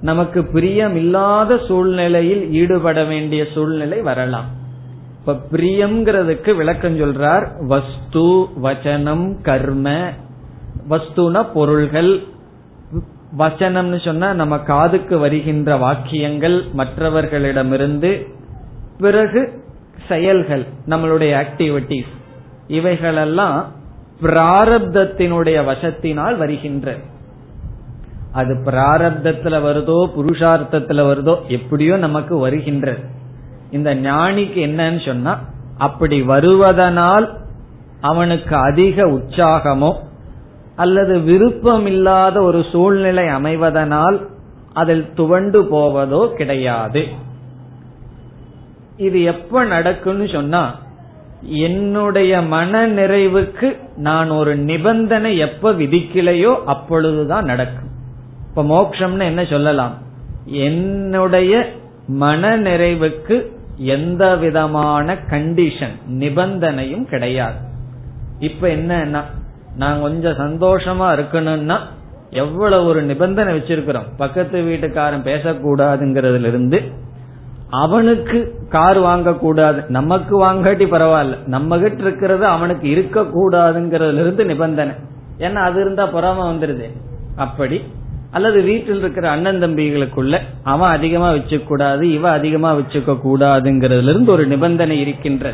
நமக்கு 0.00 0.42
பிரியமில்லாத 0.42 1.66
சூழ்நிலையில் 1.66 2.52
ஈடுபட 2.52 3.04
வேண்டிய 3.04 3.46
சூழ்நிலை 3.54 4.00
வரலாம். 4.00 4.44
இப்ப 5.18 5.38
பிரியம்ங்கிறதுக்கு 5.52 6.56
விளக்கம் 6.56 7.00
சொல்றார் 7.00 7.66
வஸ்து 7.66 8.46
வச்சனம் 8.62 9.42
கர்ம 9.42 10.10
வஸ்துனா 10.90 11.46
பொருள்கள். 11.54 12.22
வச்சனம்னு 13.38 14.04
சொன்னா 14.04 14.32
நம்ம 14.32 14.58
காதுக்கு 14.58 15.18
வருகின்ற 15.18 15.76
வாக்கியங்கள் 15.76 16.64
மற்றவர்களிடமிருந்து 16.76 18.26
பிறகு 18.98 19.64
செயல்கள் 20.08 20.64
நம்மளுடைய 20.88 21.44
ஆக்டிவிட்டிஸ் 21.44 22.12
இவைகளெல்லாம் 22.66 23.72
பிராரப்தத்தினுடைய 24.22 25.58
வசத்தினால் 25.70 26.36
வருகின்ற. 26.36 26.96
அது 28.32 28.54
பிராரப்தத்துல 28.64 29.56
வருதோ 29.66 29.98
புருஷார்த்தத்துல 30.16 31.00
வருதோ 31.10 31.46
எப்படியோ 31.48 31.96
நமக்கு 31.96 32.38
வருகின்ற. 32.38 32.96
இந்த 33.70 33.94
ஞானிக்கு 33.94 34.58
என்னன்னு 34.68 35.06
சொன்னா 35.06 35.38
அப்படி 35.78 36.22
வருவதனால் 36.22 37.26
அவனுக்கு 38.00 38.56
அதிக 38.56 39.06
உற்சாகமோ 39.06 39.92
அல்லது 40.76 41.18
விருப்பமில்லாத 41.18 42.40
ஒரு 42.40 42.64
சூழ்நிலை 42.72 43.24
அமைவதனால் 43.24 44.26
அதில் 44.72 45.14
துவண்டு 45.14 45.62
போவதோ 45.62 46.34
கிடையாது. 46.34 47.06
இது 48.96 49.22
எப்ப 49.22 49.64
நடக்கும்னு 49.64 50.28
சொன்னா 50.28 50.78
என்னுடைய 51.42 52.42
மன 52.42 52.88
நிறைவுக்கு 52.88 53.76
நான் 53.96 54.30
ஒரு 54.30 54.56
நிபந்தனை 54.56 55.36
எப்ப 55.38 55.72
விதிக்கலையோ 55.72 56.64
அப்பொழுதுதான் 56.64 57.44
நடக்கும். 57.44 57.90
இப்ப 58.48 58.62
மோக்ஷம்னு 58.62 59.22
என்ன 59.22 59.44
சொல்லலாம்? 59.44 59.94
என்னுடைய 60.44 61.72
மன 62.06 62.58
நிறைவுக்கு 62.58 63.46
எந்த 63.76 64.36
விதமான 64.36 65.14
கண்டிஷன் 65.14 65.94
நிபந்தனையும் 66.08 67.04
கிடையாது. 67.04 67.56
இப்ப 68.38 68.68
என்ன 68.68 69.24
நான் 69.76 70.00
கொஞ்சம் 70.00 70.36
சந்தோஷமா 70.36 71.08
இருக்கணும்னா 71.18 71.78
எவ்வளவு 72.30 72.86
ஒரு 72.86 73.02
நிபந்தனை 73.02 73.56
வச்சிருக்கிறோம். 73.56 74.08
பக்கத்து 74.16 74.62
வீட்டுக்காரன் 74.62 75.22
பேசக்கூடாதுங்கிறதுல 75.22 76.46
இருந்து 76.46 77.04
அவனுக்கு 77.70 78.54
கார் 78.68 78.98
வாங்க 78.98 79.34
கூடாது 79.34 79.82
நமக்கு 79.88 80.44
வாங்காட்டி 80.44 80.86
பரவாயில்ல. 80.86 81.46
நம்ம 81.46 81.78
கிட்ட 81.78 82.02
இருக்கிறது 82.02 82.46
அவனுக்கு 82.46 82.88
இருக்க 82.88 83.20
கூடாதுங்கிறதுல 83.20 84.20
இருந்து 84.20 84.44
நிபந்தனை. 84.44 84.94
ஏன்னா 85.38 85.54
அது 85.54 85.80
இருந்தா 85.80 86.14
பொறாம 86.14 86.54
வந்துருது. 86.54 86.90
அப்படி. 87.36 87.82
அல்லது 88.30 88.62
வீட்டில் 88.62 88.98
இருக்கிற 88.98 89.30
அண்ணன் 89.30 89.62
தம்பிகளுக்குள்ள 89.62 90.40
அவன் 90.62 90.90
அதிகமா 90.90 91.32
வச்சுக்க 91.32 91.64
கூடாது 91.64 92.12
இவ 92.12 92.30
அதிகமா 92.30 92.74
வச்சுக்க 92.74 93.18
கூடாதுங்கிறதுல 93.24 94.08
இருந்து 94.08 94.32
ஒரு 94.32 94.46
நிபந்தனை 94.46 95.00
இருக்கின்ற 95.00 95.52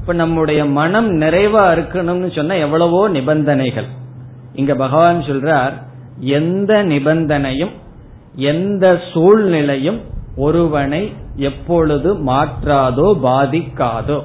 இப்ப 0.00 0.12
நம்முடைய 0.12 0.64
மனம் 0.64 1.20
நிறைவா 1.20 1.78
இருக்கணும்னு 1.78 2.34
சொன்னா 2.34 2.54
எவ்வளவோ 2.54 3.08
நிபந்தனைகள். 3.08 3.84
இங்க 4.52 4.74
பகவான் 4.74 5.20
சொல்றார் 5.20 5.72
எந்த 6.18 6.84
நிபந்தனையும் 6.84 7.70
எந்த 8.34 9.00
சூழ்நிலையும் 9.12 10.00
ஒருவனை 10.36 11.12
எப்பொழுது 11.36 12.14
மாற்றாதோ 12.14 13.06
பாதிக்காதோ. 13.24 14.20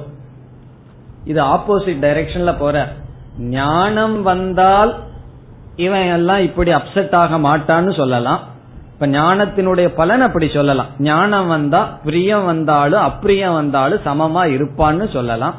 இது 1.24 1.42
ஆப்போசிட் 1.42 2.04
டைரக்ஷன்ல 2.04 2.58
போற. 2.58 2.88
ஞானம் 3.38 4.22
வந்தால் 4.22 4.94
இவன் 5.76 6.12
எல்லாம் 6.12 6.38
இப்படி 6.38 6.72
அப்செட் 6.72 7.14
ஆக 7.14 7.38
மாட்டான்னு 7.38 7.96
சொல்லலாம். 7.96 8.40
இப்ப 8.92 9.06
ஞானத்தினுடைய 9.06 9.88
பலன் 9.88 10.20
அப்படி 10.20 10.48
சொல்லலாம். 10.48 10.86
ஞானம் 10.98 11.46
வந்தா 11.46 11.98
பிரியம் 12.04 12.44
வந்தாலும் 12.44 13.00
அப்பிரியம் 13.00 13.52
வந்தாலும் 13.52 14.00
சமமா 14.04 14.44
இருப்பான்னு 14.56 15.12
சொல்லலாம். 15.12 15.54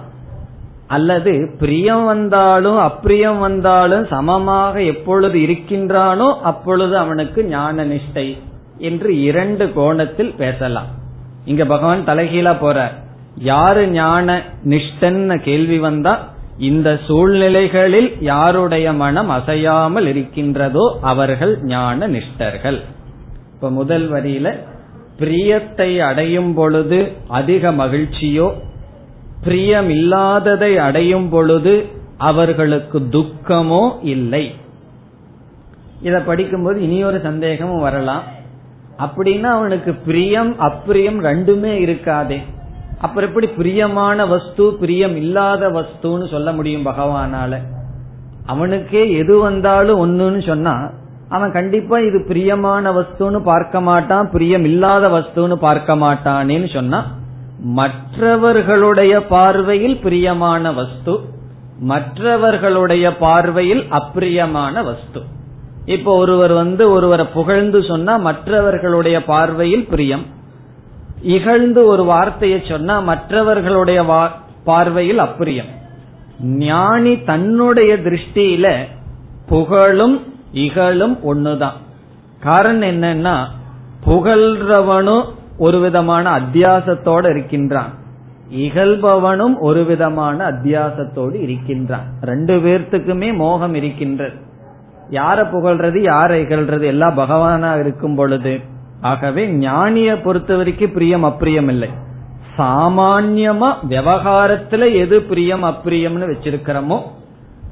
அல்லது 0.88 1.56
பிரியம் 1.60 2.06
வந்தாலும் 2.06 2.78
அப்பிரியம் 2.78 3.39
வந்தாலும் 3.39 4.08
சமமாக 4.08 4.82
எப்பொழுது 4.82 5.39
இருக்கின்றானோ 5.39 6.39
அப்பொழுது 6.41 6.97
அவனுக்கு 6.97 7.45
ஞான 7.45 7.86
நிஷ்டை 7.86 8.38
என்று 8.78 9.22
இரண்டு 9.22 9.74
கோணத்தில் 9.74 10.36
பேசலாம். 10.36 10.99
இங்க 11.52 11.64
பகவான் 11.66 12.08
தலைகீழா 12.10 12.54
போற 12.60 12.80
யாரு 13.52 13.84
ஞான 13.91 14.28
நிஷ்டன்னு 14.72 15.36
கேள்வி 15.47 15.78
வந்தா 15.86 16.14
இந்த 16.70 16.89
சூழ்நிலைகளில் 17.08 18.10
யாருடைய 18.30 18.88
மனம் 19.02 19.30
அசையாமல் 19.36 20.08
இருக்கின்றதோ 20.12 20.86
அவர்கள் 21.12 21.54
ஞான 21.74 22.08
நிஷ்டர்கள். 22.08 22.80
இப்ப 23.54 23.70
முதல் 23.78 24.08
வரியில 24.12 24.47
பிரியத்தை 25.22 25.91
அடையும் 26.10 26.52
பொழுது 26.54 27.00
அதிக 27.39 27.72
மகிழ்ச்சியோ 27.82 28.47
பிரியம் 29.45 29.89
இல்லாததை 29.89 30.72
அடையும் 30.88 31.30
பொழுது 31.30 31.74
அவர்களுக்கு 32.30 33.00
துக்கமோ 33.16 33.84
இல்லை. 34.14 34.43
இத 36.08 36.16
படிக்கும்போது 36.30 36.78
இனியொரு 36.88 37.20
சந்தேகமும் 37.28 37.86
வரலாம். 37.88 38.26
அப்படின்னா 39.04 39.50
அவனுக்கு 39.58 39.93
பிரியம் 39.93 40.52
அப்பிரியம் 40.60 41.20
ரெண்டுமே 41.28 41.74
இருக்காதே. 41.86 42.39
அப்புறம் 43.00 43.30
எப்படி 43.30 43.47
பிரியமான 43.47 44.26
வஸ்து 44.26 44.74
பிரியம் 44.80 45.16
இல்லாத 45.16 45.70
வஸ்துன்னு 45.70 46.30
சொல்ல 46.30 46.52
முடியும் 46.52 46.86
பகவானால? 46.86 47.54
அவனுக்கே 48.45 49.04
எது 49.12 49.39
வந்தாலும் 49.39 50.00
ஒண்ணுன்னு 50.06 50.47
சொன்னா 50.47 50.74
அவன் 51.30 51.52
கண்டிப்பா 51.52 52.00
இது 52.00 52.26
பிரியமான 52.28 52.91
வஸ்துன்னு 52.91 53.39
பார்க்க 53.43 53.82
மாட்டான் 53.82 54.30
பிரியம் 54.32 54.64
இல்லாத 54.64 55.08
வஸ்துன்னு 55.08 55.56
பார்க்க 55.56 55.95
மாட்டானேன்னு 55.95 56.74
சொன்னா 56.74 57.06
மற்றவர்களுடைய 57.64 59.14
பார்வையில் 59.28 59.97
பிரியமான 59.97 60.72
வஸ்து 60.72 61.14
மற்றவர்களுடைய 61.80 63.18
பார்வையில் 63.18 63.84
அப்பிரியமான 63.89 64.84
வஸ்து. 64.84 65.22
இப்போ 65.90 66.16
ஒருவர் 66.16 66.52
வந்து 66.52 66.92
ஒருவரை 66.92 67.26
புகழ்ந்து 67.34 67.84
சொன்னா 67.84 68.18
மற்றவர்களுடைய 68.18 69.24
பார்வையில் 69.24 69.86
பிரியம். 69.86 70.26
இகழ்ந்து 71.22 71.86
ஒரு 71.86 72.04
வார்த்தையை 72.04 72.64
சொன்னா 72.70 73.00
மற்றவர்களுடைய 73.00 74.00
பார்வையில் 74.64 75.20
அப்பிரியம். 75.20 75.72
ஞானி 76.42 77.24
தன்னுடைய 77.24 77.98
திருஷ்டியில 77.98 78.78
புகழும் 79.48 80.18
இகழும் 80.52 81.18
ஒண்ணுதான். 81.32 81.78
காரணம் 82.40 82.90
என்னன்னா 82.90 83.36
புகழ்றவனும் 84.06 85.26
ஒரு 85.58 85.80
விதமான 85.80 86.40
அத்தியாசத்தோடு 86.40 87.30
இருக்கின்றான். 87.30 87.94
இகழ்பவனும் 88.54 89.58
ஒரு 89.60 89.84
விதமான 89.86 90.38
அத்தியாசத்தோடு 90.52 91.42
இருக்கின்றான். 91.42 92.08
ரெண்டு 92.22 92.56
பேர்த்துக்குமே 92.58 93.36
மோகம் 93.36 93.74
இருக்கின்றது. 93.74 94.48
யார 95.12 95.38
புகழ்றது 95.51 95.99
யார 96.12 96.32
இகழ்றது 96.43 96.84
எல்லாம் 96.84 97.18
பகவானா 97.18 97.80
இருக்கும் 97.80 98.16
பொழுது. 98.16 98.60
ஆகவே 99.01 99.47
ஞானிய 99.47 100.22
பொறுத்த 100.22 100.55
வரைக்கும் 100.55 100.91
பிரியம் 100.91 101.24
அப்பிரியம் 101.24 101.70
இல்லை. 101.70 101.89
சாமான்யமா 102.57 103.70
விவகாரத்துல 103.89 104.93
எது 104.93 105.22
பிரியம் 105.22 105.64
அப்பிரியம்னு 105.64 106.30
வச்சிருக்கிறோமோ 106.32 106.99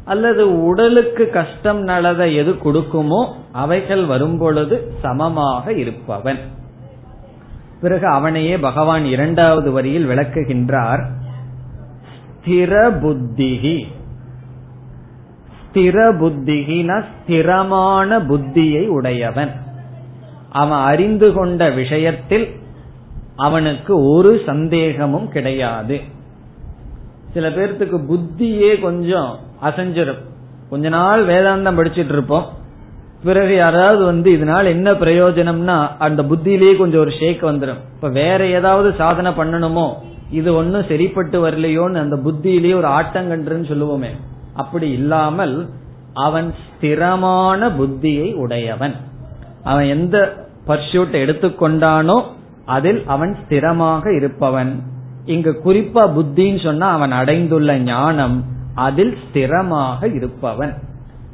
அல்லது 0.05 0.65
உடலுக்கு 0.65 1.29
கஷ்டம் 1.29 1.81
நல்லதை 1.83 2.35
எது 2.35 2.51
கொடுக்குமோ 2.51 3.21
அவைகள் 3.51 4.05
வரும் 4.05 4.38
பொழுது 4.38 4.93
சமமாக 5.01 5.73
இருப்பவன். 5.73 6.39
பிறகு 7.81 8.07
அவனையே 8.07 8.57
பகவான் 8.57 9.05
இரண்டாவது 9.05 9.71
வரியில் 9.71 10.07
விளக்குகின்றார் 10.09 11.03
ஸ்திர 12.38 12.73
புத்திகி 13.01 13.77
ஸ்திர 15.78 15.97
புத்திகின 16.17 17.03
ஸ்திரமான 17.03 18.19
புத்தியை 18.19 18.88
உடையவன். 18.88 19.51
அவன் 20.49 20.78
அறிந்து 20.78 21.34
கொண்ட 21.34 21.69
விஷயத்தில் 21.69 22.55
அவனுக்கு 23.36 24.09
ஒரு 24.09 24.41
சந்தேகமும் 24.45 25.30
கிடையாது. 25.30 26.01
சில 27.34 27.49
பேர்த்துக்கு 27.49 27.99
புத்தியே 28.11 28.82
கொஞ்சம் 28.82 29.38
அசைஞ்சிரும். 29.63 30.23
கொஞ்ச 30.69 30.89
நாள் 30.89 31.25
வேதாந்தம் 31.25 31.78
படிச்சிட்டு 31.80 32.11
இருப்போம் 32.11 32.45
பிறகு 33.23 33.55
யாராவது 33.55 34.05
வந்து 34.05 34.32
இதனால 34.32 34.65
என்ன 34.65 34.91
பிரயோஜனம்னா 34.91 35.88
அந்த 35.99 36.23
புத்தியிலேயே 36.23 36.78
கொஞ்சம் 36.78 36.99
ஒரு 36.99 37.11
ஷேக் 37.11 37.43
வந்துடும் 37.43 37.84
இப்ப 37.95 38.09
வேற 38.09 38.47
ஏதாவது 38.47 38.93
சாதனை 38.97 39.32
பண்ணணுமோ? 39.32 39.93
இது 40.32 40.55
ஒன்னும் 40.55 40.86
சரிப்பட்டு 40.88 41.47
வரலையோன்னு 41.47 41.95
அந்த 41.95 42.15
புத்தியிலேயே 42.15 42.75
ஒரு 42.75 42.88
ஆட்டங்கன்றுன்னு 42.88 43.69
சொல்லுவோமே. 43.71 44.09
அப்படி 44.57 44.87
இல்லாமல் 44.91 45.55
அவன் 46.13 46.49
ஸ்திரமான 46.65 47.69
புத்தியை 47.79 48.29
உடையவன். 48.35 48.95
அவன் 49.63 49.87
எந்த 49.87 50.17
பர்சூட் 50.67 51.15
எடுத்துக்கொண்டானோ 51.23 52.17
அதில் 52.65 53.01
அவன் 53.07 53.33
ஸ்திரமாக 53.43 54.03
இருப்பவன். 54.15 54.71
இங்கு 55.25 55.51
குறிப்பா 55.65 56.03
புத்தின்னு 56.17 56.61
சொன்னா 56.63 56.87
அவன் 56.89 57.11
அடைந்துள்ள 57.11 57.71
ஞானம் 57.89 58.37
அதில் 58.75 59.15
ஸ்திரமாக 59.23 60.15
இருப்பவன். 60.15 60.73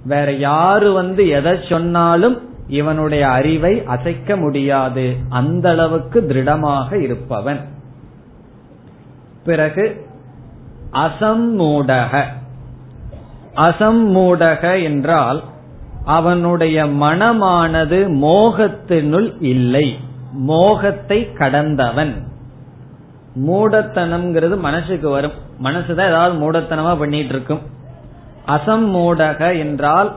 வேற 0.05 0.29
யாரு 0.47 0.89
வந்து 0.91 1.23
எதை 1.37 1.53
சொன்னாலும் 1.69 2.37
இவனுடைய 2.67 3.23
அறிவை 3.37 3.73
அசைக்க 3.85 4.35
முடியாது. 4.35 5.05
அந்த 5.29 5.65
அளவுக்கு 5.69 6.19
திருடமாக 6.27 6.89
இருப்பவன். 7.01 7.61
பிறகு 9.45 9.85
அசம்மூடக 11.05 12.23
அசம்மூடக 13.55 14.83
என்றால் 14.83 15.43
அவனுடைய 16.05 16.85
மனமானது 16.85 17.99
மோகத்தினுள் 18.21 19.33
இல்லை. 19.39 19.99
மோகத்தை 20.31 21.31
கடந்தவன். 21.33 22.13
மூடத்தனம்ங்கிறது 23.47 24.59
மனசுக்கு 24.59 25.09
வரும். 25.09 25.31
மனசுதான் 25.63 26.07
ஏதாவது 26.07 26.35
மூடத்தனமா 26.35 26.97
பண்ணிட்டு 26.99 27.29
இருக்கும் 27.29 27.59
அசம்மூடக 28.47 29.57
என்றால் 29.57 30.15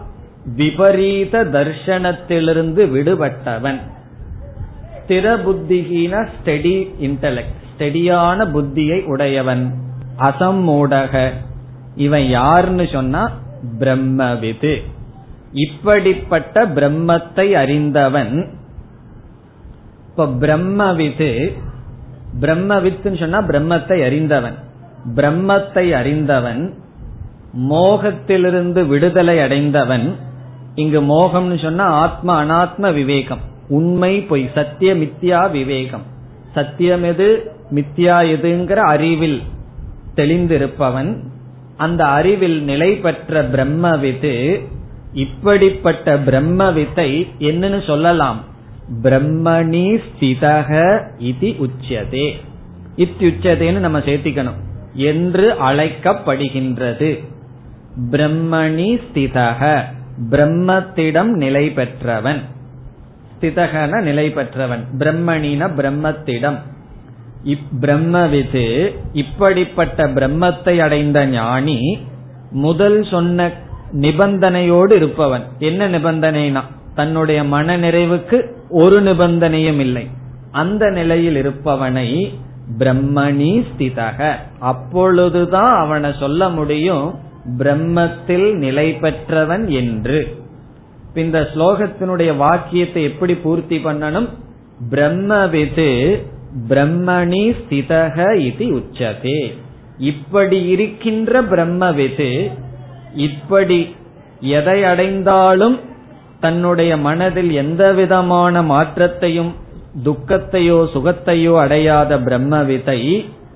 விபரீத 0.57 1.45
தர்ஷனத்திலிருந்து 1.45 2.87
விடுபட்டவன். 2.87 3.81
ஸ்திர 5.07 5.43
புத்திகீன 5.43 6.29
ஸ்டெடி 6.29 6.89
இன்டலெக்ட் 7.01 7.55
ஸ்டெடியான 7.79 8.47
புத்தியை 8.51 9.05
உடையவன். 9.05 9.75
அசம்மூடக. 10.19 11.31
இவன் 11.97 12.27
யாருன்னு 12.29 12.89
சொன்னா 12.93 13.31
பிரம்மவிது. 13.79 14.83
இப்படிப்பட்ட 15.53 16.67
பிரம்மத்தை 16.67 17.53
அறிந்தவன் 17.53 18.49
இப்ப 20.11 20.27
பிரம்மவிது 20.27 21.53
பிரம்மவித்துன்னு 22.41 23.19
சொன்னா 23.19 23.39
பிரம்மத்தை 23.43 24.05
அறிந்தவன். 24.05 24.57
பிரம்மத்தை 25.15 25.95
அறிந்தவன் 25.95 26.75
மோகத்திலிருந்து 27.71 28.87
விடுதலை 28.87 29.41
அடைந்தவன். 29.41 30.17
இங்கு 30.75 31.01
மோகம்னு 31.01 31.63
சொன்னா 31.63 31.85
ஆத்ம 31.85 32.45
அனாத்ம 32.45 32.95
விவேகம். 32.95 33.39
உண்மை 33.69 34.21
பொய் 34.21 34.51
சத்திய 34.55 34.95
மித்யா 34.95 35.51
விவேகம். 35.51 36.03
சத்தியம் 36.55 37.03
எது 37.03 37.53
மித்யா 37.75 38.17
எதுங்கிற 38.35 38.75
அறிவில் 38.75 39.43
தெளிந்திருப்பவன். 40.17 41.11
அந்த 41.77 42.05
அறிவில் 42.05 42.63
நிலை 42.63 42.95
பெற்ற 42.95 43.43
பிரம்மவித்து 43.43 44.65
இப்படிப்பட்ட 45.13 46.19
பிரம்மவித்தை 46.19 47.29
என்னன்னு 47.39 47.87
சொல்லலாம். 47.87 48.45
பிரம்மணி 49.03 50.03
ஸ்திதக 50.09 51.01
இது 51.19 51.49
உச்சதே 51.49 52.33
இத்தியுச்சதேன்னு 52.97 53.79
நம்ம 53.79 53.99
சேர்த்திக்கணும். 53.99 54.65
என்று 54.95 55.53
அழைக்கப்படுகின்றது. 55.53 57.25
பிரம்மணி 58.11 59.01
ஸ்திதக. 59.13 59.83
பிரம்மத்திடம் 60.31 61.31
நிலை 61.31 61.71
பெற்றவன். 61.71 62.43
ஸ்திதகன 63.41 64.03
நிலை 64.03 64.31
பெற்றவன். 64.31 64.85
பிரம்மணின 64.99 65.71
பிரம்மத்திடம். 65.77 66.59
இப்பிரம்மவிது 67.47 68.95
இப்படிப்பட்ட 69.13 70.09
பிரம்மத்தை 70.09 70.79
அடைந்த 70.79 71.27
ஞானி 71.27 71.99
முதல் 72.51 73.05
சொன்ன 73.05 73.51
நிபந்தனையோடு 73.93 74.95
இருப்பவன். 74.95 75.45
என்ன 75.59 75.89
நிபந்தனைனா 75.89 76.63
தன்னுடைய 76.95 77.45
மன 77.45 77.77
நிறைவுக்கு 77.77 78.39
ஒரு 78.69 79.03
நிபந்தனையும் 79.03 79.79
இல்லை. 79.79 80.07
அந்த 80.51 80.91
நிலையில் 80.91 81.37
இருப்பவனை 81.43 82.35
பிரம்மணி 82.79 83.65
ஸ்திதக. 83.71 84.35
அப்பொழுதுதான் 84.59 85.75
அவனை 85.77 86.11
சொல்ல 86.19 86.49
முடியும் 86.49 87.19
பிரம்மத்தில் 87.59 88.55
நிலை 88.55 88.93
பெற்றவன் 88.93 89.69
என்று. 89.69 90.45
இந்த 91.15 91.41
ஸ்லோகத்தினுடைய 91.55 92.37
வாக்கியத்தை 92.37 93.03
எப்படி 93.03 93.35
பூர்த்தி 93.35 93.79
பண்ணணும்? 93.79 94.29
பிரம்மவிது 94.91 95.91
பிரம்மணி 96.69 97.45
ஸ்திதக 97.61 98.37
இது 98.37 98.67
உச்சதே. 98.79 99.41
இப்படி 99.99 100.59
இருக்கின்ற 100.67 101.43
பிரம்மவிது 101.43 102.51
இப்படி 103.15 103.95
எதை 104.41 104.85
அடைந்தாலும் 104.85 105.81
தன்னுடைய 106.41 106.97
மனதில் 106.97 107.51
எந்த 107.51 107.93
விதமான 107.93 108.63
மாற்றத்தையும் 108.63 109.53
துக்கத்தையோ 110.05 110.79
சுகத்தையோ 110.95 111.59
அடையாத 111.59 112.19
பிரம்மவிதை 112.19 113.01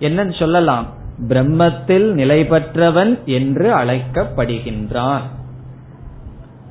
என்னன்னு 0.00 0.38
சொல்லலாம். 0.38 0.86
பிரம்மத்தில் 1.28 2.06
நிலை 2.12 2.44
பெற்றவன் 2.44 3.24
என்று 3.24 3.74
அழைக்கப்படுகின்றான். 3.76 5.22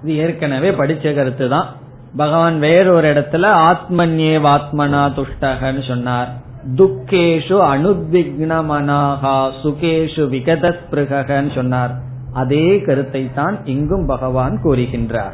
இது 0.04 0.16
ஏற்கனவே 0.16 0.70
படிச்ச 0.70 1.16
கருத்து 1.16 1.50
தான் 1.50 1.70
பகவான் 2.18 2.60
வேறொரு 2.60 3.14
இடத்துல 3.14 3.46
ஆத்மன்யே 3.70 4.34
வாத்மனா 4.48 5.04
துஷ்டகன்னு 5.16 5.88
சொன்னார். 5.88 6.30
துக்கேஷு 6.76 7.58
அனுத்விக்னமனாகா 7.74 9.52
சுகேஷு 9.64 10.24
விகதஸ்பிருகன்னு 10.30 11.56
சொன்னார். 11.56 11.92
அதே 12.34 12.82
கருத்தை 12.82 13.34
தான் 13.34 13.66
இங்கும் 13.66 14.06
பகவான் 14.06 14.60
கூறுகின்றார். 14.64 15.34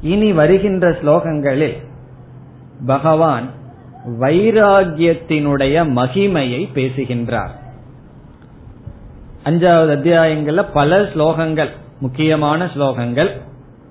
இனி 0.00 0.32
வருகின்ற 0.32 0.90
ஸ்லோகங்களில் 0.90 1.76
பகவான் 2.86 3.50
வைராகியத்தினுடைய 4.20 5.84
மகிமையை 5.94 6.72
பேசுகின்றார். 6.72 7.50
அஞ்சாவது 9.44 9.92
அத்தியாயங்கள்ல 9.96 10.66
பல 10.72 11.00
ஸ்லோகங்கள் 11.02 11.68
முக்கியமான 12.00 12.64
ஸ்லோகங்கள். 12.64 13.30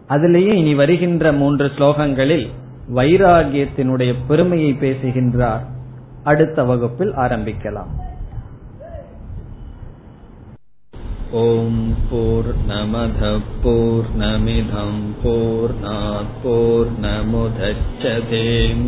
அதுலேயும் 0.09 0.35
இனி 0.35 0.75
வருகின்ற 0.75 1.31
மூன்று 1.31 1.71
ஸ்லோகங்களில் 1.77 2.47
வைராகியத்தினுடைய 2.95 4.15
பெருமையை 4.27 4.73
பேசுகின்றார். 4.73 5.65
அடுத்த 6.23 6.63
வகுப்பில் 6.63 7.15
ஆரம்பிக்கலாம். 7.15 7.89
ஓம் 11.31 11.95
போர் 12.09 12.53
நமத 12.67 13.39
போர் 13.63 14.05
நமிதம் 14.19 15.03
போர் 15.23 15.73
போர் 16.43 16.91
நமுதச்சதேம் 17.01 18.85